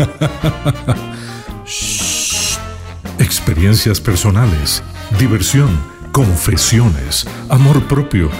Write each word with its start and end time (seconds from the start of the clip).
Experiencias 3.18 4.00
personales, 4.00 4.82
diversión, 5.18 5.68
confesiones, 6.12 7.26
amor 7.48 7.82
propio, 7.84 8.30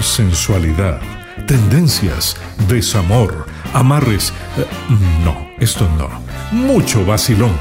sensualidad, 0.00 1.00
tendencias, 1.46 2.36
desamor, 2.68 3.46
amarres. 3.74 4.32
Eh, 4.58 4.66
no, 5.24 5.36
esto 5.58 5.88
no. 5.98 6.08
Mucho 6.50 7.04
vacilón. 7.04 7.52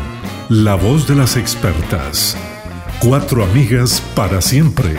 La 0.49 0.75
voz 0.75 1.07
de 1.07 1.15
las 1.15 1.38
expertas. 1.38 2.38
Cuatro 2.99 3.43
amigas 3.43 4.02
para 4.15 4.41
siempre. 4.41 4.95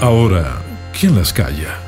Ahora, 0.00 0.62
¿quién 0.98 1.16
las 1.16 1.32
calla? 1.32 1.78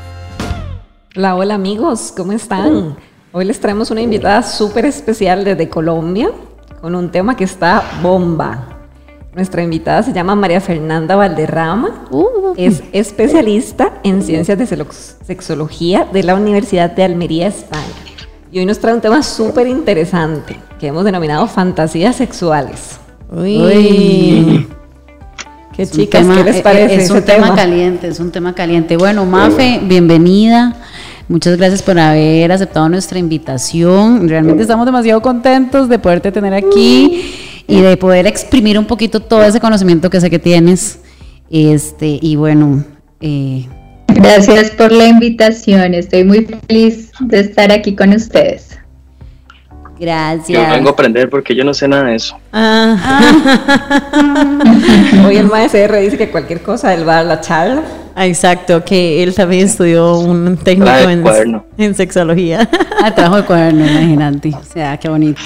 Hola, 1.16 1.36
hola 1.36 1.54
amigos, 1.54 2.12
¿cómo 2.16 2.32
están? 2.32 2.96
Hoy 3.37 3.45
les 3.45 3.58
traemos 3.58 3.90
una 3.90 4.00
invitada 4.00 4.45
súper 4.45 4.86
especial 4.86 5.43
desde 5.43 5.68
Colombia 5.68 6.31
con 6.81 6.95
un 6.95 7.11
tema 7.11 7.36
que 7.36 7.43
está 7.43 7.82
bomba. 8.00 8.68
Nuestra 9.35 9.61
invitada 9.61 10.04
se 10.04 10.13
llama 10.13 10.36
María 10.36 10.61
Fernanda 10.61 11.17
Valderrama. 11.17 12.07
Uh. 12.13 12.55
es 12.57 12.85
especialista 12.93 13.94
en 14.05 14.22
ciencias 14.22 14.57
de 14.57 14.86
sexología 15.25 16.07
de 16.13 16.22
la 16.22 16.36
Universidad 16.36 16.93
de 16.93 17.03
Almería, 17.03 17.49
España. 17.49 17.82
Y 18.53 18.61
hoy 18.61 18.67
nos 18.67 18.79
trae 18.79 18.94
un 18.94 19.00
tema 19.00 19.21
súper 19.25 19.66
interesante 19.66 20.57
que 20.79 20.86
hemos 20.86 21.05
denominado 21.05 21.49
fantasías 21.49 22.14
sexuales. 22.14 23.00
Uy. 23.32 24.69
Qué 25.77 25.89
chicas, 25.89 26.25
¿qué 26.25 26.44
les 26.44 26.63
parece? 26.63 26.94
Es 27.03 27.11
un 27.11 27.22
tema? 27.22 27.53
caliente, 27.57 28.07
es 28.07 28.21
un 28.21 28.30
tema 28.30 28.55
caliente. 28.55 28.96
Bueno, 28.96 29.27
Mafe, 29.27 29.80
bienvenida. 29.82 30.77
Muchas 31.29 31.57
gracias 31.57 31.83
por 31.83 31.99
haber 31.99 32.53
aceptado 32.53 32.89
nuestra 32.89 33.19
invitación. 33.19 34.28
Realmente 34.28 34.62
estamos 34.62 34.84
demasiado 34.84 35.23
contentos 35.23 35.89
de 35.89 35.98
poderte 35.98 36.31
tener 36.31 36.53
aquí 36.53 37.34
y 37.66 37.81
de 37.81 37.97
poder 37.97 38.27
exprimir 38.27 38.78
un 38.78 38.84
poquito 38.84 39.20
todo 39.20 39.42
ese 39.42 39.58
conocimiento 39.58 40.11
que 40.11 40.20
sé 40.20 40.28
que 40.28 40.39
tienes. 40.39 41.00
Este, 41.50 42.19
y 42.20 42.36
bueno, 42.36 42.84
eh, 43.20 43.66
gracias 44.08 44.70
por 44.72 44.92
la 44.92 45.06
invitación. 45.06 45.94
Estoy 45.94 46.25
muy 46.25 46.44
feliz 46.44 47.11
de 47.20 47.41
estar 47.41 47.72
aquí 47.72 47.97
con 47.97 48.12
ustedes. 48.12 48.78
Gracias. 49.98 50.69
Yo 50.69 50.75
vengo 50.75 50.91
a 50.91 50.92
aprender 50.92 51.31
porque 51.31 51.55
yo 51.55 51.64
no 51.64 51.72
sé 51.72 51.88
nada 51.88 52.05
de 52.05 52.16
eso. 52.16 52.36
Ah. 52.53 53.22
Hoy 55.27 55.36
el 55.36 55.47
maestro 55.47 55.97
dice 55.97 56.19
que 56.19 56.31
cualquier 56.31 56.61
cosa 56.61 56.92
él 56.92 57.09
va 57.09 57.12
a 57.12 57.16
dar 57.16 57.27
la 57.27 57.41
charla. 57.41 57.83
Ah, 58.16 58.26
exacto, 58.26 58.84
que 58.84 59.22
él 59.24 59.34
también 59.34 59.66
estudió 59.66 60.18
un 60.18 60.56
técnico 60.56 60.92
en, 60.92 61.62
en, 61.78 61.94
sexología. 61.96 62.68
Ah, 63.02 63.12
trabajo 63.12 63.36
de 63.38 63.44
cuaderno, 63.44 63.84
imagínate. 63.84 64.52
O 64.60 64.64
sea, 64.64 64.96
qué 64.98 65.08
bonito. 65.08 65.40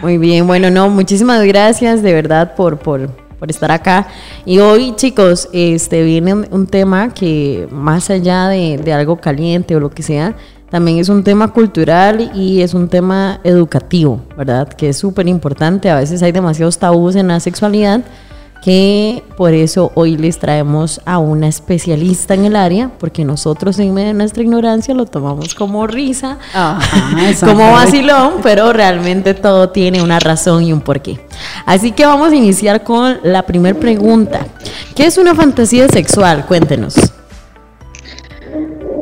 Muy 0.00 0.16
bien, 0.16 0.46
bueno, 0.46 0.70
no, 0.70 0.88
muchísimas 0.88 1.44
gracias 1.44 2.02
de 2.02 2.12
verdad 2.14 2.54
por, 2.54 2.78
por, 2.78 3.08
por 3.38 3.50
estar 3.50 3.70
acá. 3.70 4.06
Y 4.46 4.58
hoy, 4.58 4.94
chicos, 4.96 5.48
este 5.52 6.02
viene 6.02 6.32
un, 6.32 6.66
tema 6.66 7.12
que 7.12 7.68
más 7.70 8.08
allá 8.08 8.48
de, 8.48 8.78
de, 8.78 8.92
algo 8.92 9.16
caliente 9.18 9.76
o 9.76 9.80
lo 9.80 9.90
que 9.90 10.02
sea, 10.02 10.34
también 10.70 10.98
es 10.98 11.10
un 11.10 11.22
tema 11.24 11.48
cultural 11.48 12.32
y 12.34 12.62
es 12.62 12.72
un 12.72 12.88
tema 12.88 13.40
educativo, 13.44 14.22
¿verdad? 14.36 14.68
Que 14.68 14.88
es 14.88 14.96
súper 14.96 15.28
importante. 15.28 15.90
A 15.90 15.96
veces 15.96 16.22
hay 16.22 16.32
demasiados 16.32 16.78
tabús 16.78 17.16
en 17.16 17.28
la 17.28 17.38
sexualidad 17.38 18.00
que 18.64 19.22
por 19.36 19.52
eso 19.52 19.92
hoy 19.94 20.16
les 20.16 20.38
traemos 20.38 21.02
a 21.04 21.18
una 21.18 21.48
especialista 21.48 22.32
en 22.32 22.46
el 22.46 22.56
área, 22.56 22.90
porque 22.98 23.22
nosotros 23.22 23.78
en 23.78 23.92
medio 23.92 24.08
de 24.08 24.14
nuestra 24.14 24.42
ignorancia 24.42 24.94
lo 24.94 25.04
tomamos 25.04 25.54
como 25.54 25.86
risa, 25.86 26.38
como 27.40 27.72
vacilón, 27.72 28.36
pero 28.42 28.72
realmente 28.72 29.34
todo 29.34 29.68
tiene 29.68 30.02
una 30.02 30.18
razón 30.18 30.62
y 30.62 30.72
un 30.72 30.80
porqué. 30.80 31.20
Así 31.66 31.92
que 31.92 32.06
vamos 32.06 32.32
a 32.32 32.36
iniciar 32.36 32.82
con 32.82 33.18
la 33.22 33.42
primera 33.42 33.78
pregunta. 33.78 34.46
¿Qué 34.96 35.04
es 35.04 35.18
una 35.18 35.34
fantasía 35.34 35.86
sexual? 35.88 36.46
Cuéntenos. 36.46 36.94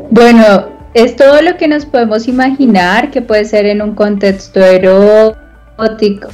Bueno, 0.09 0.65
es 0.93 1.15
todo 1.15 1.41
lo 1.41 1.55
que 1.55 1.69
nos 1.69 1.85
podemos 1.85 2.27
imaginar 2.27 3.11
que 3.11 3.21
puede 3.21 3.45
ser 3.45 3.65
en 3.65 3.81
un 3.81 3.95
contexto 3.95 4.59
erótico 4.59 5.42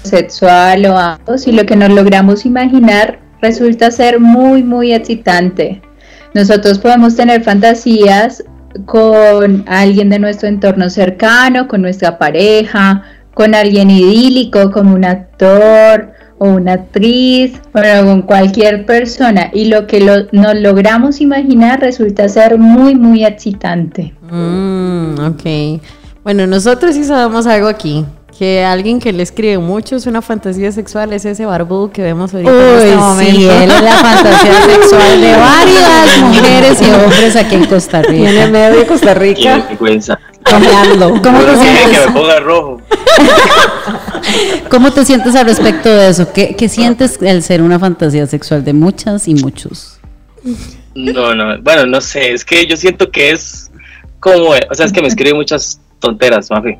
sexual 0.03 0.85
o 0.85 0.97
ambos, 0.97 1.47
y 1.47 1.51
lo 1.51 1.65
que 1.65 1.75
nos 1.75 1.89
logramos 1.89 2.45
imaginar 2.45 3.19
resulta 3.41 3.91
ser 3.91 4.19
muy, 4.19 4.63
muy 4.63 4.93
excitante. 4.93 5.81
Nosotros 6.33 6.79
podemos 6.79 7.15
tener 7.15 7.43
fantasías 7.43 8.43
con 8.85 9.63
alguien 9.67 10.09
de 10.09 10.19
nuestro 10.19 10.47
entorno 10.47 10.89
cercano, 10.89 11.67
con 11.67 11.81
nuestra 11.81 12.17
pareja, 12.17 13.03
con 13.33 13.55
alguien 13.55 13.89
idílico 13.89 14.71
como 14.71 14.93
un 14.93 15.05
actor 15.05 16.11
o 16.37 16.49
una 16.49 16.73
actriz, 16.73 17.59
bueno, 17.73 18.05
con 18.05 18.21
cualquier 18.21 18.85
persona. 18.85 19.49
Y 19.53 19.65
lo 19.65 19.87
que 19.87 20.01
nos 20.31 20.55
logramos 20.55 21.19
imaginar 21.19 21.79
resulta 21.79 22.29
ser 22.29 22.57
muy, 22.57 22.95
muy 22.95 23.25
excitante. 23.25 24.13
Mm, 24.29 25.19
ok. 25.19 25.81
Bueno, 26.23 26.45
nosotros 26.45 26.93
sí 26.93 27.03
sabemos 27.03 27.47
algo 27.47 27.67
aquí 27.67 28.05
que 28.39 28.63
alguien 28.63 29.01
que 29.01 29.11
le 29.11 29.21
escribe 29.21 29.57
mucho 29.57 29.97
es 29.97 30.05
una 30.05 30.21
fantasía 30.21 30.71
sexual, 30.71 31.11
es 31.11 31.25
ese 31.25 31.45
barbudo 31.45 31.91
que 31.91 32.01
vemos 32.01 32.33
ahorita 32.33 32.49
en 32.49 32.77
este 32.77 32.95
momento. 32.95 33.35
Sí, 33.35 33.45
él 33.49 33.69
es 33.69 33.81
la 33.81 33.97
fantasía 34.01 34.61
sexual 34.61 35.21
de 35.21 35.35
varias 35.35 36.21
mujeres 36.21 36.81
y 36.81 36.85
hombres 36.89 37.35
aquí 37.35 37.55
en 37.55 37.65
Costa 37.65 38.01
Rica. 38.01 38.29
En 38.45 38.51
medio 38.53 38.79
de 38.79 38.85
Costa 38.85 39.13
Rica. 39.13 39.67
Caminando. 40.43 41.21
¿Cómo 41.21 41.41
te 41.41 41.57
sientes? 41.57 41.89
Que 41.89 42.07
me 42.07 42.13
ponga 42.13 42.39
rojo. 42.39 42.81
¿Cómo 44.69 44.93
te 44.93 45.03
sientes 45.03 45.35
al 45.35 45.45
respecto 45.45 45.89
de 45.89 46.07
eso? 46.07 46.31
¿Qué, 46.31 46.55
¿Qué 46.55 46.69
sientes 46.69 47.19
el 47.21 47.43
ser 47.43 47.61
una 47.61 47.77
fantasía 47.77 48.25
sexual 48.25 48.63
de 48.63 48.71
muchas 48.71 49.27
y 49.27 49.35
muchos? 49.35 49.99
No, 50.95 51.35
no, 51.35 51.61
bueno, 51.61 51.85
no 51.85 51.99
sé, 51.99 52.31
es 52.31 52.45
que 52.45 52.65
yo 52.65 52.77
siento 52.77 53.11
que 53.11 53.31
es 53.31 53.69
como, 54.21 54.51
o 54.51 54.75
sea, 54.75 54.85
es 54.85 54.93
que 54.93 55.01
me 55.01 55.09
escribe 55.09 55.33
muchas 55.33 55.81
tonteras, 55.99 56.49
Mafi. 56.49 56.77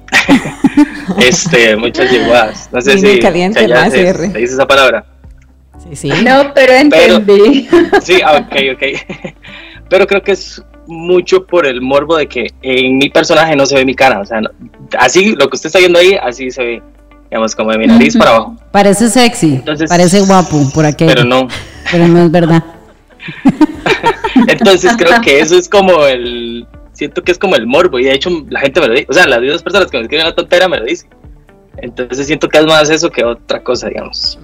este, 1.19 1.75
muchas 1.75 2.11
yeguadas. 2.11 2.69
No 2.71 2.81
sé 2.81 2.97
si 2.97 3.19
caliente, 3.19 3.67
ya 3.67 3.89
se, 3.89 4.13
dice 4.13 4.53
esa 4.53 4.67
palabra. 4.67 5.05
Sí, 5.83 5.95
sí. 5.95 6.09
No, 6.23 6.53
pero 6.53 6.73
entendí. 6.73 7.67
sí, 8.01 8.21
ah, 8.25 8.45
ok, 8.45 8.55
ok. 8.75 9.33
pero 9.89 10.07
creo 10.07 10.21
que 10.21 10.33
es 10.33 10.61
mucho 10.87 11.45
por 11.45 11.65
el 11.65 11.81
morbo 11.81 12.17
de 12.17 12.27
que 12.27 12.47
en 12.61 12.97
mi 12.97 13.09
personaje 13.09 13.55
no 13.55 13.65
se 13.65 13.75
ve 13.75 13.85
mi 13.85 13.95
cara. 13.95 14.19
O 14.19 14.25
sea, 14.25 14.41
así 14.97 15.35
lo 15.35 15.49
que 15.49 15.55
usted 15.55 15.67
está 15.67 15.79
viendo 15.79 15.99
ahí, 15.99 16.15
así 16.21 16.51
se 16.51 16.63
ve, 16.63 16.83
digamos, 17.29 17.55
como 17.55 17.71
de 17.71 17.77
mi 17.77 17.87
nariz 17.87 18.17
para 18.17 18.31
abajo. 18.31 18.55
Parece 18.71 19.09
sexy, 19.09 19.61
parece 19.87 20.21
guapo 20.21 20.69
por 20.73 20.85
aquí. 20.85 21.05
Pero 21.05 21.23
no. 21.23 21.47
Pero 21.91 22.07
no 22.07 22.23
es 22.23 22.31
verdad. 22.31 22.63
Entonces 24.47 24.93
creo 24.97 25.21
que 25.21 25.39
eso 25.39 25.57
es 25.57 25.69
como 25.69 26.05
el 26.05 26.67
siento 26.99 27.23
que 27.23 27.31
es 27.31 27.39
como 27.39 27.55
el 27.55 27.65
morbo 27.65 27.97
y 27.97 28.03
de 28.03 28.13
hecho 28.13 28.29
la 28.49 28.59
gente 28.59 28.81
me 28.81 28.87
lo 28.89 28.93
dice, 28.93 29.07
o 29.09 29.13
sea, 29.13 29.25
las 29.25 29.41
dos 29.41 29.63
personas 29.63 29.89
que 29.89 29.97
me 29.97 30.03
escriben 30.03 30.25
la 30.25 30.35
tontera 30.35 30.67
me 30.67 30.77
lo 30.77 30.85
dicen. 30.85 31.09
Entonces 31.77 32.27
siento 32.27 32.49
que 32.49 32.57
es 32.57 32.65
más 32.65 32.89
eso 32.89 33.09
que 33.09 33.23
otra 33.23 33.63
cosa, 33.63 33.87
digamos. 33.87 34.37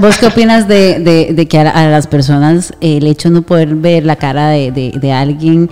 ¿vos 0.00 0.16
qué 0.18 0.26
opinas 0.26 0.66
de, 0.66 1.46
que 1.48 1.58
a, 1.58 1.90
las 1.90 2.06
personas 2.06 2.72
el 2.80 3.06
hecho 3.06 3.28
de 3.28 3.34
no 3.34 3.42
poder 3.42 3.74
ver 3.74 4.06
la 4.06 4.16
cara 4.16 4.48
de, 4.48 5.12
alguien 5.12 5.68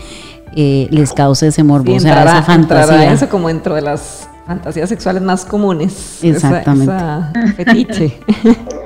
eh, 0.55 0.89
les 0.91 1.15
cause 1.15 1.47
ese 1.47 1.63
morbo, 1.63 1.95
o 1.95 2.01
sea, 2.01 2.23
esa 2.23 2.43
fantasía? 2.43 3.13
Eso 3.13 3.31
como 3.31 3.49
dentro 3.49 3.75
de 3.75 3.81
las 3.81 4.29
fantasías 4.47 4.91
sexuales 4.91 5.23
más 5.23 5.47
comunes. 5.47 6.19
Exactamente. 6.23 6.93
fetiche. 7.57 8.19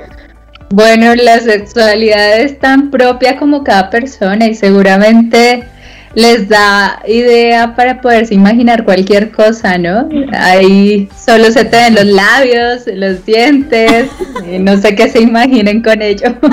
bueno, 0.71 1.17
la 1.17 1.41
sexualidad 1.41 2.39
es 2.39 2.61
tan 2.61 2.93
propia 2.93 3.39
como 3.39 3.65
cada 3.65 3.91
persona 3.91 4.47
y 4.47 4.55
seguramente 4.55 5.65
les 6.17 6.49
da 6.49 7.03
idea 7.07 7.77
para 7.77 8.01
poderse 8.01 8.33
imaginar 8.33 8.87
cualquier 8.87 9.31
cosa, 9.31 9.77
¿no? 9.77 10.09
Ahí 10.33 11.11
solo 11.23 11.51
se 11.51 11.67
te 11.67 11.77
ven 11.77 11.95
los 11.95 12.07
labios, 12.07 12.85
los 12.87 13.23
dientes, 13.27 14.07
y 14.51 14.59
no 14.59 14.81
sé 14.81 14.95
qué 14.95 15.11
se 15.11 15.21
imaginen 15.21 15.83
con 15.83 16.01
ello. 16.03 16.35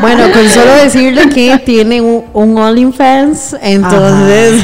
Bueno, 0.00 0.24
con 0.32 0.48
solo 0.48 0.74
decirle 0.74 1.28
que 1.28 1.56
tiene 1.64 2.00
un, 2.00 2.24
un 2.32 2.58
OnlyFans, 2.58 3.56
entonces 3.62 4.60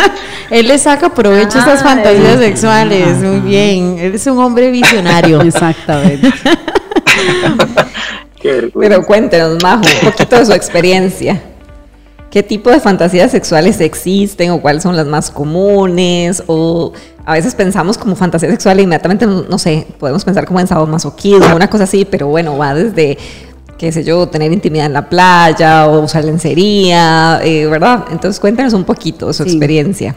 él 0.50 0.68
le 0.68 0.78
saca 0.78 1.12
provecho 1.12 1.58
a 1.58 1.62
estas 1.62 1.80
ah, 1.80 1.84
fantasías 1.84 2.38
sexuales, 2.38 3.16
muy 3.16 3.40
bien, 3.40 3.98
él 3.98 4.14
es 4.14 4.24
un 4.28 4.38
hombre 4.38 4.70
visionario. 4.70 5.40
Exactamente. 5.42 6.30
Pero 8.78 9.02
cuéntenos, 9.02 9.60
Majo, 9.60 9.82
un 10.02 10.10
poquito 10.12 10.38
de 10.38 10.46
su 10.46 10.52
experiencia. 10.52 11.42
¿Qué 12.36 12.42
tipo 12.42 12.68
de 12.68 12.80
fantasías 12.80 13.30
sexuales 13.30 13.80
existen 13.80 14.50
o 14.50 14.60
cuáles 14.60 14.82
son 14.82 14.94
las 14.94 15.06
más 15.06 15.30
comunes? 15.30 16.42
O 16.46 16.92
a 17.24 17.32
veces 17.32 17.54
pensamos 17.54 17.96
como 17.96 18.14
fantasía 18.14 18.50
sexual 18.50 18.78
e 18.78 18.82
inmediatamente, 18.82 19.24
no, 19.24 19.56
sé, 19.56 19.86
podemos 19.98 20.22
pensar 20.22 20.44
como 20.44 20.60
en 20.60 20.66
sadomasoquismo, 20.66 21.56
una 21.56 21.70
cosa 21.70 21.84
así, 21.84 22.04
pero 22.04 22.26
bueno, 22.26 22.58
va 22.58 22.74
desde, 22.74 23.16
qué 23.78 23.90
sé 23.90 24.04
yo, 24.04 24.28
tener 24.28 24.52
intimidad 24.52 24.84
en 24.84 24.92
la 24.92 25.08
playa 25.08 25.86
o 25.86 26.04
usar 26.04 26.26
lencería, 26.26 27.40
eh, 27.42 27.64
¿verdad? 27.68 28.04
Entonces 28.12 28.38
cuéntanos 28.38 28.74
un 28.74 28.84
poquito 28.84 29.32
su 29.32 29.42
experiencia. 29.42 30.14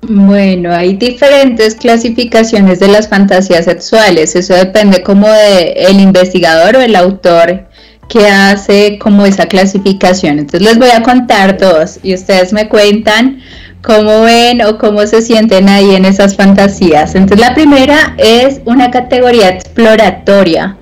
Bueno, 0.00 0.72
hay 0.72 0.96
diferentes 0.96 1.74
clasificaciones 1.74 2.80
de 2.80 2.88
las 2.88 3.08
fantasías 3.08 3.66
sexuales. 3.66 4.34
Eso 4.36 4.54
depende 4.54 5.02
como 5.02 5.28
de 5.28 5.72
el 5.72 6.00
investigador 6.00 6.76
o 6.76 6.80
el 6.80 6.96
autor 6.96 7.68
que 8.10 8.26
hace 8.26 8.98
como 8.98 9.24
esa 9.24 9.46
clasificación. 9.46 10.40
Entonces 10.40 10.62
les 10.62 10.78
voy 10.78 10.90
a 10.90 11.02
contar 11.02 11.56
dos 11.56 12.00
y 12.02 12.12
ustedes 12.12 12.52
me 12.52 12.68
cuentan 12.68 13.38
cómo 13.82 14.22
ven 14.22 14.62
o 14.62 14.78
cómo 14.78 15.06
se 15.06 15.22
sienten 15.22 15.68
ahí 15.68 15.94
en 15.94 16.04
esas 16.04 16.34
fantasías. 16.34 17.14
Entonces 17.14 17.46
la 17.46 17.54
primera 17.54 18.14
es 18.18 18.60
una 18.64 18.90
categoría 18.90 19.48
exploratoria, 19.48 20.76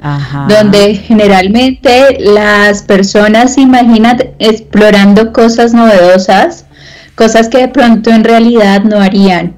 donde 0.48 0.94
generalmente 0.94 2.16
las 2.19 2.82
personas 2.82 3.54
se 3.54 3.60
imaginan 3.60 4.19
explorando 4.38 5.34
cosas 5.34 5.75
novedosas, 5.75 6.64
cosas 7.14 7.50
que 7.50 7.58
de 7.58 7.69
pronto 7.69 8.08
en 8.08 8.25
realidad 8.25 8.84
no 8.84 9.00
harían, 9.00 9.54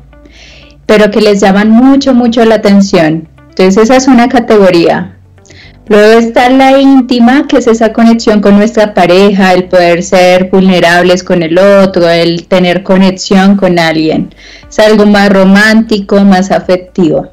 pero 0.87 1.12
que 1.12 1.20
les 1.20 1.40
llaman 1.40 1.70
mucho, 1.70 2.14
mucho 2.14 2.44
la 2.44 2.56
atención. 2.56 3.28
Entonces 3.50 3.84
esa 3.84 3.96
es 3.96 4.08
una 4.08 4.28
categoría. 4.28 5.19
Luego 5.91 6.21
está 6.21 6.49
la 6.51 6.79
íntima, 6.79 7.49
que 7.49 7.57
es 7.57 7.67
esa 7.67 7.93
conexión 7.93 8.41
con 8.41 8.57
nuestra 8.57 8.95
pareja, 8.95 9.53
el 9.55 9.65
poder 9.65 10.05
ser 10.05 10.49
vulnerables 10.49 11.25
con 11.25 11.43
el 11.43 11.59
otro, 11.59 12.09
el 12.09 12.47
tener 12.47 12.85
conexión 12.85 13.57
con 13.57 13.77
alguien. 13.77 14.33
Es 14.69 14.79
algo 14.79 15.05
más 15.05 15.31
romántico, 15.31 16.21
más 16.21 16.53
afectivo. 16.53 17.33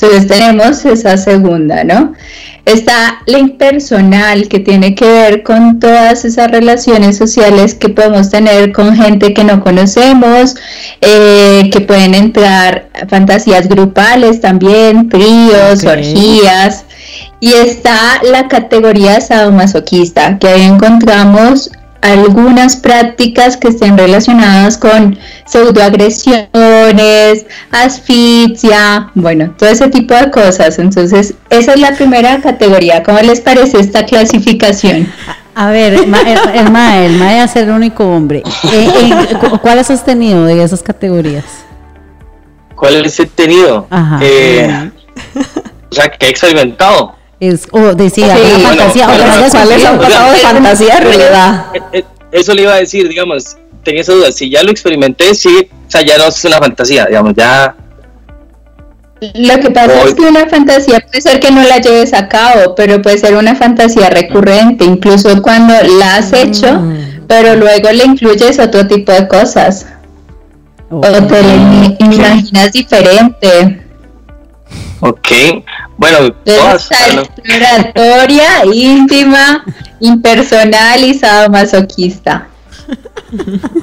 Entonces 0.00 0.28
tenemos 0.28 0.84
esa 0.84 1.16
segunda, 1.16 1.82
¿no? 1.82 2.12
Está 2.64 3.20
la 3.26 3.40
impersonal, 3.40 4.46
que 4.46 4.60
tiene 4.60 4.94
que 4.94 5.04
ver 5.04 5.42
con 5.42 5.80
todas 5.80 6.24
esas 6.24 6.52
relaciones 6.52 7.18
sociales 7.18 7.74
que 7.74 7.88
podemos 7.88 8.30
tener 8.30 8.70
con 8.70 8.94
gente 8.94 9.34
que 9.34 9.42
no 9.42 9.60
conocemos, 9.60 10.54
eh, 11.00 11.68
que 11.72 11.80
pueden 11.80 12.14
entrar 12.14 12.90
fantasías 13.08 13.68
grupales 13.68 14.40
también, 14.40 15.08
tríos, 15.08 15.82
orgías. 15.82 16.84
Y 17.40 17.52
está 17.52 18.20
la 18.22 18.48
categoría 18.48 19.20
sadomasoquista, 19.20 20.38
que 20.38 20.48
ahí 20.48 20.62
encontramos 20.62 21.70
algunas 22.00 22.76
prácticas 22.76 23.56
que 23.56 23.68
estén 23.68 23.98
relacionadas 23.98 24.78
con 24.78 25.18
pseudoagresiones, 25.46 27.46
asfixia, 27.70 29.10
bueno, 29.14 29.54
todo 29.58 29.68
ese 29.68 29.88
tipo 29.88 30.14
de 30.14 30.30
cosas. 30.30 30.78
Entonces, 30.78 31.34
esa 31.50 31.74
es 31.74 31.80
la 31.80 31.92
primera 31.92 32.40
categoría. 32.40 33.02
¿Cómo 33.02 33.18
les 33.20 33.40
parece 33.40 33.80
esta 33.80 34.04
clasificación? 34.04 35.12
A 35.54 35.70
ver, 35.70 35.94
el, 35.94 36.02
el, 36.02 36.70
MAE, 36.70 37.06
el 37.06 37.18
MAE 37.18 37.42
es 37.42 37.56
el 37.56 37.70
único 37.70 38.08
hombre. 38.08 38.44
Eh, 38.72 38.88
eh, 39.10 39.58
¿Cuáles 39.60 39.90
has 39.90 40.04
tenido 40.04 40.44
de 40.44 40.62
esas 40.62 40.82
categorías? 40.82 41.44
¿Cuáles 42.76 43.18
he 43.18 43.26
tenido? 43.26 43.88
Ajá. 43.90 44.20
Eh, 44.22 44.92
o 45.90 45.94
sea, 45.94 46.08
que 46.10 46.26
he 46.26 46.28
experimentado 46.28 47.17
es, 47.40 47.68
o 47.70 47.94
decía, 47.94 48.26
una 48.26 48.68
fantasía, 48.68 49.06
o 49.06 49.50
¿cuáles 49.50 49.84
han 49.84 49.98
pasado 49.98 50.32
de 50.32 50.38
fantasía 50.38 50.96
a 50.96 51.00
realidad? 51.00 51.66
Eh, 51.74 51.82
eh, 51.92 52.04
eso 52.32 52.52
le 52.54 52.62
iba 52.62 52.74
a 52.74 52.78
decir, 52.78 53.08
digamos, 53.08 53.56
tenía 53.84 54.02
esa 54.02 54.12
duda, 54.12 54.32
si 54.32 54.50
ya 54.50 54.62
lo 54.62 54.70
experimenté, 54.70 55.34
sí, 55.34 55.68
o 55.70 55.90
sea, 55.90 56.02
ya 56.02 56.18
no 56.18 56.24
es 56.24 56.44
una 56.44 56.58
fantasía, 56.58 57.06
digamos, 57.06 57.34
ya... 57.36 57.74
Lo 59.34 59.58
que 59.58 59.70
pasa 59.70 60.04
es 60.04 60.14
que 60.14 60.22
una 60.22 60.46
fantasía 60.46 61.00
puede 61.00 61.20
ser 61.20 61.40
que 61.40 61.50
no 61.50 61.62
la 61.62 61.78
lleves 61.78 62.12
a 62.14 62.28
cabo, 62.28 62.74
pero 62.76 63.02
puede 63.02 63.18
ser 63.18 63.34
una 63.34 63.54
fantasía 63.56 64.10
recurrente, 64.10 64.84
incluso 64.84 65.42
cuando 65.42 65.74
la 65.98 66.16
has 66.16 66.32
hecho, 66.32 66.72
mm. 66.72 67.26
pero 67.26 67.56
luego 67.56 67.90
le 67.90 68.04
incluyes 68.04 68.60
otro 68.60 68.86
tipo 68.86 69.10
de 69.10 69.26
cosas. 69.26 69.86
O 70.90 71.00
te 71.00 72.04
imaginas 72.04 72.72
diferente. 72.72 73.84
Ok, 75.00 75.28
bueno, 75.98 76.32
todas. 76.32 76.88
Exploratoria, 76.90 78.64
íntima, 78.72 79.64
impersonalizado, 80.00 81.50
masoquista. 81.50 82.48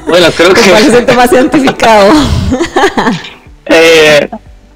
Bueno, 0.07 0.27
creo 0.35 0.53
que. 0.53 0.61
¿Cuál 0.61 0.85
es 0.85 0.93
el 0.93 1.05
tema 1.05 1.27
cientificado? 1.27 2.13
eh, 3.65 4.29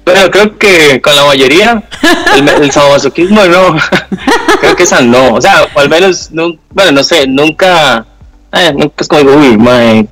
bueno, 0.04 0.30
creo 0.30 0.58
que 0.58 1.00
con 1.00 1.16
la 1.16 1.24
mayoría, 1.24 1.82
el, 2.36 2.48
el 2.48 2.70
sadomasoquismo 2.70 3.44
no. 3.46 3.76
creo 4.60 4.76
que 4.76 4.82
esa 4.82 5.00
no. 5.00 5.34
O 5.34 5.40
sea, 5.40 5.66
o 5.74 5.80
al 5.80 5.88
menos, 5.88 6.30
no, 6.30 6.52
bueno, 6.70 6.92
no 6.92 7.02
sé, 7.02 7.26
nunca. 7.26 8.04
Eh, 8.52 8.72
nunca 8.72 8.94
es 8.98 9.08
como, 9.08 9.30
uy, 9.30 9.56
man, 9.56 10.08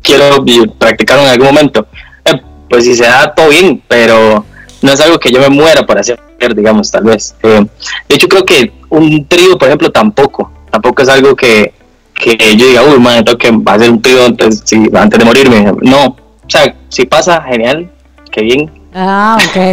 quiero 0.00 0.44
practicar 0.78 1.18
en 1.18 1.26
algún 1.26 1.48
momento. 1.48 1.86
Eh, 2.24 2.40
pues 2.70 2.84
si 2.84 2.94
se 2.94 3.04
da 3.04 3.34
todo 3.34 3.48
bien, 3.48 3.82
pero 3.88 4.44
no 4.82 4.92
es 4.92 5.00
algo 5.00 5.18
que 5.18 5.30
yo 5.30 5.40
me 5.40 5.48
muera 5.48 5.86
por 5.86 5.98
hacer, 5.98 6.20
digamos, 6.48 6.90
tal 6.90 7.04
vez. 7.04 7.34
Eh, 7.42 7.66
de 8.08 8.14
hecho, 8.14 8.28
creo 8.28 8.44
que 8.44 8.72
un 8.90 9.26
trío, 9.26 9.56
por 9.58 9.68
ejemplo, 9.68 9.90
tampoco. 9.90 10.50
Tampoco 10.70 11.02
es 11.02 11.08
algo 11.08 11.36
que, 11.36 11.72
que 12.14 12.36
yo 12.56 12.66
diga, 12.66 12.82
uy, 12.82 12.98
man, 12.98 13.24
tengo 13.24 13.38
que 13.38 13.52
hacer 13.66 13.90
un 13.90 14.02
trío 14.02 14.26
antes, 14.26 14.62
antes 14.94 15.18
de 15.18 15.24
morirme. 15.24 15.72
No, 15.82 16.06
o 16.06 16.16
sea, 16.48 16.74
si 16.88 17.06
pasa, 17.06 17.42
genial, 17.42 17.90
qué 18.30 18.42
bien. 18.42 18.70
Ah, 18.94 19.38
ok. 19.38 19.52
Pero, 19.54 19.72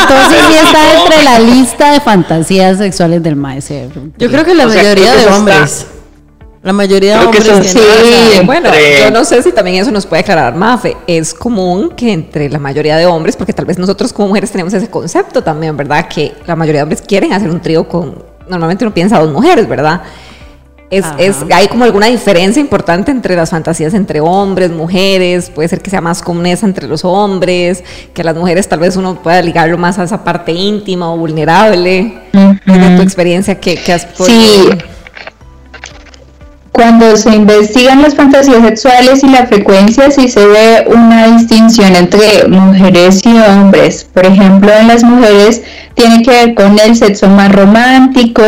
entonces 0.00 0.46
sí 0.48 0.54
está 0.64 1.00
entre 1.00 1.22
la 1.24 1.38
lista 1.40 1.92
de 1.92 2.00
fantasías 2.00 2.78
sexuales 2.78 3.22
del 3.22 3.36
maestro. 3.36 3.90
Yo 4.16 4.30
creo 4.30 4.44
que 4.44 4.54
la 4.54 4.66
mayoría 4.66 5.14
de 5.14 5.26
hombres. 5.26 5.86
La 6.62 6.74
mayoría 6.74 7.18
de 7.18 7.26
hombres 7.26 7.44
sí. 7.64 7.78
Bueno, 8.44 8.68
yo 9.02 9.10
no 9.10 9.24
sé 9.24 9.42
si 9.42 9.50
también 9.50 9.76
eso 9.76 9.90
nos 9.90 10.04
puede 10.04 10.20
aclarar 10.20 10.54
Mafe. 10.54 10.94
Es 11.06 11.32
común 11.32 11.90
que 11.96 12.12
entre 12.12 12.50
la 12.50 12.58
mayoría 12.58 12.98
de 12.98 13.06
hombres, 13.06 13.34
porque 13.34 13.54
tal 13.54 13.64
vez 13.64 13.78
nosotros 13.78 14.12
como 14.12 14.28
mujeres 14.28 14.50
tenemos 14.50 14.74
ese 14.74 14.90
concepto 14.90 15.42
también, 15.42 15.74
¿verdad? 15.76 16.06
Que 16.06 16.34
la 16.46 16.56
mayoría 16.56 16.80
de 16.80 16.82
hombres 16.82 17.02
quieren 17.02 17.32
hacer 17.32 17.48
un 17.50 17.60
trío 17.60 17.88
con. 17.88 18.22
Normalmente 18.46 18.84
uno 18.84 18.92
piensa 18.92 19.18
dos 19.18 19.32
mujeres, 19.32 19.66
¿verdad? 19.68 20.02
Es, 20.90 21.06
es, 21.18 21.36
hay 21.54 21.68
como 21.68 21.84
alguna 21.84 22.06
diferencia 22.06 22.60
importante 22.60 23.12
entre 23.12 23.36
las 23.36 23.50
fantasías 23.50 23.94
entre 23.94 24.20
hombres, 24.20 24.72
mujeres, 24.72 25.48
puede 25.48 25.68
ser 25.68 25.80
que 25.80 25.88
sea 25.88 26.00
más 26.00 26.20
común 26.20 26.46
esa 26.46 26.66
entre 26.66 26.88
los 26.88 27.04
hombres, 27.04 27.84
que 28.12 28.24
las 28.24 28.34
mujeres 28.34 28.68
tal 28.68 28.80
vez 28.80 28.96
uno 28.96 29.22
pueda 29.22 29.40
ligarlo 29.40 29.78
más 29.78 30.00
a 30.00 30.02
esa 30.02 30.24
parte 30.24 30.50
íntima 30.50 31.12
o 31.12 31.16
vulnerable. 31.16 32.20
Uh 32.34 32.96
tu 32.96 33.02
experiencia 33.02 33.54
que, 33.54 33.76
que 33.76 33.92
has 33.92 34.04
podido... 34.04 34.34
Sí, 34.34 34.68
cuando 36.72 37.16
se 37.16 37.34
investigan 37.34 38.02
las 38.02 38.14
fantasías 38.14 38.62
sexuales 38.62 39.22
y 39.24 39.28
la 39.28 39.46
frecuencia, 39.46 40.10
sí 40.10 40.28
se 40.28 40.46
ve 40.46 40.84
una 40.86 41.26
distinción 41.36 41.96
entre 41.96 42.46
mujeres 42.48 43.20
y 43.24 43.36
hombres. 43.36 44.06
Por 44.12 44.26
ejemplo, 44.26 44.72
en 44.72 44.88
las 44.88 45.02
mujeres 45.02 45.62
tiene 45.94 46.22
que 46.22 46.30
ver 46.30 46.54
con 46.54 46.78
el 46.78 46.94
sexo 46.94 47.28
más 47.28 47.50
romántico, 47.52 48.42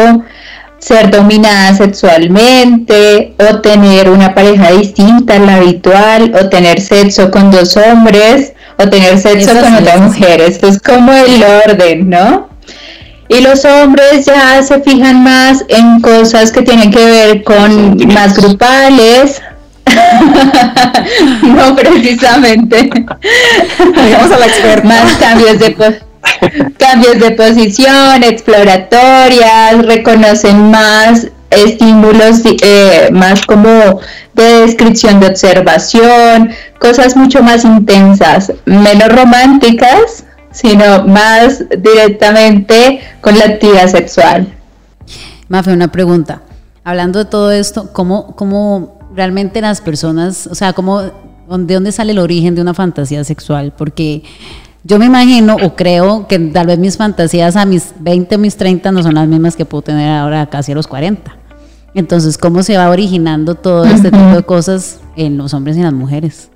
ser 0.79 1.11
dominada 1.11 1.75
sexualmente, 1.75 3.35
o 3.39 3.61
tener 3.61 4.09
una 4.09 4.35
pareja 4.35 4.71
distinta 4.73 5.37
a 5.37 5.39
la 5.41 5.57
habitual, 5.57 6.33
o 6.41 6.49
tener 6.49 6.81
sexo 6.81 7.31
con 7.31 7.51
dos 7.51 7.77
hombres, 7.77 8.53
o 8.79 8.89
tener 8.89 9.19
sexo 9.19 9.53
con 9.61 9.75
otras 9.75 10.01
mujeres. 10.01 10.51
Esto 10.51 10.69
es 10.69 10.81
como 10.81 11.13
el 11.13 11.43
orden, 11.67 12.09
¿no? 12.09 12.52
Y 13.33 13.41
los 13.41 13.65
hombres 13.65 14.27
ya 14.27 14.63
se 14.63 14.81
fijan 14.81 15.25
más 15.25 15.65
en 15.69 16.01
cosas 16.01 16.53
que 16.53 16.63
tienen 16.63 16.91
que 16.91 17.05
ver 17.05 17.43
con 17.43 17.97
más 18.13 18.37
grupales. 18.37 19.41
no 21.43 21.75
precisamente. 21.75 22.91
Vamos 23.79 24.33
a 24.33 24.39
la 24.39 24.47
experta. 24.47 24.87
Más 24.87 25.13
cambios 25.15 25.59
de 25.59 25.75
cambios 26.79 27.19
de 27.19 27.31
posición, 27.33 28.23
exploratorias, 28.23 29.85
reconocen 29.87 30.71
más 30.71 31.29
estímulos 31.51 32.43
eh, 32.63 33.09
más 33.13 33.45
como 33.47 34.01
de 34.35 34.61
descripción 34.61 35.21
de 35.21 35.29
observación, 35.29 36.51
cosas 36.79 37.17
mucho 37.17 37.43
más 37.43 37.65
intensas, 37.65 38.53
menos 38.65 39.09
románticas, 39.09 40.25
sino 40.53 41.07
más 41.07 41.65
directamente 41.69 43.01
con 43.21 43.39
la 43.39 43.47
actividad 43.47 43.89
sexual. 43.89 44.53
Mafe, 45.49 45.73
una 45.73 45.89
pregunta. 45.89 46.43
Hablando 46.85 47.19
de 47.19 47.25
todo 47.27 47.51
esto, 47.51 47.93
¿cómo, 47.93 48.35
cómo 48.37 48.99
realmente 49.15 49.61
las 49.61 49.81
personas, 49.81 50.47
o 50.47 50.55
sea, 50.55 50.73
cómo, 50.73 51.03
de 51.03 51.75
dónde 51.75 51.93
sale 51.93 52.13
el 52.13 52.19
origen 52.19 52.55
de 52.55 52.63
una 52.63 52.75
fantasía 52.75 53.25
sexual? 53.25 53.73
Porque 53.77 54.23
yo 54.85 54.99
me 54.99 55.07
imagino 55.07 55.57
o 55.63 55.77
creo 55.77 56.27
que 56.27 56.39
tal 56.39 56.67
vez 56.67 56.79
mis 56.79 56.97
fantasías 56.97 57.57
a 57.57 57.65
mis 57.65 57.93
20 58.01 58.35
o 58.35 58.39
mis 58.39 58.57
30 58.57 58.91
no 58.93 59.03
son 59.03 59.15
las 59.15 59.29
mismas 59.29 59.55
que 59.55 59.65
puedo 59.65 59.83
tener 59.83 60.09
ahora 60.11 60.47
casi 60.47 60.73
a 60.73 60.75
los 60.75 60.87
40. 60.87 61.37
Entonces, 61.95 62.39
¿cómo 62.39 62.63
se 62.63 62.77
va 62.77 62.89
originando 62.91 63.55
todo 63.55 63.85
este 63.85 64.11
tipo 64.11 64.35
de 64.35 64.43
cosas 64.43 65.01
en 65.17 65.37
los 65.37 65.53
hombres 65.55 65.77
y 65.77 65.83
las 65.83 65.93
mujeres? 65.93 66.52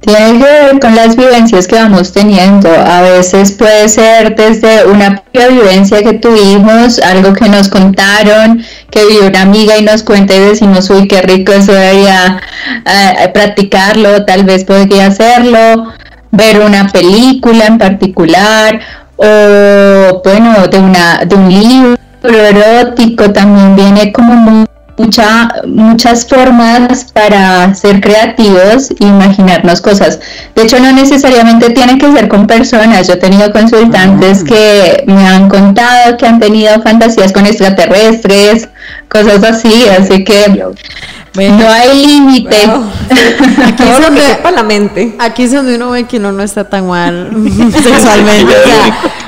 Tiene 0.00 0.38
que 0.38 0.44
ver 0.44 0.80
con 0.80 0.94
las 0.94 1.16
vivencias 1.16 1.66
que 1.66 1.76
vamos 1.76 2.12
teniendo. 2.12 2.68
A 2.70 3.02
veces 3.02 3.52
puede 3.52 3.88
ser 3.88 4.34
desde 4.34 4.86
una 4.86 5.22
vivencia 5.32 6.02
que 6.02 6.14
tuvimos, 6.14 6.98
algo 7.00 7.32
que 7.34 7.48
nos 7.48 7.68
contaron, 7.68 8.64
que 8.90 9.04
vio 9.06 9.26
una 9.26 9.42
amiga 9.42 9.76
y 9.78 9.82
nos 9.82 10.02
cuenta 10.02 10.34
y 10.34 10.40
decimos, 10.40 10.88
uy, 10.90 11.06
qué 11.06 11.22
rico, 11.22 11.52
eso 11.52 11.72
debería 11.72 12.40
eh, 12.86 13.28
practicarlo, 13.32 14.24
tal 14.24 14.44
vez 14.44 14.64
podría 14.64 15.06
hacerlo, 15.06 15.92
ver 16.30 16.60
una 16.60 16.88
película 16.88 17.66
en 17.66 17.78
particular, 17.78 18.80
o 19.16 20.22
bueno, 20.24 20.66
de, 20.68 20.78
una, 20.78 21.24
de 21.26 21.34
un 21.34 21.48
libro 21.48 21.98
erótico 22.22 23.30
también 23.32 23.76
viene 23.76 24.12
como 24.12 24.34
muy 24.34 24.66
mucha, 25.00 25.48
muchas 25.66 26.26
formas 26.26 27.04
para 27.12 27.74
ser 27.74 28.00
creativos 28.00 28.90
e 28.90 29.06
imaginarnos 29.06 29.80
cosas. 29.80 30.20
De 30.54 30.62
hecho, 30.62 30.78
no 30.78 30.92
necesariamente 30.92 31.70
tiene 31.70 31.98
que 31.98 32.12
ser 32.12 32.28
con 32.28 32.46
personas. 32.46 33.06
Yo 33.06 33.14
he 33.14 33.16
tenido 33.16 33.50
consultantes 33.52 34.42
ah. 34.42 34.48
que 34.48 35.04
me 35.06 35.26
han 35.26 35.48
contado 35.48 36.16
que 36.18 36.26
han 36.26 36.38
tenido 36.38 36.80
fantasías 36.82 37.32
con 37.32 37.46
extraterrestres, 37.46 38.68
cosas 39.08 39.42
así, 39.44 39.88
así 39.88 40.24
que 40.24 40.64
no 41.34 41.68
hay 41.68 42.06
límite. 42.06 42.56
Aquí, 43.66 43.82
es 43.84 44.00
donde, 44.00 44.22
la 44.54 44.62
mente. 44.62 45.14
aquí 45.18 45.44
es 45.44 45.52
donde 45.52 45.76
uno 45.76 45.90
ve 45.90 46.04
que 46.04 46.16
uno 46.16 46.32
no 46.32 46.42
está 46.42 46.68
tan 46.68 46.88
mal 46.88 47.30
sexualmente. 47.82 48.54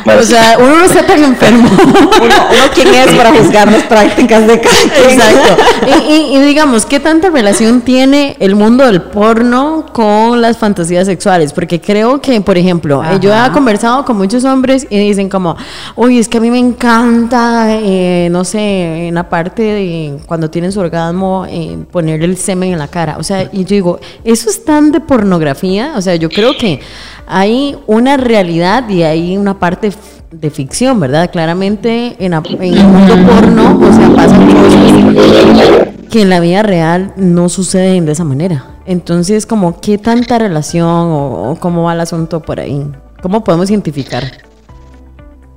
o, 0.05 0.23
sea, 0.23 0.57
uno 0.59 0.79
no 0.79 0.85
está 0.85 1.07
tan 1.07 1.23
enfermo. 1.23 1.69
uno, 1.71 2.35
quién 2.75 2.89
es 2.95 3.13
para 3.13 3.33
juzgar 3.33 3.71
las 3.71 3.85
prácticas 3.85 4.47
de 4.47 4.61
cada 4.61 4.83
Exacto. 4.83 5.63
Y, 6.09 6.41
digamos, 6.41 6.87
¿qué 6.87 6.99
tanta 6.99 7.31
relación 7.31 7.83
tiene 7.83 8.37
el 8.41 8.57
mundo 8.57 8.85
del 8.87 9.03
porno 9.03 9.87
con 9.93 10.41
las 10.41 10.59
fantasías 10.59 11.07
sexuales? 11.07 11.53
Porque 11.53 11.81
creo 11.81 12.21
que, 12.21 12.41
por 12.41 12.59
ejemplo, 12.59 13.03
eh, 13.05 13.19
yo 13.21 13.33
he 13.33 13.53
conversado 13.53 14.05
con 14.05 14.17
muchos 14.17 14.45
hombres 14.45 14.87
y 14.91 14.99
dicen 14.99 15.29
como, 15.29 15.57
uy, 15.95 16.19
es 16.19 16.29
que 16.29 16.39
a 16.39 16.41
mí 16.41 16.51
me 16.51 16.59
encanta, 16.59 17.67
eh, 17.71 18.29
no 18.31 18.45
sé, 18.45 19.09
en 19.09 19.15
la 19.15 19.29
parte 19.29 19.52
de 19.61 20.19
cuando 20.27 20.49
tienen 20.49 20.73
su 20.73 20.81
orgasmo, 20.81 21.45
eh, 21.47 21.77
ponerle 21.91 22.25
el 22.25 22.39
semen 22.39 22.73
en 22.73 22.79
la 22.79 22.89
cara. 22.89 23.19
O 23.19 23.23
sea, 23.23 23.51
y 23.53 23.65
yo 23.65 23.75
digo, 23.75 24.01
¿eso 24.25 24.49
es 24.49 24.65
tan 24.65 24.93
de 24.93 25.01
pornografía? 25.01 25.93
O 25.97 26.01
sea, 26.01 26.15
yo 26.17 26.31
creo 26.31 26.57
que 26.57 26.81
hay 27.27 27.77
una 27.87 28.17
realidad 28.17 28.89
y 28.89 29.03
hay 29.03 29.37
una 29.37 29.59
parte 29.59 29.93
de 30.31 30.51
ficción, 30.51 30.99
¿verdad? 30.99 31.31
Claramente 31.31 32.17
en, 32.19 32.33
el 32.33 32.85
mundo 32.85 33.15
porno, 33.27 33.79
o 33.79 33.93
sea, 33.93 34.15
pasan 34.15 34.55
cosas 34.55 35.89
que 36.11 36.23
en 36.23 36.31
la 36.31 36.41
vida 36.41 36.63
real 36.63 37.13
no 37.17 37.49
suceden 37.49 38.07
de 38.07 38.13
esa 38.13 38.25
manera. 38.25 38.67
Entonces, 38.87 39.47
como, 39.47 39.81
¿qué 39.81 39.99
tanta 39.99 40.39
relación 40.39 40.87
o 40.87 41.57
cómo 41.61 41.85
va 41.85 41.95
el 41.95 42.01
asunto 42.01 42.41
por 42.41 42.61
ahí? 42.61 42.87
¿Cómo 43.23 43.45
podemos 43.45 43.71
identificar? 43.71 44.52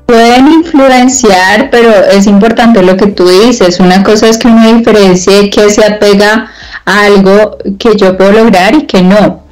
Pueden 0.06 0.48
influenciar, 0.52 1.70
pero 1.72 1.90
es 2.12 2.28
importante 2.28 2.84
lo 2.84 2.96
que 2.96 3.08
tú 3.08 3.28
dices. 3.28 3.80
Una 3.80 4.04
cosa 4.04 4.28
es 4.28 4.38
que 4.38 4.48
uno 4.48 4.78
diferencie 4.78 5.50
que 5.50 5.70
se 5.70 5.84
apega 5.84 6.52
a 6.86 7.02
algo 7.06 7.58
que 7.80 7.96
yo 7.96 8.16
puedo 8.16 8.32
lograr 8.32 8.76
y 8.76 8.86
que 8.86 9.02
no. 9.02 9.44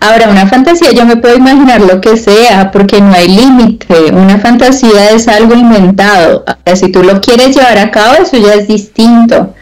Ahora, 0.00 0.28
una 0.28 0.46
fantasía 0.48 0.90
yo 0.92 1.06
me 1.06 1.16
puedo 1.16 1.36
imaginar 1.36 1.80
lo 1.80 2.00
que 2.00 2.16
sea 2.16 2.70
porque 2.72 3.00
no 3.00 3.14
hay 3.14 3.28
límite. 3.28 4.12
Una 4.12 4.38
fantasía 4.38 5.10
es 5.10 5.28
algo 5.28 5.54
inventado. 5.54 6.44
Si 6.74 6.90
tú 6.90 7.02
lo 7.02 7.20
quieres 7.20 7.54
llevar 7.56 7.78
a 7.78 7.90
cabo, 7.90 8.14
eso 8.22 8.36
ya 8.36 8.54
es 8.54 8.68
distinto. 8.68 9.54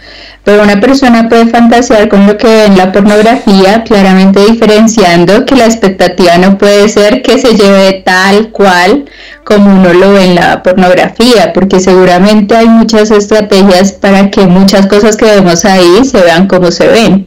Pero 0.43 0.63
una 0.63 0.81
persona 0.81 1.29
puede 1.29 1.47
fantasear 1.47 2.09
con 2.09 2.27
lo 2.27 2.37
que 2.39 2.47
ve 2.47 2.65
en 2.65 2.79
la 2.79 2.93
pornografía, 2.93 3.85
claramente 3.85 4.41
diferenciando 4.47 5.45
que 5.45 5.55
la 5.55 5.67
expectativa 5.67 6.39
no 6.39 6.57
puede 6.57 6.89
ser 6.89 7.23
que 7.23 7.39
se 7.39 7.55
lleve 7.55 8.03
tal 8.05 8.49
cual 8.49 9.05
como 9.45 9.71
uno 9.71 9.93
lo 9.93 10.13
ve 10.13 10.25
en 10.25 10.35
la 10.37 10.63
pornografía, 10.63 11.53
porque 11.53 11.79
seguramente 11.81 12.57
hay 12.57 12.69
muchas 12.69 13.11
estrategias 13.11 13.93
para 13.93 14.31
que 14.31 14.47
muchas 14.47 14.87
cosas 14.87 15.17
que 15.17 15.27
vemos 15.27 15.65
ahí 15.65 16.05
se 16.05 16.23
vean 16.23 16.47
como 16.47 16.71
se 16.71 16.87
ven. 16.89 17.27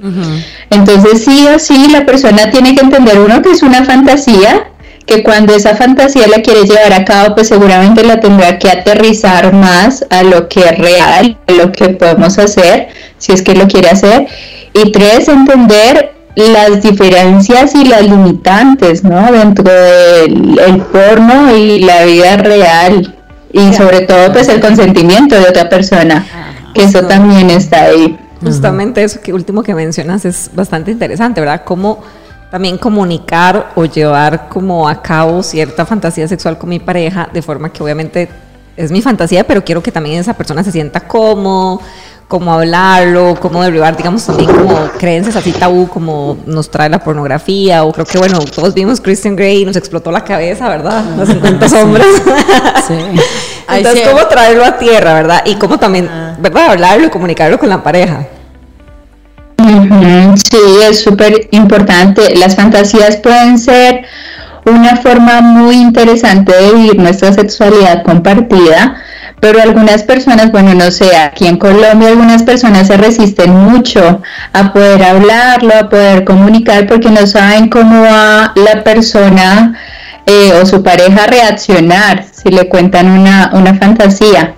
Entonces 0.69 1.23
sí 1.23 1.45
o 1.53 1.59
sí 1.59 1.89
la 1.91 2.05
persona 2.05 2.49
tiene 2.49 2.75
que 2.75 2.81
entender 2.81 3.19
uno 3.19 3.41
que 3.41 3.51
es 3.51 3.61
una 3.61 3.83
fantasía, 3.85 4.71
que 5.05 5.23
cuando 5.23 5.53
esa 5.53 5.75
fantasía 5.75 6.27
la 6.27 6.41
quiere 6.41 6.63
llevar 6.63 6.93
a 6.93 7.03
cabo, 7.03 7.35
pues 7.35 7.49
seguramente 7.49 8.03
la 8.03 8.19
tendrá 8.19 8.57
que 8.57 8.69
aterrizar 8.69 9.53
más 9.53 10.05
a 10.09 10.23
lo 10.23 10.47
que 10.47 10.61
es 10.61 10.77
real, 10.77 11.37
a 11.47 11.51
lo 11.51 11.71
que 11.71 11.89
podemos 11.89 12.37
hacer, 12.37 12.87
si 13.17 13.33
es 13.33 13.41
que 13.41 13.55
lo 13.55 13.67
quiere 13.67 13.89
hacer. 13.89 14.27
Y 14.73 14.91
tres, 14.91 15.27
entender 15.27 16.13
las 16.35 16.81
diferencias 16.81 17.75
y 17.75 17.85
las 17.85 18.03
limitantes, 18.03 19.03
¿no? 19.03 19.31
Dentro 19.31 19.71
del 19.71 20.81
porno 20.91 21.55
y 21.55 21.79
la 21.79 22.05
vida 22.05 22.37
real. 22.37 23.15
Y 23.51 23.73
sobre 23.73 24.01
todo, 24.01 24.31
pues 24.31 24.47
el 24.47 24.59
consentimiento 24.59 25.35
de 25.35 25.47
otra 25.47 25.69
persona, 25.69 26.25
que 26.73 26.83
eso 26.83 27.03
también 27.03 27.51
está 27.51 27.83
ahí. 27.83 28.17
Justamente 28.41 29.03
eso 29.03 29.21
que 29.21 29.31
último 29.31 29.63
que 29.63 29.73
mencionas 29.75 30.25
es 30.25 30.49
bastante 30.53 30.91
interesante, 30.91 31.39
¿verdad? 31.39 31.61
Cómo 31.63 32.03
también 32.53 32.77
comunicar 32.77 33.71
o 33.73 33.85
llevar 33.85 34.47
como 34.47 34.87
a 34.87 35.01
cabo 35.01 35.41
cierta 35.41 35.87
fantasía 35.87 36.27
sexual 36.27 36.55
con 36.55 36.69
mi 36.69 36.77
pareja, 36.77 37.27
de 37.33 37.41
forma 37.41 37.73
que 37.73 37.81
obviamente 37.81 38.29
es 38.77 38.91
mi 38.91 39.01
fantasía, 39.01 39.43
pero 39.43 39.65
quiero 39.65 39.81
que 39.81 39.91
también 39.91 40.19
esa 40.19 40.35
persona 40.35 40.63
se 40.63 40.71
sienta 40.71 40.99
cómodo, 40.99 41.81
cómo 42.27 42.53
hablarlo, 42.53 43.35
cómo 43.41 43.63
derribar, 43.63 43.97
digamos, 43.97 44.27
también 44.27 44.51
como 44.51 44.87
creencias 44.99 45.35
así 45.35 45.51
tabú 45.51 45.87
como 45.87 46.37
nos 46.45 46.69
trae 46.69 46.89
la 46.89 47.03
pornografía, 47.03 47.83
o 47.85 47.91
creo 47.91 48.05
que, 48.05 48.19
bueno, 48.19 48.37
todos 48.55 48.75
vimos 48.75 49.01
Christian 49.01 49.35
Grey 49.35 49.63
y 49.63 49.65
nos 49.65 49.75
explotó 49.75 50.11
la 50.11 50.23
cabeza, 50.23 50.69
¿verdad? 50.69 51.03
Los 51.17 51.29
50 51.29 51.81
hombres. 51.81 52.05
Sí. 52.87 52.95
Entonces, 53.69 54.07
cómo 54.09 54.27
traerlo 54.27 54.65
a 54.65 54.77
tierra, 54.77 55.13
¿verdad? 55.13 55.41
Y 55.45 55.55
cómo 55.55 55.79
también, 55.79 56.07
¿verdad? 56.37 56.71
Hablarlo 56.71 57.07
y 57.07 57.09
comunicarlo 57.09 57.57
con 57.57 57.69
la 57.69 57.81
pareja. 57.81 58.27
Sí, 60.35 60.57
es 60.89 61.03
súper 61.03 61.47
importante. 61.51 62.35
Las 62.35 62.55
fantasías 62.55 63.17
pueden 63.17 63.57
ser 63.57 64.05
una 64.65 64.95
forma 64.97 65.41
muy 65.41 65.75
interesante 65.75 66.53
de 66.53 66.73
vivir 66.73 66.99
nuestra 66.99 67.33
sexualidad 67.33 68.03
compartida 68.03 68.95
pero 69.43 69.61
algunas 69.61 70.03
personas, 70.03 70.53
bueno, 70.53 70.73
no 70.73 70.89
sé, 70.89 71.17
aquí 71.17 71.47
en 71.47 71.57
Colombia 71.57 72.07
algunas 72.07 72.43
personas 72.43 72.87
se 72.87 72.95
resisten 72.95 73.53
mucho 73.53 74.21
a 74.53 74.71
poder 74.71 75.03
hablarlo, 75.03 75.73
a 75.77 75.89
poder 75.89 76.23
comunicar 76.23 76.87
porque 76.87 77.09
no 77.09 77.27
saben 77.27 77.67
cómo 77.67 78.03
va 78.03 78.53
la 78.55 78.85
persona 78.85 79.77
eh, 80.25 80.53
o 80.61 80.65
su 80.65 80.81
pareja 80.81 81.25
a 81.25 81.27
reaccionar 81.27 82.23
si 82.31 82.51
le 82.51 82.69
cuentan 82.69 83.09
una, 83.09 83.51
una 83.51 83.73
fantasía. 83.73 84.55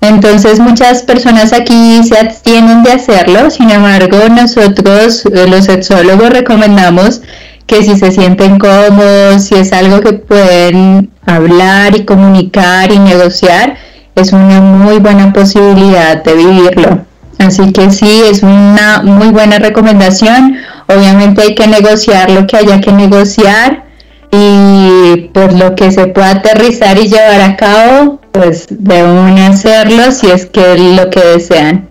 Entonces 0.00 0.60
muchas 0.60 1.02
personas 1.02 1.52
aquí 1.52 2.00
se 2.04 2.18
abstienen 2.18 2.82
de 2.84 2.92
hacerlo, 2.92 3.50
sin 3.50 3.70
embargo 3.70 4.16
nosotros 4.30 5.24
eh, 5.26 5.46
los 5.48 5.64
sexólogos 5.64 6.30
recomendamos 6.30 7.22
que 7.66 7.82
si 7.82 7.96
se 7.96 8.12
sienten 8.12 8.58
cómodos, 8.58 9.44
si 9.44 9.56
es 9.56 9.72
algo 9.72 10.00
que 10.00 10.12
pueden 10.14 11.10
hablar 11.26 11.96
y 11.96 12.04
comunicar 12.04 12.92
y 12.92 12.98
negociar, 12.98 13.76
es 14.14 14.32
una 14.32 14.60
muy 14.60 14.98
buena 14.98 15.32
posibilidad 15.32 16.22
de 16.22 16.34
vivirlo. 16.34 17.04
Así 17.38 17.72
que 17.72 17.90
sí, 17.90 18.22
es 18.30 18.42
una 18.42 19.02
muy 19.04 19.28
buena 19.28 19.58
recomendación. 19.58 20.56
Obviamente 20.88 21.42
hay 21.42 21.54
que 21.54 21.68
negociar 21.68 22.30
lo 22.30 22.46
que 22.46 22.56
haya 22.56 22.80
que 22.80 22.92
negociar 22.92 23.84
y 24.30 25.30
por 25.32 25.52
lo 25.52 25.74
que 25.74 25.90
se 25.90 26.06
pueda 26.08 26.32
aterrizar 26.32 26.98
y 26.98 27.08
llevar 27.08 27.40
a 27.40 27.56
cabo, 27.56 28.20
pues 28.32 28.66
deben 28.70 29.38
hacerlo 29.38 30.12
si 30.12 30.28
es 30.30 30.46
que 30.46 30.74
es 30.74 30.80
lo 30.80 31.10
que 31.10 31.20
desean. 31.20 31.88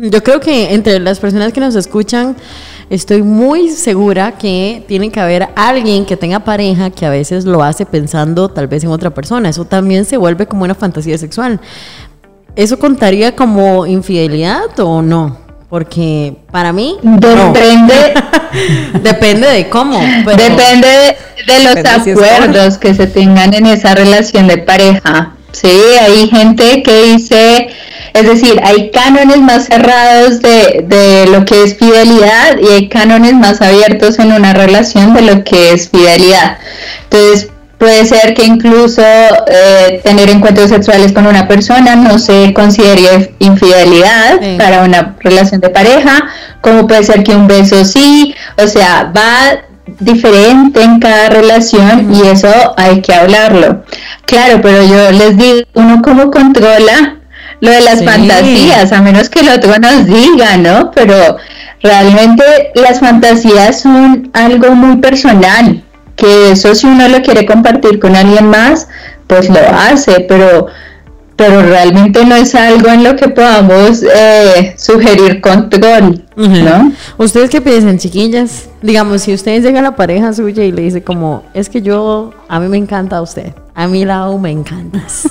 Yo 0.00 0.22
creo 0.22 0.40
que 0.40 0.74
entre 0.74 0.98
las 1.00 1.18
personas 1.20 1.52
que 1.52 1.60
nos 1.60 1.74
escuchan, 1.76 2.36
estoy 2.90 3.22
muy 3.22 3.70
segura 3.70 4.32
que 4.32 4.84
tiene 4.86 5.10
que 5.10 5.20
haber 5.20 5.48
alguien 5.56 6.04
que 6.04 6.16
tenga 6.16 6.40
pareja 6.40 6.90
que 6.90 7.06
a 7.06 7.10
veces 7.10 7.44
lo 7.44 7.62
hace 7.62 7.86
pensando 7.86 8.48
tal 8.48 8.66
vez 8.66 8.84
en 8.84 8.90
otra 8.90 9.10
persona. 9.10 9.48
Eso 9.48 9.64
también 9.64 10.04
se 10.04 10.16
vuelve 10.16 10.46
como 10.46 10.64
una 10.64 10.74
fantasía 10.74 11.16
sexual. 11.16 11.60
¿Eso 12.56 12.78
contaría 12.78 13.34
como 13.34 13.86
infidelidad 13.86 14.78
o 14.78 15.02
no? 15.02 15.43
Porque 15.74 16.34
para 16.52 16.72
mí. 16.72 16.98
Depende. 17.02 18.14
Depende 19.02 19.48
de 19.48 19.68
cómo. 19.68 19.98
Depende 20.24 21.16
de, 21.48 21.64
los 21.64 21.84
acuerdos 21.84 22.78
que 22.78 22.94
se 22.94 23.08
tengan 23.08 23.52
en 23.54 23.66
esa 23.66 23.92
relación 23.92 24.46
de 24.46 24.58
pareja. 24.58 25.32
Sí, 25.50 25.66
hay 26.00 26.28
gente 26.28 26.80
que 26.84 27.02
dice 27.02 27.70
es 28.12 28.24
decir, 28.24 28.60
hay 28.62 28.92
cánones 28.92 29.38
más 29.38 29.64
cerrados 29.64 30.40
de, 30.40 31.26
lo 31.28 31.44
que 31.44 31.64
es 31.64 31.76
fidelidad 31.76 32.56
y 32.62 32.68
hay 32.68 32.88
cánones 32.88 33.34
más 33.34 33.60
abiertos 33.60 34.20
en 34.20 34.30
una 34.30 34.54
relación 34.54 35.12
de 35.12 35.22
lo 35.22 35.42
que 35.42 35.72
es 35.72 35.88
fidelidad. 35.88 36.58
Entonces, 37.10 37.48
puede 37.84 38.06
ser 38.06 38.32
que 38.32 38.46
incluso 38.46 39.02
eh, 39.02 40.00
tener 40.02 40.30
encuentros 40.30 40.70
sexuales 40.70 41.12
con 41.12 41.26
una 41.26 41.46
persona 41.46 41.94
no 41.94 42.18
se 42.18 42.54
considere 42.54 43.34
infidelidad 43.40 44.40
para 44.56 44.84
una 44.84 45.16
relación 45.20 45.60
de 45.60 45.68
pareja, 45.68 46.24
como 46.62 46.86
puede 46.86 47.04
ser 47.04 47.22
que 47.22 47.36
un 47.36 47.46
beso 47.46 47.84
sí, 47.84 48.34
o 48.56 48.66
sea, 48.66 49.12
va 49.14 49.58
diferente 50.00 50.82
en 50.82 50.98
cada 50.98 51.28
relación 51.28 52.10
y 52.14 52.22
eso 52.22 52.48
hay 52.78 53.02
que 53.02 53.12
hablarlo. 53.12 53.84
Claro, 54.24 54.62
pero 54.62 54.82
yo 54.82 55.10
les 55.12 55.36
digo, 55.36 55.60
uno 55.74 56.00
cómo 56.00 56.30
controla 56.30 57.18
lo 57.60 57.70
de 57.70 57.82
las 57.82 58.02
fantasías, 58.02 58.92
a 58.92 59.02
menos 59.02 59.28
que 59.28 59.40
el 59.40 59.50
otro 59.50 59.78
nos 59.78 60.06
diga, 60.06 60.56
¿no? 60.56 60.90
Pero 60.92 61.36
realmente 61.82 62.72
las 62.76 63.00
fantasías 63.00 63.82
son 63.82 64.30
algo 64.32 64.74
muy 64.74 64.96
personal, 64.96 65.83
que 66.16 66.52
eso 66.52 66.74
si 66.74 66.86
uno 66.86 67.08
lo 67.08 67.22
quiere 67.22 67.46
compartir 67.46 67.98
con 67.98 68.14
alguien 68.16 68.46
más, 68.46 68.88
pues 69.26 69.48
lo 69.48 69.60
hace, 69.60 70.20
pero 70.28 70.68
pero 71.36 71.62
realmente 71.62 72.24
no 72.24 72.36
es 72.36 72.54
algo 72.54 72.88
en 72.88 73.02
lo 73.02 73.16
que 73.16 73.28
podamos 73.28 74.02
eh, 74.02 74.74
sugerir 74.78 75.40
control, 75.40 76.24
¿no? 76.36 76.92
¿Ustedes 77.18 77.50
qué 77.50 77.60
piensan, 77.60 77.98
chiquillas? 77.98 78.68
Digamos, 78.82 79.22
si 79.22 79.34
ustedes 79.34 79.64
llega 79.64 79.80
a 79.80 79.82
la 79.82 79.96
pareja 79.96 80.32
suya 80.32 80.64
y 80.64 80.70
le 80.70 80.82
dice 80.82 81.02
como, 81.02 81.42
es 81.52 81.68
que 81.68 81.82
yo, 81.82 82.32
a 82.48 82.60
mí 82.60 82.68
me 82.68 82.76
encanta 82.76 83.16
a 83.16 83.22
usted, 83.22 83.52
a 83.74 83.88
mí 83.88 84.04
la 84.04 84.30
me 84.40 84.50
encantas, 84.50 85.28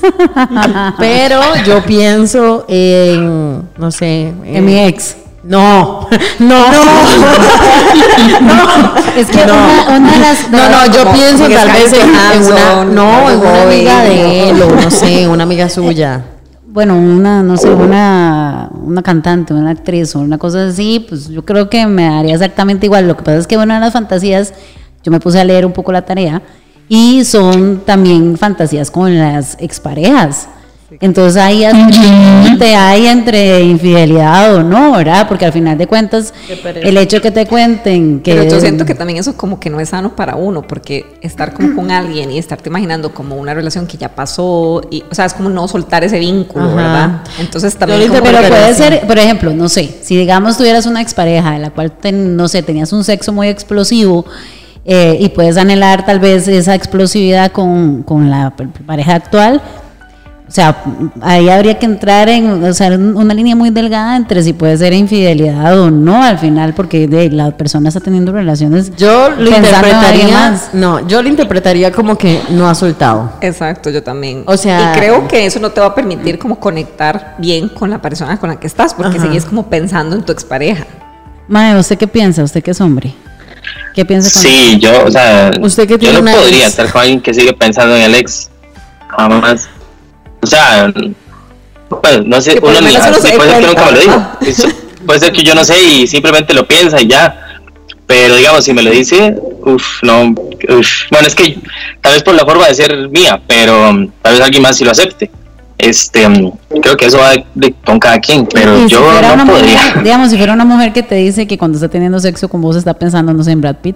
pero 0.97 1.39
yo 1.65 1.81
pienso 1.83 2.65
en, 2.67 3.63
no 3.77 3.91
sé, 3.91 4.33
en 4.43 4.65
mi 4.65 4.79
ex. 4.79 5.15
No, 5.50 6.07
no, 6.39 6.71
no, 6.71 6.71
no, 8.41 8.95
es 9.17 9.27
que 9.27 9.45
no. 9.45 9.53
Una, 9.93 10.12
de 10.12 10.19
las, 10.19 10.50
no, 10.50 10.69
no, 10.69 10.85
yo 10.85 11.12
pienso 11.12 11.50
tal 11.50 11.69
vez 11.69 11.91
en, 11.91 12.09
una, 12.45 12.85
no, 12.85 13.29
en 13.29 13.39
una 13.39 13.63
amiga 13.63 14.03
de 14.03 14.50
él 14.50 14.62
o 14.62 14.69
no 14.73 14.89
sé, 14.89 15.27
una 15.27 15.43
amiga 15.43 15.67
suya. 15.67 16.23
Bueno, 16.65 16.95
una, 16.97 17.43
no 17.43 17.57
sé, 17.57 17.69
una, 17.69 18.69
una 18.73 19.03
cantante, 19.03 19.53
una 19.53 19.71
actriz 19.71 20.15
o 20.15 20.19
una 20.19 20.38
cosa 20.38 20.67
así, 20.67 21.05
pues 21.07 21.27
yo 21.27 21.43
creo 21.43 21.69
que 21.69 21.85
me 21.88 22.05
daría 22.05 22.35
exactamente 22.35 22.85
igual. 22.85 23.05
Lo 23.07 23.17
que 23.17 23.23
pasa 23.23 23.39
es 23.39 23.47
que, 23.47 23.57
bueno, 23.57 23.75
en 23.75 23.81
las 23.81 23.91
fantasías, 23.91 24.53
yo 25.03 25.12
me 25.12 25.19
puse 25.19 25.41
a 25.41 25.43
leer 25.43 25.65
un 25.65 25.73
poco 25.73 25.91
la 25.91 26.03
tarea 26.03 26.41
y 26.88 27.25
son 27.25 27.81
también 27.85 28.38
fantasías 28.38 28.89
con 28.89 29.19
las 29.19 29.57
exparejas. 29.59 30.47
Entonces 31.00 31.41
ahí 31.41 31.63
te 32.59 32.75
hay 32.75 33.07
entre 33.07 33.62
infidelidad 33.62 34.55
o 34.55 34.63
no, 34.63 34.93
¿verdad? 34.93 35.27
Porque 35.27 35.45
al 35.45 35.53
final 35.53 35.77
de 35.77 35.88
cuentas, 35.88 36.33
el 36.75 36.97
hecho 36.97 37.21
que 37.21 37.31
te 37.31 37.45
cuenten 37.45 38.21
que... 38.21 38.35
Pero 38.35 38.50
yo 38.50 38.59
siento 38.59 38.85
que 38.85 38.95
también 38.95 39.19
eso 39.19 39.35
como 39.35 39.59
que 39.59 39.69
no 39.69 39.79
es 39.79 39.89
sano 39.89 40.15
para 40.15 40.35
uno, 40.35 40.62
porque 40.62 41.05
estar 41.21 41.53
como 41.53 41.75
con 41.75 41.91
alguien 41.91 42.31
y 42.31 42.38
estarte 42.38 42.69
imaginando 42.69 43.13
como 43.13 43.35
una 43.35 43.53
relación 43.53 43.88
que 43.88 43.97
ya 43.97 44.09
pasó, 44.09 44.81
y, 44.89 45.03
o 45.09 45.15
sea, 45.15 45.25
es 45.25 45.33
como 45.33 45.50
no 45.50 45.67
soltar 45.67 46.03
ese 46.03 46.19
vínculo, 46.19 46.75
¿verdad? 46.75 47.21
Entonces 47.39 47.75
también... 47.75 48.12
pero 48.12 48.47
puede 48.47 48.73
ser, 48.73 49.07
por 49.07 49.17
ejemplo, 49.17 49.53
no 49.53 49.69
sé, 49.69 49.95
si 50.01 50.15
digamos 50.15 50.57
tuvieras 50.57 50.85
una 50.85 51.01
expareja 51.01 51.51
de 51.51 51.59
la 51.59 51.69
cual, 51.71 51.93
no 52.13 52.47
sé, 52.47 52.63
tenías 52.63 52.93
un 52.93 53.03
sexo 53.03 53.33
muy 53.33 53.47
explosivo, 53.47 54.25
eh, 54.85 55.17
y 55.19 55.29
puedes 55.29 55.55
anhelar 55.55 56.05
tal 56.05 56.19
vez 56.19 56.45
esa 56.50 56.75
explosividad 56.75 57.53
con, 57.53 58.03
con 58.03 58.29
la 58.29 58.53
pareja 58.85 59.15
actual, 59.15 59.62
o 60.53 60.55
sea, 60.55 60.83
ahí 61.22 61.50
habría 61.50 61.79
que 61.79 61.88
entrar 61.88 62.29
en 62.29 62.63
o 62.63 62.74
sea, 62.75 62.89
una 62.89 63.33
línea 63.33 63.55
muy 63.55 63.72
delgada 63.72 64.15
entre 64.15 64.43
si 64.43 64.53
puede 64.53 64.77
ser 64.77 64.93
infidelidad 64.93 65.79
o 65.79 65.89
no 65.89 66.22
al 66.22 66.38
final, 66.38 66.75
porque 66.75 67.07
de, 67.07 67.31
la 67.31 67.57
persona 67.57 67.89
está 67.89 68.00
teniendo 68.00 68.31
relaciones. 68.31 68.95
Yo 68.95 69.31
lo 69.31 69.50
interpretaría, 69.50 70.62
no, 70.74 71.07
yo 71.07 71.24
lo 71.24 71.29
interpretaría 71.29 71.91
como 71.91 72.19
que 72.19 72.39
no 72.51 72.69
ha 72.69 72.75
soltado. 72.75 73.33
Exacto, 73.41 73.89
yo 73.89 74.03
también. 74.03 74.43
O 74.45 74.55
sea, 74.55 74.93
y 74.93 75.00
creo 75.00 75.27
que 75.27 75.43
eso 75.48 75.60
no 75.60 75.72
te 75.72 75.81
va 75.81 75.88
a 75.88 75.95
permitir 75.95 76.38
como 76.38 76.60
conectar 76.60 77.33
bien 77.39 77.67
con 77.67 77.89
la 77.89 78.00
persona 78.00 78.38
con 78.39 78.51
la 78.51 78.60
que 78.60 78.67
estás, 78.67 78.93
porque 78.93 79.19
sigues 79.19 79.45
como 79.45 79.72
pensando 79.72 80.15
en 80.15 80.22
tu 80.22 80.31
expareja. 80.31 80.86
Mae, 81.48 81.79
¿usted 81.79 81.98
qué 81.98 82.05
piensa? 82.05 82.43
¿Usted 82.43 82.62
qué 82.62 82.69
es 82.69 82.79
hombre? 82.79 83.12
¿Qué 83.95 84.05
piensa? 84.05 84.29
sí, 84.29 84.77
yo, 84.79 85.03
o 85.03 85.10
sea, 85.10 85.50
¿Usted 85.60 85.88
qué 85.88 85.98
yo 85.98 86.22
no 86.22 86.31
podría 86.31 86.67
estar 86.67 86.91
con 86.91 87.01
alguien 87.01 87.22
que 87.22 87.33
sigue 87.33 87.53
pensando 87.53 87.95
en 87.95 88.03
el 88.03 88.13
ex. 88.13 88.51
Jamás. 89.07 89.67
O 90.43 90.45
sea, 90.45 90.93
pues, 92.01 92.25
no 92.25 92.41
sé, 92.41 92.59
uno 92.62 92.81
ni, 92.81 92.95
puede 92.95 93.21
ser 93.21 93.38
que 93.38 93.67
nunca 93.67 93.85
me 93.85 93.91
lo 93.93 94.00
dijo. 94.00 94.27
puede 95.05 95.19
ser 95.19 95.31
que 95.31 95.43
yo 95.43 95.55
no 95.55 95.63
sé 95.63 95.81
y 95.81 96.07
simplemente 96.07 96.53
lo 96.53 96.67
piensa 96.67 97.01
y 97.01 97.07
ya. 97.07 97.39
Pero 98.05 98.35
digamos, 98.35 98.65
si 98.65 98.73
me 98.73 98.83
lo 98.83 98.91
dice, 98.91 99.35
uff, 99.65 100.03
no, 100.03 100.33
bueno, 100.33 101.27
es 101.27 101.35
que 101.35 101.57
tal 102.01 102.13
vez 102.13 102.23
por 102.23 102.35
la 102.35 102.45
forma 102.45 102.68
de 102.68 102.75
ser 102.75 103.09
mía, 103.09 103.41
pero 103.48 103.89
um, 103.89 104.09
tal 104.22 104.33
vez 104.33 104.41
alguien 104.41 104.61
más 104.61 104.75
sí 104.75 104.83
lo 104.83 104.91
acepte. 104.91 105.31
Este, 105.77 106.27
um, 106.27 106.51
creo 106.81 106.98
que 106.98 107.05
eso 107.05 107.18
va 107.18 107.31
de, 107.55 107.74
con 107.85 108.00
cada 108.00 108.20
quien, 108.20 108.46
pero 108.46 108.85
yo 108.87 109.00
no 109.37 109.46
podría. 109.46 109.96
digamos, 110.03 110.29
si 110.29 110.37
fuera 110.37 110.53
una 110.53 110.65
mujer 110.65 110.91
que 110.91 111.01
te 111.01 111.15
dice 111.15 111.48
que 111.48 111.57
cuando 111.57 111.77
está 111.77 111.87
teniendo 111.87 112.20
sexo 112.20 112.50
con 112.50 112.61
vos 112.61 112.75
está 112.75 112.94
pensando, 112.94 113.33
no 113.33 113.44
sé, 113.44 113.51
en 113.51 113.61
Brad 113.61 113.77
Pitt. 113.77 113.96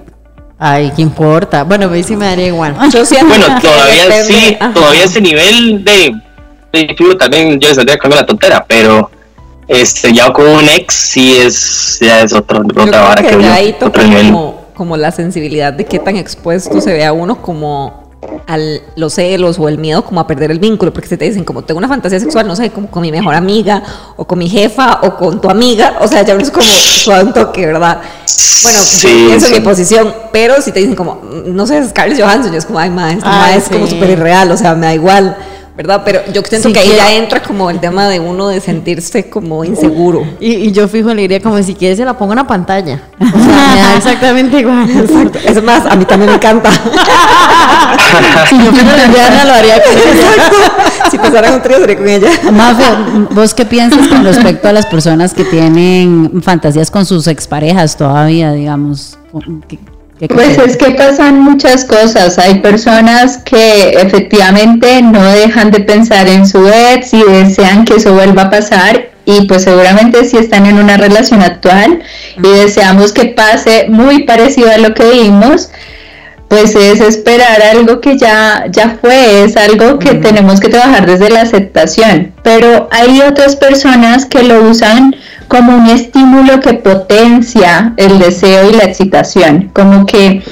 Ay, 0.58 0.92
¿qué 0.96 1.04
importa? 1.04 1.64
Bueno, 1.64 1.86
a 1.86 1.90
mí 1.90 2.02
sí 2.02 2.16
me 2.16 2.26
daría 2.26 2.48
igual. 2.48 2.74
bueno, 2.74 3.60
todavía 3.62 4.24
sí, 4.24 4.58
todavía 4.74 5.04
ese 5.04 5.22
nivel 5.22 5.84
de 5.84 6.16
también 7.18 7.60
yo 7.60 7.74
saldría 7.74 7.98
con 7.98 8.12
la 8.12 8.26
tontera, 8.26 8.66
pero 8.68 9.10
este 9.68 10.14
ya 10.14 10.32
con 10.32 10.48
un 10.48 10.70
ex 10.70 10.94
sí 10.94 11.38
es 11.38 12.00
ya 12.00 12.22
es 12.22 12.34
otro, 12.34 12.62
otra 12.62 13.02
vara 13.02 13.22
que, 13.22 13.36
ahí 13.46 13.76
como, 13.80 14.68
como 14.74 14.96
la 14.96 15.12
sensibilidad 15.12 15.74
de 15.74 15.86
qué 15.86 16.00
tan 16.00 16.16
expuesto 16.16 16.80
se 16.80 16.94
ve 16.94 17.06
a 17.06 17.12
uno 17.12 17.42
como 17.42 18.08
al 18.48 18.82
los 18.96 19.14
celos 19.14 19.60
o 19.60 19.68
el 19.68 19.78
miedo 19.78 20.04
como 20.04 20.20
a 20.22 20.28
perder 20.28 20.52
el 20.52 20.60
vínculo, 20.60 20.94
porque 20.94 21.08
se 21.08 21.18
te 21.18 21.26
dicen 21.26 21.44
como 21.44 21.64
tengo 21.64 21.78
una 21.78 21.88
fantasía 21.88 22.20
sexual, 22.20 22.48
no 22.48 22.56
sé, 22.56 22.70
como 22.70 22.90
con 22.90 23.02
mi 23.02 23.12
mejor 23.12 23.36
amiga 23.36 23.84
o 24.16 24.26
con 24.26 24.40
mi 24.40 24.50
jefa 24.50 25.00
o 25.04 25.16
con 25.16 25.42
tu 25.42 25.50
amiga, 25.50 25.98
o 26.02 26.08
sea, 26.08 26.24
ya 26.24 26.34
no 26.34 26.42
es 26.42 26.50
como 26.50 26.66
su 26.66 27.32
toque, 27.34 27.66
¿verdad? 27.66 28.02
Bueno, 28.64 28.80
sí, 28.80 29.26
pienso 29.28 29.48
en 29.48 29.54
mi 29.54 29.60
posición, 29.60 30.14
pero 30.32 30.62
si 30.62 30.72
te 30.72 30.80
dicen 30.80 30.96
como, 30.96 31.22
no 31.46 31.68
sé, 31.68 31.88
Scarlett 31.90 32.20
Johansson, 32.20 32.52
yo 32.52 32.58
es 32.58 32.66
como, 32.66 32.80
ay, 32.80 32.90
ma, 32.90 33.14
es 33.54 33.70
como 33.70 33.88
súper 33.88 34.10
irreal, 34.12 34.52
o 34.52 34.58
sea, 34.58 34.74
me 34.76 34.88
da 34.88 34.94
igual. 34.94 35.38
¿Verdad? 35.78 36.02
Pero 36.04 36.22
yo 36.34 36.42
siento 36.42 36.74
que 36.74 36.80
ahí 36.80 36.92
ya 36.98 37.14
entra 37.14 37.44
como 37.44 37.70
el 37.70 37.80
tema 37.80 38.08
de 38.08 38.20
uno 38.20 38.48
de 38.48 38.60
sentirse 38.60 39.30
como 39.30 39.64
inseguro. 39.64 40.26
Y, 40.40 40.72
yo 40.72 40.88
fijo 40.88 41.14
le 41.14 41.22
diría 41.22 41.40
como 41.40 41.62
si 41.62 41.76
quieres 41.76 42.00
se 42.00 42.06
la 42.06 42.18
pongo 42.18 42.34
en 42.34 42.38
la 42.38 42.48
pantalla. 42.48 43.04
O 43.20 43.26
sea, 43.26 43.74
me 43.76 43.82
da 43.82 43.96
exactamente 43.98 44.60
igual. 44.60 44.90
Es 45.46 45.64
más, 45.64 45.86
a 45.86 45.96
mí 45.96 46.04
también 46.06 46.32
me 46.32 46.38
encanta. 46.38 46.72
si 48.50 48.58
yo 48.58 48.72
fuera 48.72 49.46
lo 49.46 49.54
haría 49.54 49.84
con 49.84 49.94
ella. 49.94 50.52
Si 51.12 51.18
pasara 51.18 51.54
un 51.54 51.62
trío 51.62 51.78
sería 51.78 51.96
con 51.96 52.10
ella. 52.10 52.30
Mafe, 52.52 52.84
¿vos 53.32 53.54
qué 53.54 53.64
piensas 53.64 54.10
con 54.10 54.26
respecto 54.26 54.68
a 54.68 54.74
las 54.74 54.86
personas 54.88 55.34
que 55.34 55.46
tienen 55.46 56.42
fantasías 56.44 56.92
con 56.92 57.06
sus 57.06 57.28
exparejas 57.28 57.96
todavía, 57.96 58.52
digamos? 58.52 59.18
Pues 60.20 60.58
es 60.58 60.78
que 60.78 60.92
pasan 60.92 61.40
muchas 61.40 61.86
cosas. 61.86 62.40
Hay 62.40 62.60
personas 62.60 63.38
que 63.38 63.90
efectivamente 63.90 65.02
no 65.04 65.24
dejan 65.24 65.70
de 65.70 65.82
pensar 65.82 66.28
en 66.28 66.48
su 66.48 66.68
ex 66.68 67.14
y 67.14 67.22
desean 67.24 67.86
que 67.86 67.96
eso 67.96 68.14
vuelva 68.14 68.44
a 68.44 68.50
pasar. 68.50 69.10
Y 69.26 69.42
pues 69.42 69.64
seguramente 69.64 70.26
si 70.26 70.38
están 70.38 70.66
en 70.66 70.80
una 70.80 70.98
relación 70.98 71.42
actual 71.42 72.02
y 72.38 72.48
deseamos 72.48 73.12
que 73.12 73.26
pase 73.26 73.88
muy 73.90 74.24
parecido 74.24 74.72
a 74.72 74.78
lo 74.78 74.94
que 74.94 75.08
vimos, 75.12 75.70
pues 76.48 76.76
es 76.76 77.02
esperar 77.02 77.62
algo 77.62 78.00
que 78.00 78.18
ya, 78.18 78.66
ya 78.72 78.98
fue, 79.02 79.44
es 79.44 79.58
algo 79.58 80.00
que 80.00 80.16
tenemos 80.16 80.60
que 80.60 80.70
trabajar 80.70 81.06
desde 81.06 81.30
la 81.30 81.42
aceptación. 81.42 82.34
Pero 82.42 82.88
hay 82.92 83.22
otras 83.22 83.56
personas 83.56 84.26
que 84.26 84.44
lo 84.44 84.64
usan 84.64 85.16
como 85.48 85.76
un 85.76 85.88
estímulo 85.88 86.60
que 86.60 86.74
potencia 86.74 87.94
el 87.98 88.20
deseo 88.20 88.70
y 88.70 88.74
la 88.74 88.84
excitación, 88.84 89.70
como 89.74 90.06
que 90.06 90.44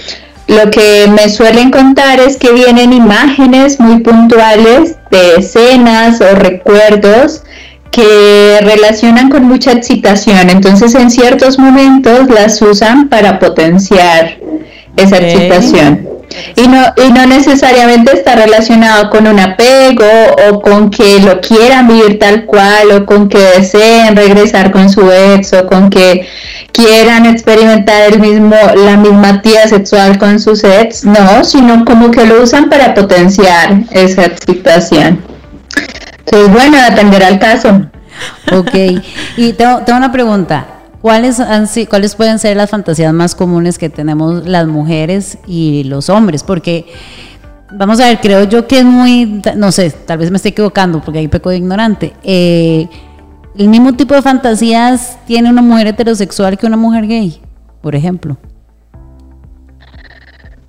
lo 0.48 0.70
que 0.70 1.08
me 1.10 1.30
suelen 1.30 1.72
contar 1.72 2.20
es 2.20 2.38
que 2.38 2.52
vienen 2.52 2.94
imágenes 2.94 3.80
muy 3.80 4.00
puntuales 4.00 4.96
de 5.10 5.36
escenas 5.38 6.22
o 6.22 6.36
recuerdos 6.36 7.44
que 7.92 8.60
relacionan 8.62 9.30
con 9.30 9.44
mucha 9.44 9.72
excitación, 9.72 10.50
entonces 10.50 10.94
en 10.96 11.10
ciertos 11.10 11.58
momentos 11.58 12.30
las 12.30 12.62
usan 12.62 13.10
para 13.10 13.40
potenciar 13.40 14.38
esa 14.98 15.18
excitación. 15.18 16.15
Y 16.56 16.68
no, 16.68 16.82
y 16.98 17.12
no 17.12 17.26
necesariamente 17.26 18.14
está 18.14 18.36
relacionado 18.36 19.10
con 19.10 19.28
un 19.28 19.40
apego 19.40 20.06
o 20.50 20.62
con 20.62 20.90
que 20.90 21.20
lo 21.20 21.40
quieran 21.40 21.88
vivir 21.88 22.20
tal 22.20 22.46
cual 22.46 22.92
o 22.92 23.06
con 23.06 23.30
que 23.30 23.38
deseen 23.38 24.16
regresar 24.16 24.72
con 24.72 24.90
su 24.90 25.10
ex 25.12 25.54
o 25.54 25.66
con 25.68 25.90
que 25.90 26.28
quieran 26.72 27.26
experimentar 27.26 28.14
el 28.14 28.20
mismo, 28.20 28.56
la 28.76 28.98
misma 28.98 29.42
tía 29.42 29.68
sexual 29.68 30.18
con 30.18 30.40
sus 30.40 30.64
ex, 30.64 31.06
no, 31.06 31.44
sino 31.44 31.86
como 31.86 32.12
que 32.12 32.26
lo 32.26 32.44
usan 32.44 32.70
para 32.70 32.94
potenciar 32.94 33.84
esa 33.92 34.26
excitación. 34.26 35.24
Entonces, 36.20 36.52
bueno, 36.52 36.78
atender 36.80 37.24
al 37.24 37.40
caso. 37.40 37.88
Ok, 38.52 38.74
y 39.38 39.54
tengo, 39.54 39.80
tengo 39.80 39.98
una 39.98 40.12
pregunta. 40.12 40.75
¿Cuáles, 41.06 41.40
¿Cuáles 41.88 42.16
pueden 42.16 42.40
ser 42.40 42.58
las 42.58 42.72
fantasías 42.72 43.14
más 43.14 43.36
comunes 43.36 43.78
que 43.78 43.92
tenemos 43.92 44.48
las 44.48 44.66
mujeres 44.66 45.38
y 45.46 45.84
los 45.84 46.10
hombres? 46.10 46.42
Porque, 46.42 46.88
vamos 47.72 48.00
a 48.00 48.08
ver, 48.08 48.20
creo 48.20 48.46
yo 48.46 48.66
que 48.66 48.80
es 48.80 48.86
muy, 48.86 49.40
no 49.56 49.72
sé, 49.72 49.92
tal 49.92 50.18
vez 50.18 50.32
me 50.32 50.38
estoy 50.38 50.50
equivocando 50.50 51.04
porque 51.04 51.20
ahí 51.20 51.28
peco 51.28 51.52
de 51.52 51.58
ignorante. 51.58 52.14
Eh, 52.24 52.90
¿El 53.56 53.68
mismo 53.68 53.94
tipo 53.94 54.16
de 54.16 54.24
fantasías 54.24 55.20
tiene 55.28 55.52
una 55.52 55.62
mujer 55.62 55.86
heterosexual 55.86 56.58
que 56.58 56.66
una 56.66 56.76
mujer 56.76 57.06
gay, 57.06 57.40
por 57.84 57.94
ejemplo? 57.94 58.38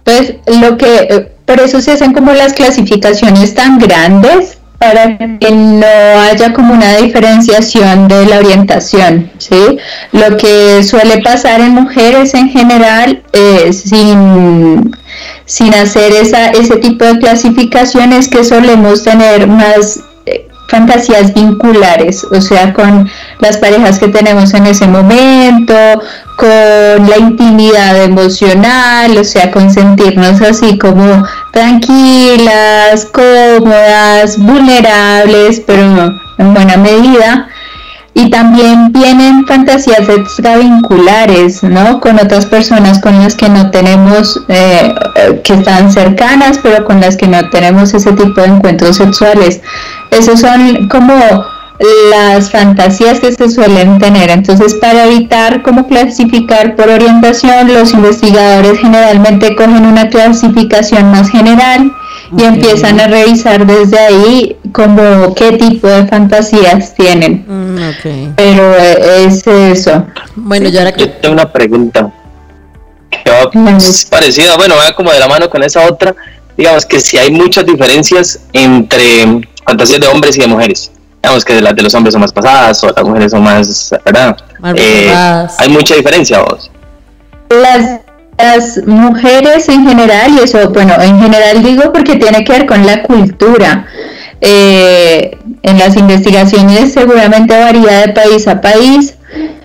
Entonces, 0.04 0.36
lo 0.60 0.76
que, 0.76 0.98
eh, 1.08 1.32
por 1.46 1.60
eso 1.60 1.80
se 1.80 1.92
hacen 1.92 2.12
como 2.12 2.32
las 2.32 2.52
clasificaciones 2.52 3.54
tan 3.54 3.78
grandes 3.78 4.58
para 4.78 5.16
que 5.16 5.50
no 5.50 5.86
haya 6.20 6.52
como 6.52 6.74
una 6.74 6.96
diferenciación 6.96 8.08
de 8.08 8.26
la 8.26 8.38
orientación, 8.38 9.30
¿sí? 9.38 9.78
Lo 10.12 10.36
que 10.36 10.82
suele 10.82 11.22
pasar 11.22 11.60
en 11.60 11.72
mujeres 11.72 12.34
en 12.34 12.48
general, 12.50 13.22
eh, 13.32 13.72
sin, 13.72 14.94
sin 15.44 15.74
hacer 15.74 16.12
esa, 16.12 16.50
ese 16.50 16.76
tipo 16.76 17.04
de 17.04 17.18
clasificaciones 17.18 18.28
que 18.28 18.44
solemos 18.44 19.02
tener 19.02 19.46
más 19.46 20.00
fantasías 20.68 21.32
vinculares, 21.32 22.24
o 22.24 22.40
sea, 22.40 22.72
con 22.72 23.08
las 23.40 23.56
parejas 23.58 23.98
que 23.98 24.08
tenemos 24.08 24.52
en 24.54 24.66
ese 24.66 24.86
momento, 24.86 25.74
con 26.36 27.08
la 27.08 27.16
intimidad 27.18 28.02
emocional, 28.02 29.16
o 29.16 29.24
sea, 29.24 29.50
con 29.50 29.70
sentirnos 29.70 30.40
así 30.42 30.78
como 30.78 31.24
tranquilas, 31.52 33.06
cómodas, 33.12 34.38
vulnerables, 34.38 35.62
pero 35.66 36.14
en 36.38 36.54
buena 36.54 36.76
medida. 36.76 37.48
Y 38.18 38.30
también 38.30 38.92
vienen 38.92 39.46
fantasías 39.46 40.08
extravinculares, 40.08 41.62
¿no? 41.62 42.00
Con 42.00 42.18
otras 42.18 42.46
personas 42.46 42.98
con 42.98 43.18
las 43.18 43.34
que 43.34 43.50
no 43.50 43.70
tenemos, 43.70 44.40
eh, 44.48 44.94
que 45.44 45.52
están 45.52 45.92
cercanas, 45.92 46.58
pero 46.62 46.82
con 46.86 46.98
las 46.98 47.18
que 47.18 47.26
no 47.26 47.50
tenemos 47.50 47.92
ese 47.92 48.12
tipo 48.12 48.40
de 48.40 48.46
encuentros 48.46 48.96
sexuales. 48.96 49.60
Esos 50.10 50.40
son 50.40 50.88
como 50.88 51.14
las 52.10 52.50
fantasías 52.50 53.20
que 53.20 53.32
se 53.32 53.50
suelen 53.50 53.98
tener. 53.98 54.30
Entonces, 54.30 54.74
para 54.74 55.04
evitar 55.04 55.62
cómo 55.62 55.86
clasificar 55.86 56.74
por 56.74 56.88
orientación, 56.88 57.72
los 57.72 57.92
investigadores 57.92 58.78
generalmente 58.78 59.54
cogen 59.54 59.84
una 59.84 60.08
clasificación 60.08 61.10
más 61.10 61.30
general 61.30 61.92
y 62.36 62.42
empiezan 62.42 62.98
a 62.98 63.06
revisar 63.06 63.66
desde 63.66 63.98
ahí 63.98 64.56
como 64.72 65.34
qué 65.34 65.52
tipo 65.52 65.86
de 65.86 66.06
fantasías 66.06 66.94
tienen. 66.94 67.44
Mm, 67.46 68.32
Pero 68.36 68.74
eh, 68.74 69.26
es 69.26 69.46
eso. 69.46 70.06
Bueno, 70.34 70.68
yo 70.68 70.80
ahora 70.80 70.92
que... 70.92 71.06
tengo 71.06 71.34
una 71.34 71.52
pregunta 71.52 72.10
que 73.10 73.30
va 73.30 73.50
parecida, 74.10 74.56
bueno, 74.56 74.74
va 74.76 74.94
como 74.94 75.12
de 75.12 75.20
la 75.20 75.28
mano 75.28 75.48
con 75.50 75.62
esa 75.62 75.86
otra. 75.86 76.14
Digamos 76.56 76.86
que 76.86 77.00
si 77.00 77.18
hay 77.18 77.30
muchas 77.30 77.66
diferencias 77.66 78.40
entre 78.52 79.46
fantasías 79.66 80.00
de 80.00 80.06
hombres 80.08 80.36
y 80.38 80.40
de 80.40 80.46
mujeres. 80.46 80.90
Digamos 81.22 81.44
que 81.44 81.60
las 81.60 81.74
de 81.74 81.82
los 81.82 81.94
hombres 81.94 82.12
son 82.12 82.20
más 82.20 82.32
pasadas 82.32 82.82
o 82.84 82.92
las 82.94 83.04
mujeres 83.04 83.32
son 83.32 83.42
más, 83.42 83.92
¿verdad? 84.04 84.36
Eh, 84.76 85.12
hay 85.58 85.68
mucha 85.68 85.96
diferencia, 85.96 86.40
vos. 86.40 86.70
Las, 87.50 88.00
las 88.38 88.86
mujeres 88.86 89.68
en 89.68 89.86
general, 89.86 90.32
y 90.38 90.44
eso, 90.44 90.70
bueno, 90.70 90.94
en 91.00 91.20
general 91.20 91.62
digo 91.62 91.92
porque 91.92 92.16
tiene 92.16 92.44
que 92.44 92.52
ver 92.52 92.66
con 92.66 92.86
la 92.86 93.02
cultura. 93.02 93.86
Eh, 94.40 95.36
en 95.62 95.78
las 95.78 95.96
investigaciones 95.96 96.92
seguramente 96.92 97.58
varía 97.58 98.06
de 98.06 98.12
país 98.12 98.46
a 98.46 98.60
país, 98.60 99.14